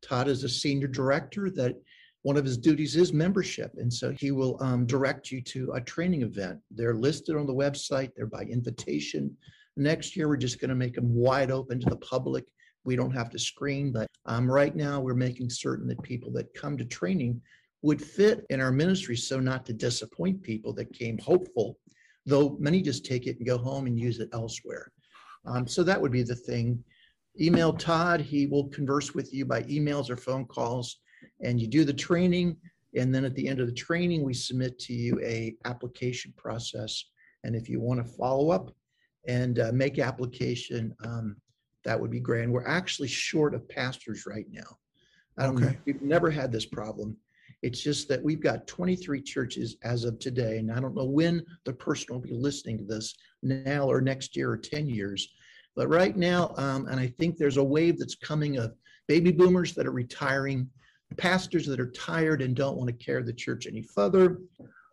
Todd 0.00 0.28
is 0.28 0.42
a 0.42 0.48
senior 0.48 0.86
director 0.86 1.50
that 1.50 1.76
one 2.22 2.38
of 2.38 2.46
his 2.46 2.56
duties 2.56 2.96
is 2.96 3.12
membership. 3.12 3.72
And 3.76 3.92
so 3.92 4.14
he 4.18 4.30
will 4.30 4.56
um, 4.62 4.86
direct 4.86 5.30
you 5.30 5.42
to 5.42 5.72
a 5.72 5.82
training 5.82 6.22
event. 6.22 6.58
They're 6.70 6.94
listed 6.94 7.36
on 7.36 7.46
the 7.46 7.54
website, 7.54 8.12
they're 8.16 8.24
by 8.24 8.44
invitation. 8.44 9.36
Next 9.76 10.16
year, 10.16 10.28
we're 10.28 10.38
just 10.38 10.60
going 10.60 10.70
to 10.70 10.74
make 10.74 10.94
them 10.94 11.14
wide 11.14 11.50
open 11.50 11.78
to 11.80 11.90
the 11.90 11.96
public. 11.96 12.46
We 12.84 12.96
don't 12.96 13.12
have 13.12 13.28
to 13.30 13.38
screen, 13.38 13.92
but 13.92 14.06
um, 14.24 14.50
right 14.50 14.74
now, 14.74 15.00
we're 15.00 15.14
making 15.14 15.50
certain 15.50 15.86
that 15.88 16.02
people 16.02 16.30
that 16.32 16.54
come 16.54 16.78
to 16.78 16.86
training 16.86 17.42
would 17.82 18.02
fit 18.02 18.44
in 18.50 18.60
our 18.60 18.72
ministry 18.72 19.16
so 19.16 19.40
not 19.40 19.64
to 19.66 19.72
disappoint 19.72 20.42
people 20.42 20.72
that 20.74 20.92
came 20.92 21.18
hopeful 21.18 21.78
though 22.26 22.56
many 22.58 22.82
just 22.82 23.04
take 23.04 23.26
it 23.26 23.38
and 23.38 23.46
go 23.46 23.58
home 23.58 23.86
and 23.86 23.98
use 23.98 24.20
it 24.20 24.28
elsewhere. 24.32 24.90
Um, 25.46 25.66
so 25.66 25.82
that 25.82 26.00
would 26.00 26.12
be 26.12 26.22
the 26.22 26.34
thing. 26.34 26.82
Email 27.40 27.72
Todd, 27.72 28.20
he 28.20 28.46
will 28.46 28.68
converse 28.68 29.14
with 29.14 29.32
you 29.32 29.44
by 29.44 29.62
emails 29.62 30.10
or 30.10 30.16
phone 30.16 30.44
calls, 30.44 31.00
and 31.40 31.60
you 31.60 31.66
do 31.66 31.84
the 31.84 31.92
training. 31.92 32.56
And 32.96 33.14
then 33.14 33.24
at 33.24 33.34
the 33.34 33.46
end 33.46 33.60
of 33.60 33.66
the 33.66 33.72
training, 33.72 34.24
we 34.24 34.34
submit 34.34 34.78
to 34.80 34.92
you 34.92 35.20
a 35.22 35.54
application 35.64 36.34
process. 36.36 37.04
And 37.44 37.54
if 37.54 37.68
you 37.68 37.80
want 37.80 38.04
to 38.04 38.12
follow 38.14 38.50
up 38.50 38.72
and 39.26 39.58
uh, 39.58 39.70
make 39.72 39.98
application, 39.98 40.94
um, 41.04 41.36
that 41.84 41.98
would 41.98 42.10
be 42.10 42.20
great. 42.20 42.44
And 42.44 42.52
we're 42.52 42.66
actually 42.66 43.08
short 43.08 43.54
of 43.54 43.68
pastors 43.68 44.26
right 44.26 44.46
now. 44.50 44.76
I 45.38 45.44
don't 45.44 45.62
okay. 45.62 45.78
we've 45.86 46.02
never 46.02 46.30
had 46.30 46.52
this 46.52 46.66
problem. 46.66 47.16
It's 47.62 47.82
just 47.82 48.08
that 48.08 48.22
we've 48.22 48.40
got 48.40 48.66
23 48.66 49.20
churches 49.20 49.76
as 49.84 50.04
of 50.04 50.18
today, 50.18 50.58
and 50.58 50.72
I 50.72 50.80
don't 50.80 50.94
know 50.94 51.04
when 51.04 51.44
the 51.64 51.74
person 51.74 52.14
will 52.14 52.20
be 52.20 52.32
listening 52.32 52.78
to 52.78 52.84
this 52.84 53.14
now 53.42 53.84
or 53.84 54.00
next 54.00 54.34
year 54.34 54.50
or 54.50 54.56
10 54.56 54.88
years. 54.88 55.28
But 55.76 55.88
right 55.88 56.16
now, 56.16 56.54
um, 56.56 56.86
and 56.86 56.98
I 56.98 57.08
think 57.18 57.36
there's 57.36 57.58
a 57.58 57.64
wave 57.64 57.98
that's 57.98 58.14
coming 58.14 58.56
of 58.56 58.74
baby 59.08 59.30
boomers 59.30 59.74
that 59.74 59.86
are 59.86 59.92
retiring, 59.92 60.68
pastors 61.16 61.66
that 61.66 61.80
are 61.80 61.90
tired 61.90 62.40
and 62.40 62.56
don't 62.56 62.76
want 62.76 62.88
to 62.88 63.04
carry 63.04 63.22
the 63.22 63.32
church 63.32 63.66
any 63.66 63.82
further. 63.82 64.38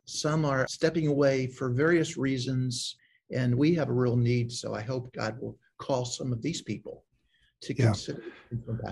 Some 0.05 0.45
are 0.45 0.68
stepping 0.68 1.07
away 1.07 1.47
for 1.47 1.70
various 1.70 2.18
reasons, 2.18 2.97
and 3.32 3.55
we 3.55 3.76
have 3.76 3.89
a 3.89 3.93
real 3.93 4.18
need. 4.18 4.51
So 4.51 4.74
I 4.74 4.82
hope 4.82 5.13
God 5.13 5.39
will 5.39 5.57
call 5.78 6.05
some 6.05 6.34
of 6.34 6.41
these 6.41 6.61
people 6.61 7.03
to 7.62 7.76
yeah. 7.76 7.86
consider. 7.86 8.24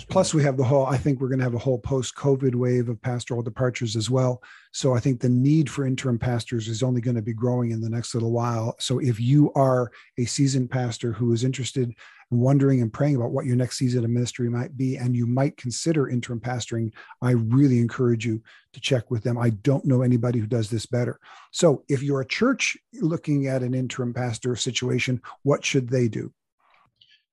Plus, 0.10 0.34
we 0.34 0.44
have 0.44 0.58
the 0.58 0.64
whole, 0.64 0.86
I 0.86 0.98
think 0.98 1.22
we're 1.22 1.30
going 1.30 1.40
to 1.40 1.46
have 1.46 1.54
a 1.54 1.60
whole 1.60 1.80
post 1.80 2.16
COVID 2.16 2.56
wave 2.56 2.90
of 2.90 3.02
pastoral 3.02 3.42
departures 3.42 3.96
as 3.96 4.10
well. 4.10 4.44
So 4.74 4.94
I 4.94 5.00
think 5.00 5.22
the 5.22 5.30
need 5.30 5.70
for 5.70 5.86
interim 5.86 6.20
pastors 6.20 6.68
is 6.68 6.84
only 6.84 7.00
going 7.00 7.16
to 7.16 7.22
be 7.22 7.34
growing 7.34 7.72
in 7.72 7.80
the 7.80 7.90
next 7.90 8.14
little 8.14 8.32
while. 8.32 8.76
So 8.80 9.00
if 9.00 9.20
you 9.20 9.54
are 9.54 9.92
a 10.18 10.26
seasoned 10.26 10.72
pastor 10.72 11.14
who 11.14 11.32
is 11.32 11.46
interested 11.46 11.94
and 12.32 12.42
wondering 12.42 12.82
and 12.82 12.92
praying 12.92 13.16
about 13.16 13.32
what 13.32 13.46
your 13.46 13.56
next 13.56 13.78
season 13.78 14.04
of 14.04 14.10
ministry 14.10 14.50
might 14.50 14.76
be, 14.76 14.98
and 14.98 15.16
you 15.16 15.26
might 15.26 15.56
consider 15.56 16.10
interim 16.10 16.42
pastoring, 16.42 16.92
I 17.22 17.32
really 17.32 17.80
encourage 17.80 18.26
you 18.26 18.42
to 18.74 18.82
check 18.82 19.10
with 19.10 19.24
them. 19.24 19.38
I 19.38 19.52
don't 19.52 19.86
know 19.86 20.02
anybody 20.02 20.40
who 20.40 20.48
does 20.48 20.70
this 20.70 20.86
better. 20.86 21.20
So 21.52 21.84
if 21.88 22.04
you're 22.04 22.22
a 22.22 22.28
church 22.28 22.76
looking 23.00 23.48
at 23.48 23.64
an 23.64 23.74
interim 23.74 24.14
pastor 24.14 24.56
situation, 24.58 25.22
what 25.44 25.64
should 25.64 25.88
they 25.88 26.10
do? 26.10 26.34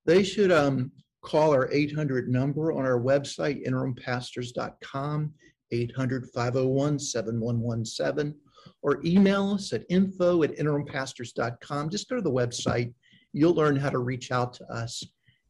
They 0.04 0.24
should 0.24 0.52
um, 0.52 0.92
call 1.22 1.54
our 1.54 1.70
800 1.72 2.28
number 2.28 2.72
on 2.72 2.84
our 2.84 3.00
website, 3.00 3.66
interimpastors.com, 3.66 5.32
800 5.70 6.26
501 6.34 6.98
7117, 6.98 8.34
or 8.82 9.00
email 9.04 9.52
us 9.52 9.72
at 9.72 9.84
info 9.88 10.42
at 10.42 10.56
interimpastors.com. 10.58 11.90
Just 11.90 12.08
go 12.08 12.16
to 12.16 12.22
the 12.22 12.30
website. 12.30 12.92
You'll 13.32 13.54
learn 13.54 13.76
how 13.76 13.88
to 13.88 13.98
reach 13.98 14.30
out 14.30 14.52
to 14.54 14.64
us, 14.66 15.02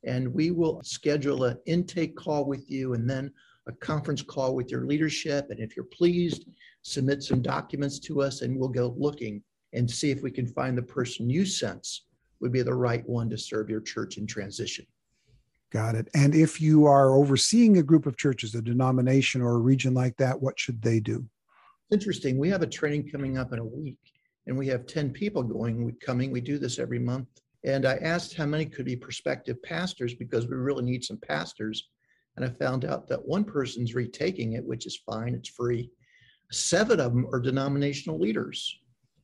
and 0.04 0.32
we 0.32 0.50
will 0.50 0.80
schedule 0.84 1.44
an 1.44 1.58
intake 1.66 2.16
call 2.16 2.44
with 2.44 2.70
you 2.70 2.94
and 2.94 3.08
then 3.08 3.32
a 3.66 3.72
conference 3.72 4.22
call 4.22 4.54
with 4.54 4.70
your 4.70 4.86
leadership. 4.86 5.50
And 5.50 5.58
if 5.58 5.74
you're 5.74 5.86
pleased, 5.86 6.46
submit 6.82 7.22
some 7.22 7.42
documents 7.42 7.98
to 8.00 8.22
us, 8.22 8.42
and 8.42 8.56
we'll 8.56 8.68
go 8.68 8.94
looking 8.96 9.42
and 9.72 9.90
see 9.90 10.10
if 10.10 10.22
we 10.22 10.30
can 10.30 10.46
find 10.46 10.76
the 10.76 10.82
person 10.82 11.30
you 11.30 11.46
sense 11.46 12.04
would 12.40 12.52
be 12.52 12.62
the 12.62 12.74
right 12.74 13.08
one 13.08 13.30
to 13.30 13.38
serve 13.38 13.70
your 13.70 13.80
church 13.80 14.18
in 14.18 14.26
transition. 14.26 14.84
Got 15.72 15.94
it. 15.94 16.08
And 16.14 16.34
if 16.34 16.60
you 16.60 16.84
are 16.84 17.14
overseeing 17.14 17.78
a 17.78 17.82
group 17.82 18.04
of 18.04 18.18
churches, 18.18 18.54
a 18.54 18.60
denomination 18.60 19.40
or 19.40 19.52
a 19.52 19.58
region 19.58 19.94
like 19.94 20.14
that, 20.18 20.40
what 20.40 20.60
should 20.60 20.82
they 20.82 21.00
do? 21.00 21.26
Interesting. 21.90 22.36
We 22.36 22.50
have 22.50 22.60
a 22.60 22.66
training 22.66 23.08
coming 23.08 23.38
up 23.38 23.54
in 23.54 23.58
a 23.58 23.64
week, 23.64 23.96
and 24.46 24.56
we 24.56 24.66
have 24.66 24.86
10 24.86 25.12
people 25.12 25.42
going 25.42 25.96
coming. 26.04 26.30
We 26.30 26.42
do 26.42 26.58
this 26.58 26.78
every 26.78 26.98
month. 26.98 27.26
And 27.64 27.86
I 27.86 27.94
asked 27.96 28.34
how 28.34 28.44
many 28.44 28.66
could 28.66 28.84
be 28.84 28.96
prospective 28.96 29.62
pastors 29.62 30.14
because 30.14 30.46
we 30.46 30.56
really 30.56 30.84
need 30.84 31.04
some 31.04 31.16
pastors. 31.16 31.88
And 32.36 32.44
I 32.44 32.50
found 32.50 32.84
out 32.84 33.08
that 33.08 33.24
one 33.24 33.44
person's 33.44 33.94
retaking 33.94 34.54
it, 34.54 34.64
which 34.64 34.86
is 34.86 35.00
fine, 35.06 35.34
it's 35.34 35.48
free. 35.48 35.90
Seven 36.50 37.00
of 37.00 37.14
them 37.14 37.26
are 37.32 37.40
denominational 37.40 38.18
leaders. 38.18 38.78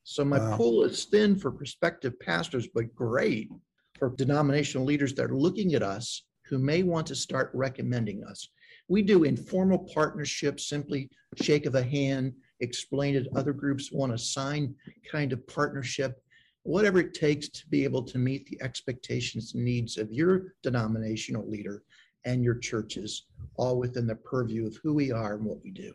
So 0.05 0.25
my 0.25 0.39
wow. 0.39 0.57
pool 0.57 0.85
is 0.85 1.05
thin 1.05 1.37
for 1.37 1.51
prospective 1.51 2.19
pastors, 2.21 2.69
but 2.75 2.95
great 2.95 3.51
for 3.99 4.15
denominational 4.17 4.87
leaders 4.87 5.13
that 5.15 5.31
are 5.31 5.37
looking 5.37 5.75
at 5.75 5.83
us 5.83 6.23
who 6.49 6.59
may 6.59 6.83
want 6.83 7.07
to 7.09 7.15
start 7.15 7.51
recommending 7.55 8.25
us. 8.25 8.49
We 8.89 9.03
do 9.03 9.25
informal 9.25 9.79
partnerships, 9.79 10.69
simply 10.69 11.11
shake 11.37 11.67
of 11.67 11.75
a 11.75 11.83
hand, 11.83 12.33
explain 12.61 13.15
it. 13.15 13.29
Other 13.37 13.53
groups 13.53 13.93
want 13.93 14.15
a 14.15 14.19
sign 14.19 14.75
kind 15.11 15.33
of 15.33 15.47
partnership, 15.47 16.23
whatever 16.63 16.99
it 16.99 17.15
takes 17.15 17.49
to 17.51 17.67
be 17.69 17.85
able 17.85 18.03
to 18.05 18.19
meet 18.19 18.47
the 18.47 18.61
expectations 18.63 19.55
and 19.55 19.65
needs 19.65 19.99
of 19.99 20.13
your 20.13 20.55
denominational 20.63 21.49
leader 21.49 21.83
and 22.25 22.43
your 22.43 22.57
churches, 22.57 23.27
all 23.57 23.79
within 23.79 24.07
the 24.07 24.15
purview 24.17 24.67
of 24.67 24.77
who 24.83 24.95
we 24.95 25.13
are 25.13 25.35
and 25.35 25.45
what 25.45 25.63
we 25.63 25.71
do. 25.71 25.93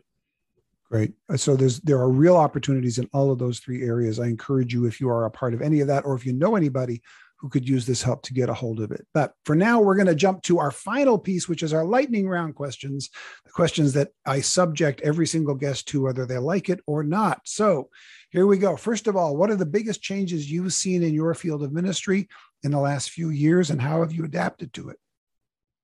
Great. 0.90 1.12
Uh, 1.28 1.36
so 1.36 1.56
there's 1.56 1.80
there 1.80 1.98
are 1.98 2.10
real 2.10 2.36
opportunities 2.36 2.98
in 2.98 3.08
all 3.12 3.32
of 3.32 3.38
those 3.38 3.58
three 3.58 3.82
areas. 3.82 4.20
I 4.20 4.26
encourage 4.26 4.72
you 4.72 4.86
if 4.86 5.00
you 5.00 5.08
are 5.08 5.24
a 5.24 5.30
part 5.30 5.54
of 5.54 5.62
any 5.62 5.80
of 5.80 5.88
that, 5.88 6.04
or 6.04 6.14
if 6.14 6.24
you 6.24 6.32
know 6.32 6.56
anybody 6.56 7.02
who 7.44 7.50
could 7.50 7.68
use 7.68 7.84
this 7.84 8.02
help 8.02 8.22
to 8.22 8.32
get 8.32 8.48
a 8.48 8.54
hold 8.54 8.80
of 8.80 8.90
it. 8.90 9.06
But 9.12 9.34
for 9.44 9.54
now, 9.54 9.78
we're 9.78 9.96
going 9.96 10.06
to 10.06 10.14
jump 10.14 10.40
to 10.44 10.60
our 10.60 10.70
final 10.70 11.18
piece, 11.18 11.46
which 11.46 11.62
is 11.62 11.74
our 11.74 11.84
lightning 11.84 12.26
round 12.26 12.54
questions, 12.54 13.10
the 13.44 13.50
questions 13.50 13.92
that 13.92 14.12
I 14.24 14.40
subject 14.40 15.02
every 15.02 15.26
single 15.26 15.54
guest 15.54 15.86
to, 15.88 16.00
whether 16.00 16.24
they 16.24 16.38
like 16.38 16.70
it 16.70 16.80
or 16.86 17.04
not. 17.04 17.42
So 17.44 17.90
here 18.30 18.46
we 18.46 18.56
go. 18.56 18.78
First 18.78 19.08
of 19.08 19.14
all, 19.14 19.36
what 19.36 19.50
are 19.50 19.56
the 19.56 19.66
biggest 19.66 20.00
changes 20.00 20.50
you've 20.50 20.72
seen 20.72 21.02
in 21.02 21.12
your 21.12 21.34
field 21.34 21.62
of 21.62 21.70
ministry 21.70 22.30
in 22.62 22.70
the 22.70 22.80
last 22.80 23.10
few 23.10 23.28
years, 23.28 23.68
and 23.68 23.82
how 23.82 24.00
have 24.00 24.14
you 24.14 24.24
adapted 24.24 24.72
to 24.72 24.88
it? 24.88 24.96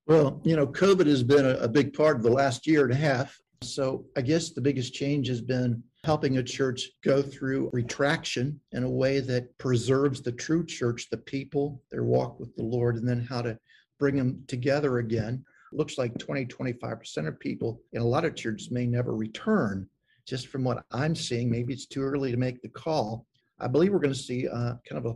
Well, 0.07 0.41
you 0.43 0.55
know, 0.55 0.65
COVID 0.65 1.05
has 1.05 1.21
been 1.21 1.45
a, 1.45 1.57
a 1.57 1.67
big 1.67 1.93
part 1.93 2.15
of 2.15 2.23
the 2.23 2.31
last 2.31 2.65
year 2.65 2.85
and 2.85 2.91
a 2.91 2.95
half. 2.95 3.37
So 3.61 4.05
I 4.17 4.21
guess 4.21 4.49
the 4.49 4.61
biggest 4.61 4.95
change 4.95 5.27
has 5.27 5.41
been 5.41 5.83
helping 6.03 6.37
a 6.37 6.43
church 6.43 6.89
go 7.03 7.21
through 7.21 7.69
retraction 7.73 8.59
in 8.71 8.83
a 8.83 8.89
way 8.89 9.19
that 9.19 9.55
preserves 9.59 10.21
the 10.21 10.31
true 10.31 10.65
church, 10.65 11.07
the 11.09 11.17
people, 11.17 11.81
their 11.91 12.03
walk 12.03 12.39
with 12.39 12.55
the 12.55 12.63
Lord, 12.63 12.95
and 12.95 13.07
then 13.07 13.19
how 13.19 13.41
to 13.41 13.57
bring 13.99 14.15
them 14.15 14.43
together 14.47 14.97
again. 14.97 15.45
Looks 15.71 15.97
like 15.97 16.17
20, 16.17 16.45
25% 16.47 17.27
of 17.27 17.39
people 17.39 17.81
in 17.93 18.01
a 18.01 18.05
lot 18.05 18.25
of 18.25 18.35
churches 18.35 18.71
may 18.71 18.85
never 18.85 19.15
return. 19.15 19.87
just 20.27 20.47
from 20.47 20.63
what 20.63 20.83
I'm 20.91 21.15
seeing, 21.15 21.49
maybe 21.49 21.73
it's 21.73 21.87
too 21.87 22.01
early 22.01 22.31
to 22.31 22.37
make 22.37 22.61
the 22.61 22.69
call. 22.69 23.27
I 23.59 23.67
believe 23.67 23.93
we're 23.93 23.99
going 23.99 24.13
to 24.13 24.19
see 24.19 24.47
uh, 24.47 24.75
kind 24.87 25.05
of 25.05 25.05
a, 25.05 25.15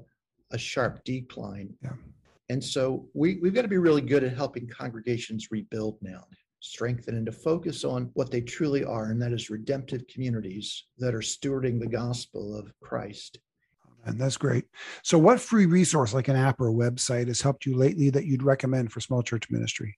a 0.56 0.58
sharp 0.58 1.04
decline. 1.04 1.74
Yeah. 1.82 1.94
And 2.50 2.64
so 2.64 3.08
we, 3.14 3.40
we've 3.42 3.54
got 3.54 3.64
to 3.64 3.68
be 3.68 3.78
really 3.78 4.02
good 4.02 4.24
at 4.24 4.36
helping 4.36 4.68
congregations 4.68 5.50
rebuild 5.52 5.98
now, 6.02 6.26
strengthen, 6.66 7.16
and 7.16 7.26
to 7.26 7.32
focus 7.32 7.84
on 7.84 8.10
what 8.14 8.32
they 8.32 8.42
truly 8.42 8.84
are, 8.84 9.12
and 9.12 9.22
that 9.22 9.34
is 9.34 9.50
redemptive 9.50 10.08
communities 10.08 10.86
that 10.98 11.14
are 11.14 11.20
stewarding 11.20 11.80
the 11.80 11.88
gospel 11.88 12.58
of 12.58 12.74
Christ. 12.82 13.40
And 14.06 14.20
that's 14.20 14.38
great. 14.38 14.66
So, 15.04 15.18
what 15.18 15.40
free 15.40 15.66
resource, 15.66 16.14
like 16.14 16.28
an 16.28 16.36
app 16.36 16.62
or 16.62 16.70
a 16.70 16.74
website, 16.74 17.28
has 17.28 17.42
helped 17.42 17.66
you 17.66 17.76
lately 17.76 18.10
that 18.12 18.26
you'd 18.26 18.44
recommend 18.44 18.92
for 18.92 19.00
small 19.00 19.24
church 19.24 19.50
ministry? 19.50 19.98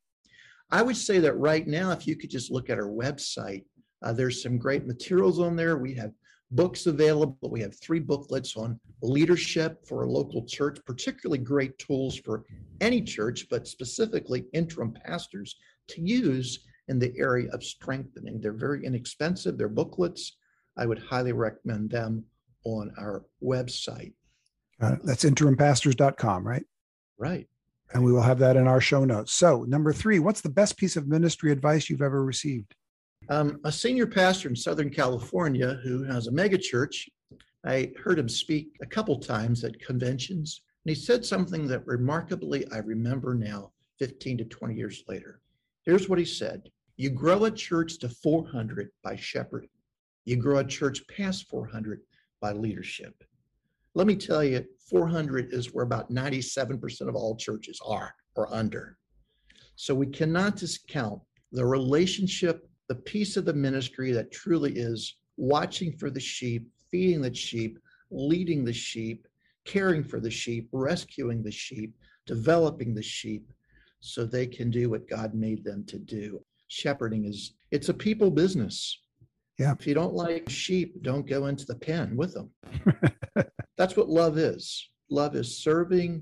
I 0.72 0.82
would 0.82 0.97
say 0.97 1.20
that 1.20 1.34
right 1.34 1.65
now, 1.68 1.91
if 1.91 2.07
you 2.07 2.15
could 2.15 2.30
just 2.30 2.51
look 2.51 2.70
at 2.70 2.78
our 2.78 2.89
website, 2.89 3.63
uh, 4.01 4.13
there's 4.13 4.43
some 4.43 4.57
great 4.57 4.86
materials 4.86 5.39
on 5.39 5.55
there. 5.55 5.78
We 5.78 5.93
have 5.95 6.11
books 6.51 6.86
available. 6.86 7.49
We 7.49 7.61
have 7.61 7.78
three 7.80 7.99
booklets 7.99 8.55
on 8.55 8.80
leadership 9.01 9.86
for 9.86 10.03
a 10.03 10.09
local 10.09 10.45
church, 10.45 10.80
particularly 10.86 11.39
great 11.39 11.78
tools 11.78 12.18
for 12.18 12.45
any 12.80 13.01
church, 13.01 13.47
but 13.49 13.68
specifically 13.68 14.45
interim 14.53 14.93
pastors 14.93 15.55
to 15.89 16.01
use 16.01 16.59
in 16.88 16.99
the 16.99 17.13
area 17.17 17.49
of 17.51 17.63
strengthening. 17.63 18.39
They're 18.39 18.53
very 18.53 18.85
inexpensive, 18.85 19.57
they're 19.57 19.69
booklets. 19.69 20.38
I 20.77 20.85
would 20.85 20.99
highly 20.99 21.33
recommend 21.33 21.89
them 21.89 22.23
on 22.63 22.91
our 22.97 23.25
website. 23.43 24.13
Uh, 24.79 24.95
that's 25.03 25.23
interimpastors.com, 25.23 26.47
right? 26.47 26.63
Right. 27.17 27.47
And 27.93 28.03
we 28.03 28.11
will 28.11 28.21
have 28.21 28.39
that 28.39 28.57
in 28.57 28.67
our 28.67 28.81
show 28.81 29.05
notes. 29.05 29.33
So, 29.33 29.63
number 29.63 29.93
three, 29.93 30.19
what's 30.19 30.41
the 30.41 30.49
best 30.49 30.77
piece 30.77 30.97
of 30.97 31.07
ministry 31.07 31.51
advice 31.51 31.89
you've 31.89 32.01
ever 32.01 32.23
received? 32.23 32.75
Um, 33.29 33.59
a 33.63 33.71
senior 33.71 34.07
pastor 34.07 34.49
in 34.49 34.55
Southern 34.55 34.89
California 34.89 35.79
who 35.83 36.03
has 36.03 36.27
a 36.27 36.31
megachurch, 36.31 37.07
I 37.65 37.91
heard 38.01 38.19
him 38.19 38.29
speak 38.29 38.77
a 38.81 38.85
couple 38.85 39.19
times 39.19 39.63
at 39.63 39.79
conventions, 39.79 40.61
and 40.85 40.95
he 40.95 41.01
said 41.01 41.25
something 41.25 41.67
that 41.67 41.88
remarkably 41.88 42.65
I 42.71 42.77
remember 42.79 43.33
now, 43.35 43.71
15 43.99 44.38
to 44.39 44.45
20 44.45 44.75
years 44.75 45.03
later. 45.07 45.41
Here's 45.88 46.09
what 46.09 46.19
he 46.19 46.25
said 46.25 46.69
You 46.97 47.09
grow 47.09 47.45
a 47.45 47.51
church 47.51 47.97
to 47.99 48.09
400 48.09 48.89
by 49.03 49.15
shepherding, 49.15 49.69
you 50.25 50.35
grow 50.35 50.59
a 50.59 50.63
church 50.65 51.01
past 51.07 51.47
400 51.47 52.01
by 52.41 52.51
leadership. 52.51 53.23
Let 53.95 54.05
me 54.05 54.17
tell 54.17 54.43
you, 54.43 54.65
400 54.89 55.53
is 55.53 55.73
where 55.73 55.85
about 55.85 56.11
97% 56.11 57.07
of 57.07 57.15
all 57.15 57.38
churches 57.38 57.79
are 57.85 58.13
or 58.35 58.53
under. 58.53 58.97
So 59.75 59.95
we 59.95 60.07
cannot 60.07 60.57
discount 60.57 61.21
the 61.53 61.65
relationship 61.65 62.69
the 62.89 62.95
piece 62.95 63.38
of 63.38 63.45
the 63.45 63.53
ministry 63.53 64.11
that 64.11 64.31
truly 64.31 64.73
is 64.73 65.15
watching 65.38 65.93
for 65.93 66.09
the 66.09 66.19
sheep, 66.19 66.69
feeding 66.91 67.21
the 67.21 67.33
sheep, 67.33 67.79
leading 68.11 68.65
the 68.65 68.73
sheep, 68.73 69.25
caring 69.63 70.03
for 70.03 70.19
the 70.19 70.31
sheep, 70.31 70.67
rescuing 70.73 71.43
the 71.43 71.51
sheep, 71.51 71.95
developing 72.25 72.93
the 72.93 73.01
sheep 73.01 73.49
so 73.99 74.25
they 74.25 74.47
can 74.47 74.69
do 74.69 74.89
what 74.89 75.09
God 75.09 75.33
made 75.33 75.63
them 75.63 75.83
to 75.87 75.97
do. 75.97 76.41
Shepherding 76.67 77.25
is 77.25 77.53
it's 77.71 77.89
a 77.89 77.93
people 77.93 78.31
business. 78.31 78.99
Yeah. 79.57 79.73
If 79.77 79.87
you 79.87 79.95
don't 79.95 80.13
like 80.13 80.49
sheep, 80.49 81.01
don't 81.01 81.27
go 81.27 81.47
into 81.47 81.65
the 81.65 81.75
pen 81.75 82.15
with 82.15 82.33
them. 82.33 82.51
That's 83.77 83.97
what 83.97 84.09
love 84.09 84.37
is. 84.37 84.89
Love 85.09 85.35
is 85.35 85.63
serving 85.63 86.21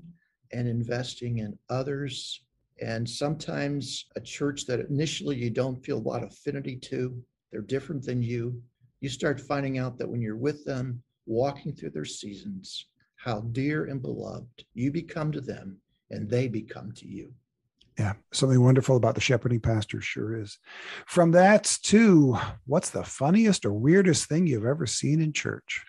and 0.52 0.66
investing 0.66 1.38
in 1.38 1.58
others 1.68 2.42
and 2.80 3.08
sometimes 3.08 4.06
a 4.16 4.20
church 4.20 4.66
that 4.66 4.80
initially 4.80 5.36
you 5.36 5.50
don't 5.50 5.82
feel 5.84 5.98
a 5.98 6.08
lot 6.08 6.22
of 6.22 6.30
affinity 6.30 6.76
to, 6.76 7.16
they're 7.50 7.62
different 7.62 8.04
than 8.04 8.22
you. 8.22 8.60
You 9.00 9.08
start 9.08 9.40
finding 9.40 9.78
out 9.78 9.98
that 9.98 10.08
when 10.08 10.20
you're 10.20 10.36
with 10.36 10.64
them, 10.64 11.02
walking 11.26 11.74
through 11.74 11.90
their 11.90 12.04
seasons, 12.04 12.86
how 13.16 13.40
dear 13.52 13.86
and 13.86 14.02
beloved 14.02 14.64
you 14.74 14.90
become 14.90 15.32
to 15.32 15.40
them 15.40 15.78
and 16.10 16.28
they 16.28 16.48
become 16.48 16.92
to 16.92 17.08
you. 17.08 17.32
Yeah, 17.98 18.12
something 18.32 18.62
wonderful 18.62 18.96
about 18.96 19.14
the 19.14 19.22
shepherding 19.22 19.60
pastor 19.60 20.02
sure 20.02 20.38
is. 20.38 20.58
From 21.06 21.30
that 21.32 21.64
to 21.84 22.36
what's 22.66 22.90
the 22.90 23.04
funniest 23.04 23.64
or 23.64 23.72
weirdest 23.72 24.28
thing 24.28 24.46
you've 24.46 24.66
ever 24.66 24.86
seen 24.86 25.22
in 25.22 25.32
church? 25.32 25.82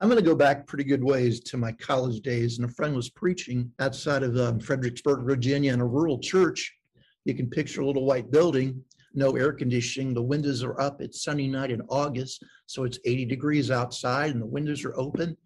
I'm 0.00 0.08
going 0.08 0.20
to 0.20 0.28
go 0.28 0.34
back 0.34 0.66
pretty 0.66 0.84
good 0.84 1.04
ways 1.04 1.40
to 1.44 1.56
my 1.56 1.70
college 1.72 2.20
days, 2.20 2.58
and 2.58 2.68
a 2.68 2.72
friend 2.72 2.96
was 2.96 3.10
preaching 3.10 3.70
outside 3.78 4.24
of 4.24 4.36
um, 4.36 4.58
Fredericksburg, 4.58 5.24
Virginia, 5.24 5.72
in 5.72 5.80
a 5.80 5.86
rural 5.86 6.18
church. 6.18 6.74
You 7.24 7.34
can 7.34 7.48
picture 7.48 7.80
a 7.80 7.86
little 7.86 8.04
white 8.04 8.30
building, 8.32 8.82
no 9.14 9.36
air 9.36 9.52
conditioning. 9.52 10.12
The 10.12 10.22
windows 10.22 10.64
are 10.64 10.78
up. 10.80 11.00
It's 11.00 11.22
sunny 11.22 11.46
night 11.46 11.70
in 11.70 11.80
August, 11.88 12.44
so 12.66 12.82
it's 12.82 12.98
80 13.04 13.26
degrees 13.26 13.70
outside, 13.70 14.32
and 14.32 14.42
the 14.42 14.46
windows 14.46 14.84
are 14.84 14.98
open. 14.98 15.36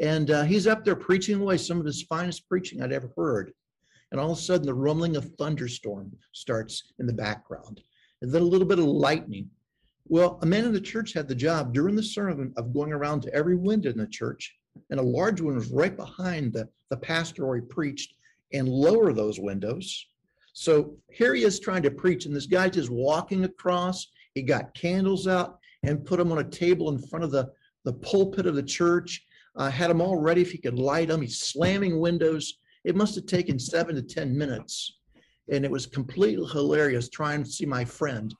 And 0.00 0.30
uh, 0.30 0.44
he's 0.44 0.66
up 0.66 0.84
there 0.84 0.96
preaching 0.96 1.40
away 1.40 1.58
some 1.58 1.78
of 1.78 1.84
his 1.84 2.02
finest 2.02 2.48
preaching 2.48 2.82
I'd 2.82 2.92
ever 2.92 3.12
heard. 3.14 3.52
And 4.10 4.20
all 4.20 4.32
of 4.32 4.38
a 4.38 4.40
sudden, 4.40 4.66
the 4.66 4.74
rumbling 4.74 5.16
of 5.16 5.30
thunderstorm 5.38 6.12
starts 6.32 6.92
in 6.98 7.06
the 7.06 7.12
background, 7.12 7.82
and 8.22 8.32
then 8.32 8.42
a 8.42 8.46
little 8.46 8.66
bit 8.66 8.78
of 8.78 8.86
lightning 8.86 9.50
well, 10.08 10.38
a 10.40 10.46
man 10.46 10.64
in 10.64 10.72
the 10.72 10.80
church 10.80 11.12
had 11.12 11.28
the 11.28 11.34
job 11.34 11.74
during 11.74 11.94
the 11.94 12.02
sermon 12.02 12.52
of 12.56 12.72
going 12.72 12.92
around 12.92 13.20
to 13.22 13.34
every 13.34 13.56
window 13.56 13.90
in 13.90 13.98
the 13.98 14.06
church, 14.06 14.56
and 14.90 14.98
a 14.98 15.02
large 15.02 15.40
one 15.42 15.54
was 15.54 15.70
right 15.70 15.94
behind 15.94 16.52
the, 16.52 16.66
the 16.88 16.96
pastor 16.96 17.46
where 17.46 17.56
he 17.56 17.62
preached, 17.62 18.14
and 18.54 18.66
lower 18.66 19.12
those 19.12 19.38
windows. 19.38 20.06
So 20.54 20.96
here 21.12 21.34
he 21.34 21.44
is 21.44 21.60
trying 21.60 21.82
to 21.82 21.90
preach, 21.90 22.24
and 22.24 22.34
this 22.34 22.46
guy 22.46 22.70
just 22.70 22.88
walking 22.88 23.44
across. 23.44 24.06
He 24.34 24.42
got 24.42 24.74
candles 24.74 25.28
out 25.28 25.58
and 25.82 26.04
put 26.04 26.18
them 26.18 26.32
on 26.32 26.38
a 26.38 26.44
table 26.44 26.88
in 26.88 26.98
front 26.98 27.24
of 27.24 27.30
the, 27.30 27.50
the 27.84 27.92
pulpit 27.92 28.46
of 28.46 28.54
the 28.54 28.62
church, 28.62 29.22
uh, 29.56 29.70
had 29.70 29.90
them 29.90 30.00
all 30.00 30.16
ready 30.16 30.40
if 30.40 30.50
he 30.50 30.58
could 30.58 30.78
light 30.78 31.08
them. 31.08 31.20
He's 31.20 31.40
slamming 31.40 32.00
windows. 32.00 32.54
It 32.88 32.96
must 32.96 33.14
have 33.16 33.26
taken 33.26 33.58
seven 33.58 33.94
to 33.96 34.02
10 34.02 34.36
minutes. 34.36 35.00
And 35.52 35.62
it 35.62 35.70
was 35.70 35.84
completely 35.84 36.46
hilarious 36.46 37.10
trying 37.10 37.44
to 37.44 37.50
see 37.50 37.66
my 37.66 37.84
friend 37.84 38.34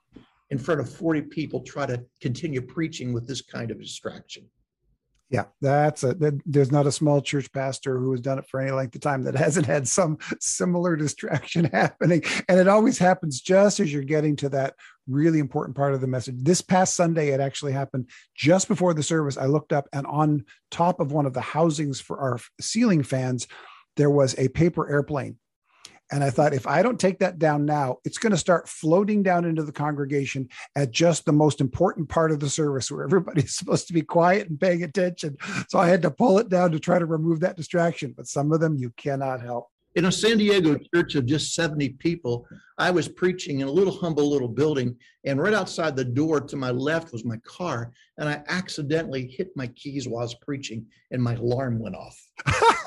in 0.48 0.56
front 0.56 0.80
of 0.80 0.88
40 0.88 1.20
people 1.22 1.60
try 1.60 1.84
to 1.84 2.02
continue 2.22 2.62
preaching 2.62 3.12
with 3.12 3.28
this 3.28 3.42
kind 3.42 3.70
of 3.70 3.78
distraction. 3.78 4.48
Yeah, 5.28 5.44
that's 5.60 6.02
a 6.04 6.14
that, 6.14 6.40
there's 6.46 6.72
not 6.72 6.86
a 6.86 6.92
small 6.92 7.20
church 7.20 7.52
pastor 7.52 7.98
who 7.98 8.10
has 8.12 8.22
done 8.22 8.38
it 8.38 8.48
for 8.48 8.60
any 8.60 8.70
length 8.70 8.94
of 8.94 9.02
time 9.02 9.24
that 9.24 9.34
hasn't 9.34 9.66
had 9.66 9.86
some 9.86 10.16
similar 10.40 10.96
distraction 10.96 11.64
happening. 11.72 12.22
And 12.48 12.58
it 12.58 12.68
always 12.68 12.96
happens 12.96 13.42
just 13.42 13.80
as 13.80 13.92
you're 13.92 14.02
getting 14.02 14.36
to 14.36 14.48
that 14.48 14.76
really 15.06 15.40
important 15.40 15.76
part 15.76 15.92
of 15.92 16.00
the 16.00 16.06
message. 16.06 16.36
This 16.38 16.62
past 16.62 16.94
Sunday, 16.94 17.28
it 17.28 17.40
actually 17.40 17.72
happened 17.72 18.08
just 18.34 18.66
before 18.66 18.94
the 18.94 19.02
service. 19.02 19.36
I 19.36 19.44
looked 19.44 19.74
up 19.74 19.86
and 19.92 20.06
on 20.06 20.46
top 20.70 21.00
of 21.00 21.12
one 21.12 21.26
of 21.26 21.34
the 21.34 21.42
housings 21.42 22.00
for 22.00 22.18
our 22.18 22.38
ceiling 22.58 23.02
fans, 23.02 23.46
there 23.98 24.10
was 24.10 24.34
a 24.38 24.48
paper 24.48 24.90
airplane 24.90 25.36
and 26.10 26.24
I 26.24 26.30
thought, 26.30 26.54
if 26.54 26.66
I 26.66 26.82
don't 26.82 26.98
take 26.98 27.18
that 27.18 27.38
down 27.38 27.66
now, 27.66 27.98
it's 28.04 28.18
going 28.18 28.32
to 28.32 28.38
start 28.38 28.68
floating 28.68 29.22
down 29.22 29.44
into 29.44 29.62
the 29.62 29.72
congregation 29.72 30.48
at 30.74 30.90
just 30.90 31.26
the 31.26 31.32
most 31.32 31.60
important 31.60 32.08
part 32.08 32.32
of 32.32 32.40
the 32.40 32.48
service 32.48 32.90
where 32.90 33.04
everybody's 33.04 33.54
supposed 33.56 33.86
to 33.88 33.92
be 33.92 34.02
quiet 34.02 34.48
and 34.48 34.58
paying 34.58 34.84
attention. 34.84 35.36
So 35.68 35.78
I 35.78 35.88
had 35.88 36.02
to 36.02 36.10
pull 36.10 36.38
it 36.38 36.48
down 36.48 36.72
to 36.72 36.80
try 36.80 36.98
to 36.98 37.06
remove 37.06 37.40
that 37.40 37.56
distraction. 37.56 38.14
But 38.16 38.26
some 38.26 38.52
of 38.52 38.60
them 38.60 38.76
you 38.76 38.90
cannot 38.96 39.42
help. 39.42 39.68
In 39.96 40.04
a 40.04 40.12
San 40.12 40.38
Diego 40.38 40.78
church 40.94 41.14
of 41.14 41.26
just 41.26 41.54
70 41.54 41.90
people, 41.90 42.46
I 42.78 42.90
was 42.90 43.08
preaching 43.08 43.60
in 43.60 43.68
a 43.68 43.72
little 43.72 43.92
humble 43.92 44.30
little 44.30 44.48
building. 44.48 44.96
And 45.24 45.40
right 45.40 45.54
outside 45.54 45.96
the 45.96 46.04
door 46.04 46.40
to 46.40 46.56
my 46.56 46.70
left 46.70 47.12
was 47.12 47.24
my 47.24 47.38
car. 47.38 47.92
And 48.16 48.28
I 48.28 48.42
accidentally 48.48 49.26
hit 49.26 49.48
my 49.56 49.66
keys 49.68 50.06
while 50.06 50.20
I 50.20 50.24
was 50.24 50.34
preaching, 50.36 50.86
and 51.10 51.22
my 51.22 51.34
alarm 51.34 51.80
went 51.80 51.96
off. 51.96 52.16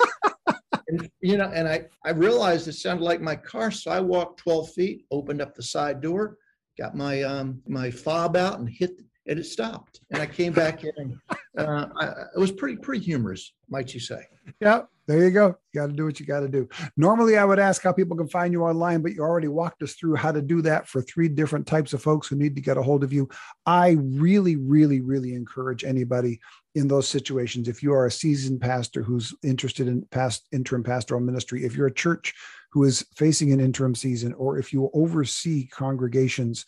and, 0.92 1.10
you 1.20 1.38
know, 1.38 1.50
and 1.54 1.66
I, 1.66 1.86
I 2.04 2.10
realized 2.10 2.68
it 2.68 2.74
sounded 2.74 3.02
like 3.02 3.20
my 3.20 3.34
car. 3.34 3.70
So 3.70 3.90
I 3.90 4.00
walked 4.00 4.40
12 4.40 4.72
feet, 4.72 5.06
opened 5.10 5.40
up 5.40 5.54
the 5.54 5.62
side 5.62 6.02
door, 6.02 6.36
got 6.78 6.94
my, 6.94 7.22
um, 7.22 7.62
my 7.66 7.90
fob 7.90 8.36
out 8.36 8.58
and 8.58 8.68
hit, 8.68 9.00
and 9.26 9.38
it 9.38 9.44
stopped. 9.44 10.00
And 10.10 10.20
I 10.20 10.26
came 10.26 10.52
back 10.52 10.84
in 10.84 10.92
and 10.98 11.18
uh, 11.56 11.88
I, 11.98 12.06
it 12.34 12.38
was 12.38 12.52
pretty, 12.52 12.76
pretty 12.76 13.04
humorous, 13.04 13.54
might 13.70 13.94
you 13.94 14.00
say. 14.00 14.22
Yeah, 14.60 14.82
there 15.06 15.24
you 15.24 15.30
go. 15.30 15.56
You 15.72 15.80
got 15.80 15.86
to 15.86 15.92
do 15.92 16.04
what 16.04 16.20
you 16.20 16.26
got 16.26 16.40
to 16.40 16.48
do. 16.48 16.68
Normally, 16.96 17.38
I 17.38 17.44
would 17.44 17.58
ask 17.58 17.82
how 17.82 17.92
people 17.92 18.16
can 18.16 18.28
find 18.28 18.52
you 18.52 18.62
online, 18.64 19.00
but 19.00 19.12
you 19.12 19.22
already 19.22 19.48
walked 19.48 19.82
us 19.82 19.94
through 19.94 20.16
how 20.16 20.32
to 20.32 20.42
do 20.42 20.60
that 20.62 20.88
for 20.88 21.00
three 21.00 21.28
different 21.28 21.66
types 21.66 21.92
of 21.92 22.02
folks 22.02 22.26
who 22.26 22.36
need 22.36 22.54
to 22.56 22.60
get 22.60 22.76
a 22.76 22.82
hold 22.82 23.02
of 23.02 23.12
you. 23.12 23.28
I 23.64 23.96
really, 24.00 24.56
really, 24.56 25.00
really 25.00 25.34
encourage 25.34 25.84
anybody 25.84 26.40
in 26.74 26.88
those 26.88 27.08
situations. 27.08 27.68
If 27.68 27.82
you 27.82 27.92
are 27.92 28.06
a 28.06 28.10
seasoned 28.10 28.60
pastor 28.60 29.02
who's 29.02 29.34
interested 29.42 29.88
in 29.88 30.02
past 30.10 30.46
interim 30.52 30.82
pastoral 30.82 31.20
ministry, 31.20 31.64
if 31.64 31.74
you're 31.74 31.86
a 31.86 31.94
church 31.94 32.34
who 32.70 32.84
is 32.84 33.04
facing 33.14 33.52
an 33.52 33.60
interim 33.60 33.94
season, 33.94 34.32
or 34.34 34.58
if 34.58 34.72
you 34.72 34.90
oversee 34.94 35.66
congregations, 35.66 36.64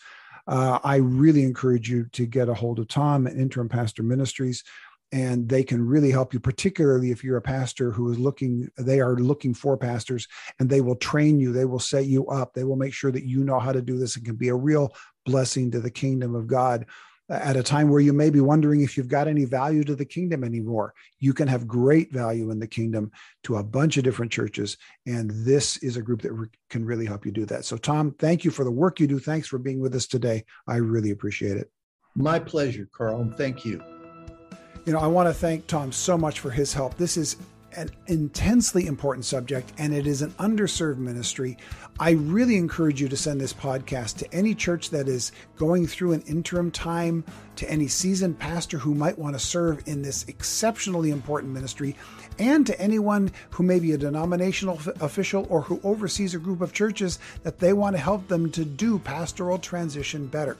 uh, 0.46 0.78
I 0.84 0.96
really 0.96 1.44
encourage 1.44 1.88
you 1.88 2.04
to 2.12 2.26
get 2.26 2.50
a 2.50 2.54
hold 2.54 2.78
of 2.78 2.88
Tom 2.88 3.26
at 3.26 3.36
Interim 3.36 3.68
Pastor 3.68 4.02
Ministries 4.02 4.62
and 5.14 5.48
they 5.48 5.62
can 5.62 5.86
really 5.86 6.10
help 6.10 6.34
you 6.34 6.40
particularly 6.40 7.10
if 7.10 7.22
you're 7.22 7.36
a 7.36 7.42
pastor 7.42 7.92
who 7.92 8.10
is 8.10 8.18
looking 8.18 8.68
they 8.76 9.00
are 9.00 9.16
looking 9.16 9.54
for 9.54 9.76
pastors 9.76 10.26
and 10.58 10.68
they 10.68 10.80
will 10.80 10.96
train 10.96 11.38
you 11.38 11.52
they 11.52 11.64
will 11.64 11.78
set 11.78 12.06
you 12.06 12.26
up 12.26 12.52
they 12.52 12.64
will 12.64 12.76
make 12.76 12.92
sure 12.92 13.12
that 13.12 13.24
you 13.24 13.44
know 13.44 13.60
how 13.60 13.70
to 13.70 13.80
do 13.80 13.98
this 13.98 14.16
and 14.16 14.24
can 14.24 14.34
be 14.34 14.48
a 14.48 14.54
real 14.54 14.94
blessing 15.24 15.70
to 15.70 15.80
the 15.80 15.90
kingdom 15.90 16.34
of 16.34 16.46
god 16.46 16.84
at 17.30 17.56
a 17.56 17.62
time 17.62 17.88
where 17.88 18.00
you 18.00 18.12
may 18.12 18.28
be 18.28 18.40
wondering 18.40 18.82
if 18.82 18.96
you've 18.96 19.08
got 19.08 19.28
any 19.28 19.44
value 19.44 19.82
to 19.84 19.94
the 19.94 20.04
kingdom 20.04 20.44
anymore. 20.44 20.92
You 21.20 21.32
can 21.32 21.48
have 21.48 21.66
great 21.66 22.12
value 22.12 22.50
in 22.50 22.58
the 22.58 22.66
kingdom 22.66 23.10
to 23.44 23.56
a 23.56 23.64
bunch 23.64 23.96
of 23.96 24.04
different 24.04 24.30
churches. 24.30 24.76
And 25.06 25.30
this 25.30 25.78
is 25.78 25.96
a 25.96 26.02
group 26.02 26.22
that 26.22 26.32
re- 26.32 26.48
can 26.68 26.84
really 26.84 27.06
help 27.06 27.24
you 27.24 27.32
do 27.32 27.46
that. 27.46 27.64
So, 27.64 27.76
Tom, 27.76 28.14
thank 28.18 28.44
you 28.44 28.50
for 28.50 28.64
the 28.64 28.70
work 28.70 29.00
you 29.00 29.06
do. 29.06 29.18
Thanks 29.18 29.48
for 29.48 29.58
being 29.58 29.80
with 29.80 29.94
us 29.94 30.06
today. 30.06 30.44
I 30.68 30.76
really 30.76 31.10
appreciate 31.10 31.56
it. 31.56 31.70
My 32.14 32.38
pleasure, 32.38 32.88
Karl. 32.92 33.32
Thank 33.36 33.64
you. 33.64 33.82
You 34.84 34.92
know, 34.92 35.00
I 35.00 35.06
want 35.06 35.28
to 35.28 35.34
thank 35.34 35.66
Tom 35.66 35.92
so 35.92 36.18
much 36.18 36.40
for 36.40 36.50
his 36.50 36.74
help. 36.74 36.96
This 36.98 37.16
is 37.16 37.36
an 37.76 37.90
intensely 38.06 38.86
important 38.86 39.24
subject 39.24 39.72
and 39.78 39.94
it 39.94 40.06
is 40.06 40.22
an 40.22 40.30
underserved 40.32 40.98
ministry. 40.98 41.56
I 42.00 42.12
really 42.12 42.56
encourage 42.56 43.00
you 43.00 43.08
to 43.08 43.16
send 43.16 43.40
this 43.40 43.52
podcast 43.52 44.16
to 44.18 44.34
any 44.34 44.54
church 44.54 44.90
that 44.90 45.08
is 45.08 45.32
going 45.56 45.86
through 45.86 46.12
an 46.12 46.22
interim 46.22 46.70
time, 46.70 47.24
to 47.56 47.70
any 47.70 47.86
seasoned 47.86 48.38
pastor 48.38 48.78
who 48.78 48.94
might 48.94 49.18
want 49.18 49.34
to 49.36 49.44
serve 49.44 49.82
in 49.86 50.02
this 50.02 50.24
exceptionally 50.28 51.10
important 51.10 51.52
ministry, 51.52 51.96
and 52.38 52.66
to 52.66 52.80
anyone 52.80 53.30
who 53.50 53.62
may 53.62 53.78
be 53.78 53.92
a 53.92 53.98
denominational 53.98 54.80
official 55.00 55.46
or 55.48 55.62
who 55.62 55.80
oversees 55.84 56.34
a 56.34 56.38
group 56.38 56.60
of 56.60 56.72
churches 56.72 57.18
that 57.42 57.60
they 57.60 57.72
want 57.72 57.94
to 57.94 58.02
help 58.02 58.26
them 58.26 58.50
to 58.50 58.64
do 58.64 58.98
pastoral 58.98 59.58
transition 59.58 60.26
better. 60.26 60.56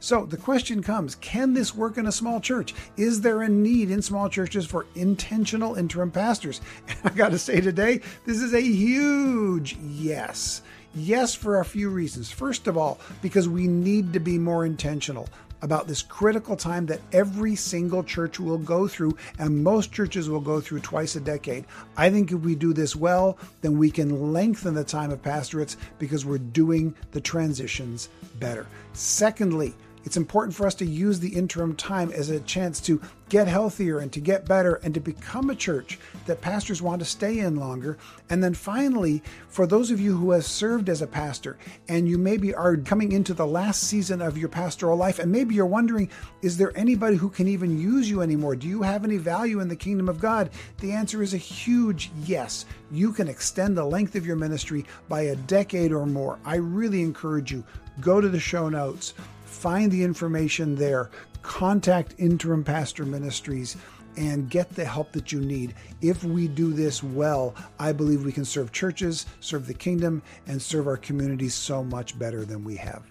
So 0.00 0.24
the 0.26 0.36
question 0.36 0.82
comes 0.82 1.16
can 1.16 1.54
this 1.54 1.74
work 1.74 1.98
in 1.98 2.06
a 2.06 2.12
small 2.12 2.40
church? 2.40 2.74
Is 2.96 3.20
there 3.20 3.42
a 3.42 3.48
need 3.48 3.90
in 3.90 4.02
small 4.02 4.28
churches 4.28 4.66
for 4.66 4.86
intentional 4.94 5.74
interim 5.74 6.10
pastors? 6.10 6.60
And 6.88 6.98
I 7.04 7.10
got 7.10 7.30
to 7.30 7.38
say 7.38 7.60
today, 7.60 8.00
this 8.24 8.40
is 8.40 8.54
a 8.54 8.60
huge 8.60 9.76
yes. 9.76 10.62
Yes, 10.94 11.34
for 11.34 11.60
a 11.60 11.64
few 11.64 11.90
reasons. 11.90 12.30
First 12.30 12.66
of 12.66 12.76
all, 12.76 12.98
because 13.22 13.48
we 13.48 13.68
need 13.68 14.12
to 14.12 14.20
be 14.20 14.38
more 14.38 14.64
intentional 14.64 15.28
about 15.62 15.86
this 15.86 16.02
critical 16.02 16.56
time 16.56 16.86
that 16.86 17.00
every 17.12 17.56
single 17.56 18.02
church 18.02 18.38
will 18.38 18.58
go 18.58 18.86
through, 18.86 19.16
and 19.38 19.62
most 19.62 19.92
churches 19.92 20.28
will 20.28 20.40
go 20.40 20.60
through 20.60 20.80
twice 20.80 21.16
a 21.16 21.20
decade. 21.20 21.64
I 21.96 22.10
think 22.10 22.30
if 22.30 22.40
we 22.40 22.54
do 22.54 22.72
this 22.72 22.94
well, 22.94 23.38
then 23.60 23.76
we 23.76 23.90
can 23.90 24.32
lengthen 24.32 24.74
the 24.74 24.84
time 24.84 25.10
of 25.10 25.22
pastorates 25.22 25.76
because 25.98 26.24
we're 26.24 26.38
doing 26.38 26.94
the 27.10 27.20
transitions 27.20 28.08
better. 28.38 28.66
Secondly, 28.92 29.74
it's 30.04 30.16
important 30.16 30.54
for 30.54 30.66
us 30.66 30.74
to 30.76 30.86
use 30.86 31.20
the 31.20 31.34
interim 31.34 31.74
time 31.76 32.10
as 32.12 32.30
a 32.30 32.40
chance 32.40 32.80
to 32.82 33.00
get 33.28 33.46
healthier 33.46 33.98
and 33.98 34.12
to 34.12 34.20
get 34.20 34.46
better 34.46 34.76
and 34.76 34.94
to 34.94 35.00
become 35.00 35.50
a 35.50 35.54
church 35.54 35.98
that 36.26 36.40
pastors 36.40 36.80
want 36.80 37.00
to 37.00 37.04
stay 37.04 37.40
in 37.40 37.56
longer. 37.56 37.98
And 38.30 38.42
then 38.42 38.54
finally, 38.54 39.22
for 39.48 39.66
those 39.66 39.90
of 39.90 40.00
you 40.00 40.16
who 40.16 40.30
have 40.30 40.44
served 40.44 40.88
as 40.88 41.02
a 41.02 41.06
pastor 41.06 41.58
and 41.88 42.08
you 42.08 42.16
maybe 42.16 42.54
are 42.54 42.76
coming 42.76 43.12
into 43.12 43.34
the 43.34 43.46
last 43.46 43.84
season 43.84 44.22
of 44.22 44.38
your 44.38 44.48
pastoral 44.48 44.96
life 44.96 45.18
and 45.18 45.30
maybe 45.30 45.54
you're 45.54 45.66
wondering, 45.66 46.10
is 46.42 46.56
there 46.56 46.76
anybody 46.76 47.16
who 47.16 47.28
can 47.28 47.48
even 47.48 47.78
use 47.78 48.08
you 48.08 48.22
anymore? 48.22 48.56
Do 48.56 48.66
you 48.66 48.82
have 48.82 49.04
any 49.04 49.18
value 49.18 49.60
in 49.60 49.68
the 49.68 49.76
kingdom 49.76 50.08
of 50.08 50.20
God? 50.20 50.50
The 50.80 50.92
answer 50.92 51.22
is 51.22 51.34
a 51.34 51.38
huge 51.38 52.10
yes. 52.24 52.64
You 52.90 53.12
can 53.12 53.28
extend 53.28 53.76
the 53.76 53.84
length 53.84 54.14
of 54.14 54.26
your 54.26 54.36
ministry 54.36 54.86
by 55.08 55.22
a 55.22 55.36
decade 55.36 55.92
or 55.92 56.06
more. 56.06 56.38
I 56.44 56.56
really 56.56 57.02
encourage 57.02 57.52
you, 57.52 57.64
go 58.00 58.20
to 58.20 58.28
the 58.28 58.40
show 58.40 58.68
notes 58.68 59.14
Find 59.48 59.90
the 59.90 60.04
information 60.04 60.76
there. 60.76 61.10
Contact 61.42 62.14
Interim 62.18 62.62
Pastor 62.62 63.04
Ministries 63.04 63.76
and 64.16 64.50
get 64.50 64.68
the 64.74 64.84
help 64.84 65.10
that 65.12 65.32
you 65.32 65.40
need. 65.40 65.74
If 66.00 66.22
we 66.22 66.46
do 66.48 66.72
this 66.72 67.02
well, 67.02 67.54
I 67.78 67.92
believe 67.92 68.24
we 68.24 68.32
can 68.32 68.44
serve 68.44 68.72
churches, 68.72 69.26
serve 69.40 69.66
the 69.66 69.74
kingdom, 69.74 70.22
and 70.46 70.60
serve 70.60 70.86
our 70.86 70.96
communities 70.96 71.54
so 71.54 71.82
much 71.82 72.18
better 72.18 72.44
than 72.44 72.62
we 72.62 72.76
have. 72.76 73.02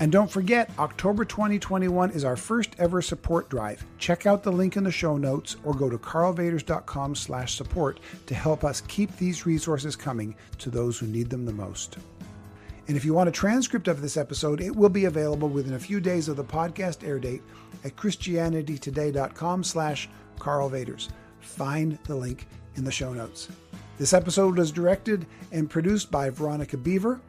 And 0.00 0.10
don't 0.10 0.30
forget, 0.30 0.70
October 0.78 1.24
2021 1.24 2.10
is 2.10 2.24
our 2.24 2.36
first 2.36 2.74
ever 2.78 3.00
support 3.00 3.48
drive. 3.48 3.84
Check 3.98 4.26
out 4.26 4.42
the 4.42 4.50
link 4.50 4.76
in 4.76 4.84
the 4.84 4.90
show 4.90 5.16
notes 5.16 5.56
or 5.64 5.74
go 5.74 5.88
to 5.88 5.96
karlvaters.com 5.96 7.14
slash 7.14 7.54
support 7.54 8.00
to 8.26 8.34
help 8.34 8.64
us 8.64 8.82
keep 8.88 9.16
these 9.16 9.46
resources 9.46 9.94
coming 9.94 10.34
to 10.58 10.70
those 10.70 10.98
who 10.98 11.06
need 11.06 11.30
them 11.30 11.46
the 11.46 11.52
most. 11.52 11.98
And 12.88 12.96
if 12.96 13.04
you 13.04 13.14
want 13.14 13.28
a 13.28 13.32
transcript 13.32 13.88
of 13.88 14.02
this 14.02 14.16
episode, 14.16 14.60
it 14.60 14.74
will 14.74 14.88
be 14.88 15.04
available 15.04 15.48
within 15.48 15.74
a 15.74 15.78
few 15.78 16.00
days 16.00 16.28
of 16.28 16.36
the 16.36 16.44
podcast 16.44 17.06
air 17.06 17.18
date 17.18 17.42
at 17.84 17.96
christianitytoday.com 17.96 19.64
slash 19.64 20.08
karlvaters. 20.38 21.08
Find 21.40 21.98
the 22.04 22.16
link 22.16 22.46
in 22.76 22.84
the 22.84 22.92
show 22.92 23.12
notes. 23.12 23.48
This 23.98 24.12
episode 24.12 24.58
was 24.58 24.72
directed 24.72 25.26
and 25.52 25.70
produced 25.70 26.10
by 26.10 26.30
Veronica 26.30 26.76
Beaver. 26.76 27.20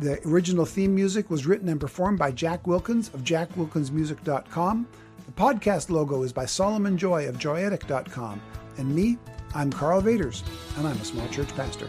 The 0.00 0.18
original 0.26 0.64
theme 0.64 0.94
music 0.94 1.30
was 1.30 1.46
written 1.46 1.68
and 1.68 1.80
performed 1.80 2.18
by 2.18 2.32
Jack 2.32 2.66
Wilkins 2.66 3.08
of 3.14 3.22
jackwilkinsmusic.com. 3.22 4.88
The 5.26 5.32
podcast 5.32 5.90
logo 5.90 6.22
is 6.22 6.32
by 6.32 6.46
Solomon 6.46 6.96
Joy 6.96 7.28
of 7.28 7.36
joyetic.com. 7.36 8.40
And 8.78 8.94
me, 8.94 9.18
I'm 9.54 9.70
Karl 9.70 10.00
Vaters, 10.00 10.42
and 10.78 10.86
I'm 10.86 10.96
a 10.96 11.04
small 11.04 11.28
church 11.28 11.54
pastor. 11.54 11.88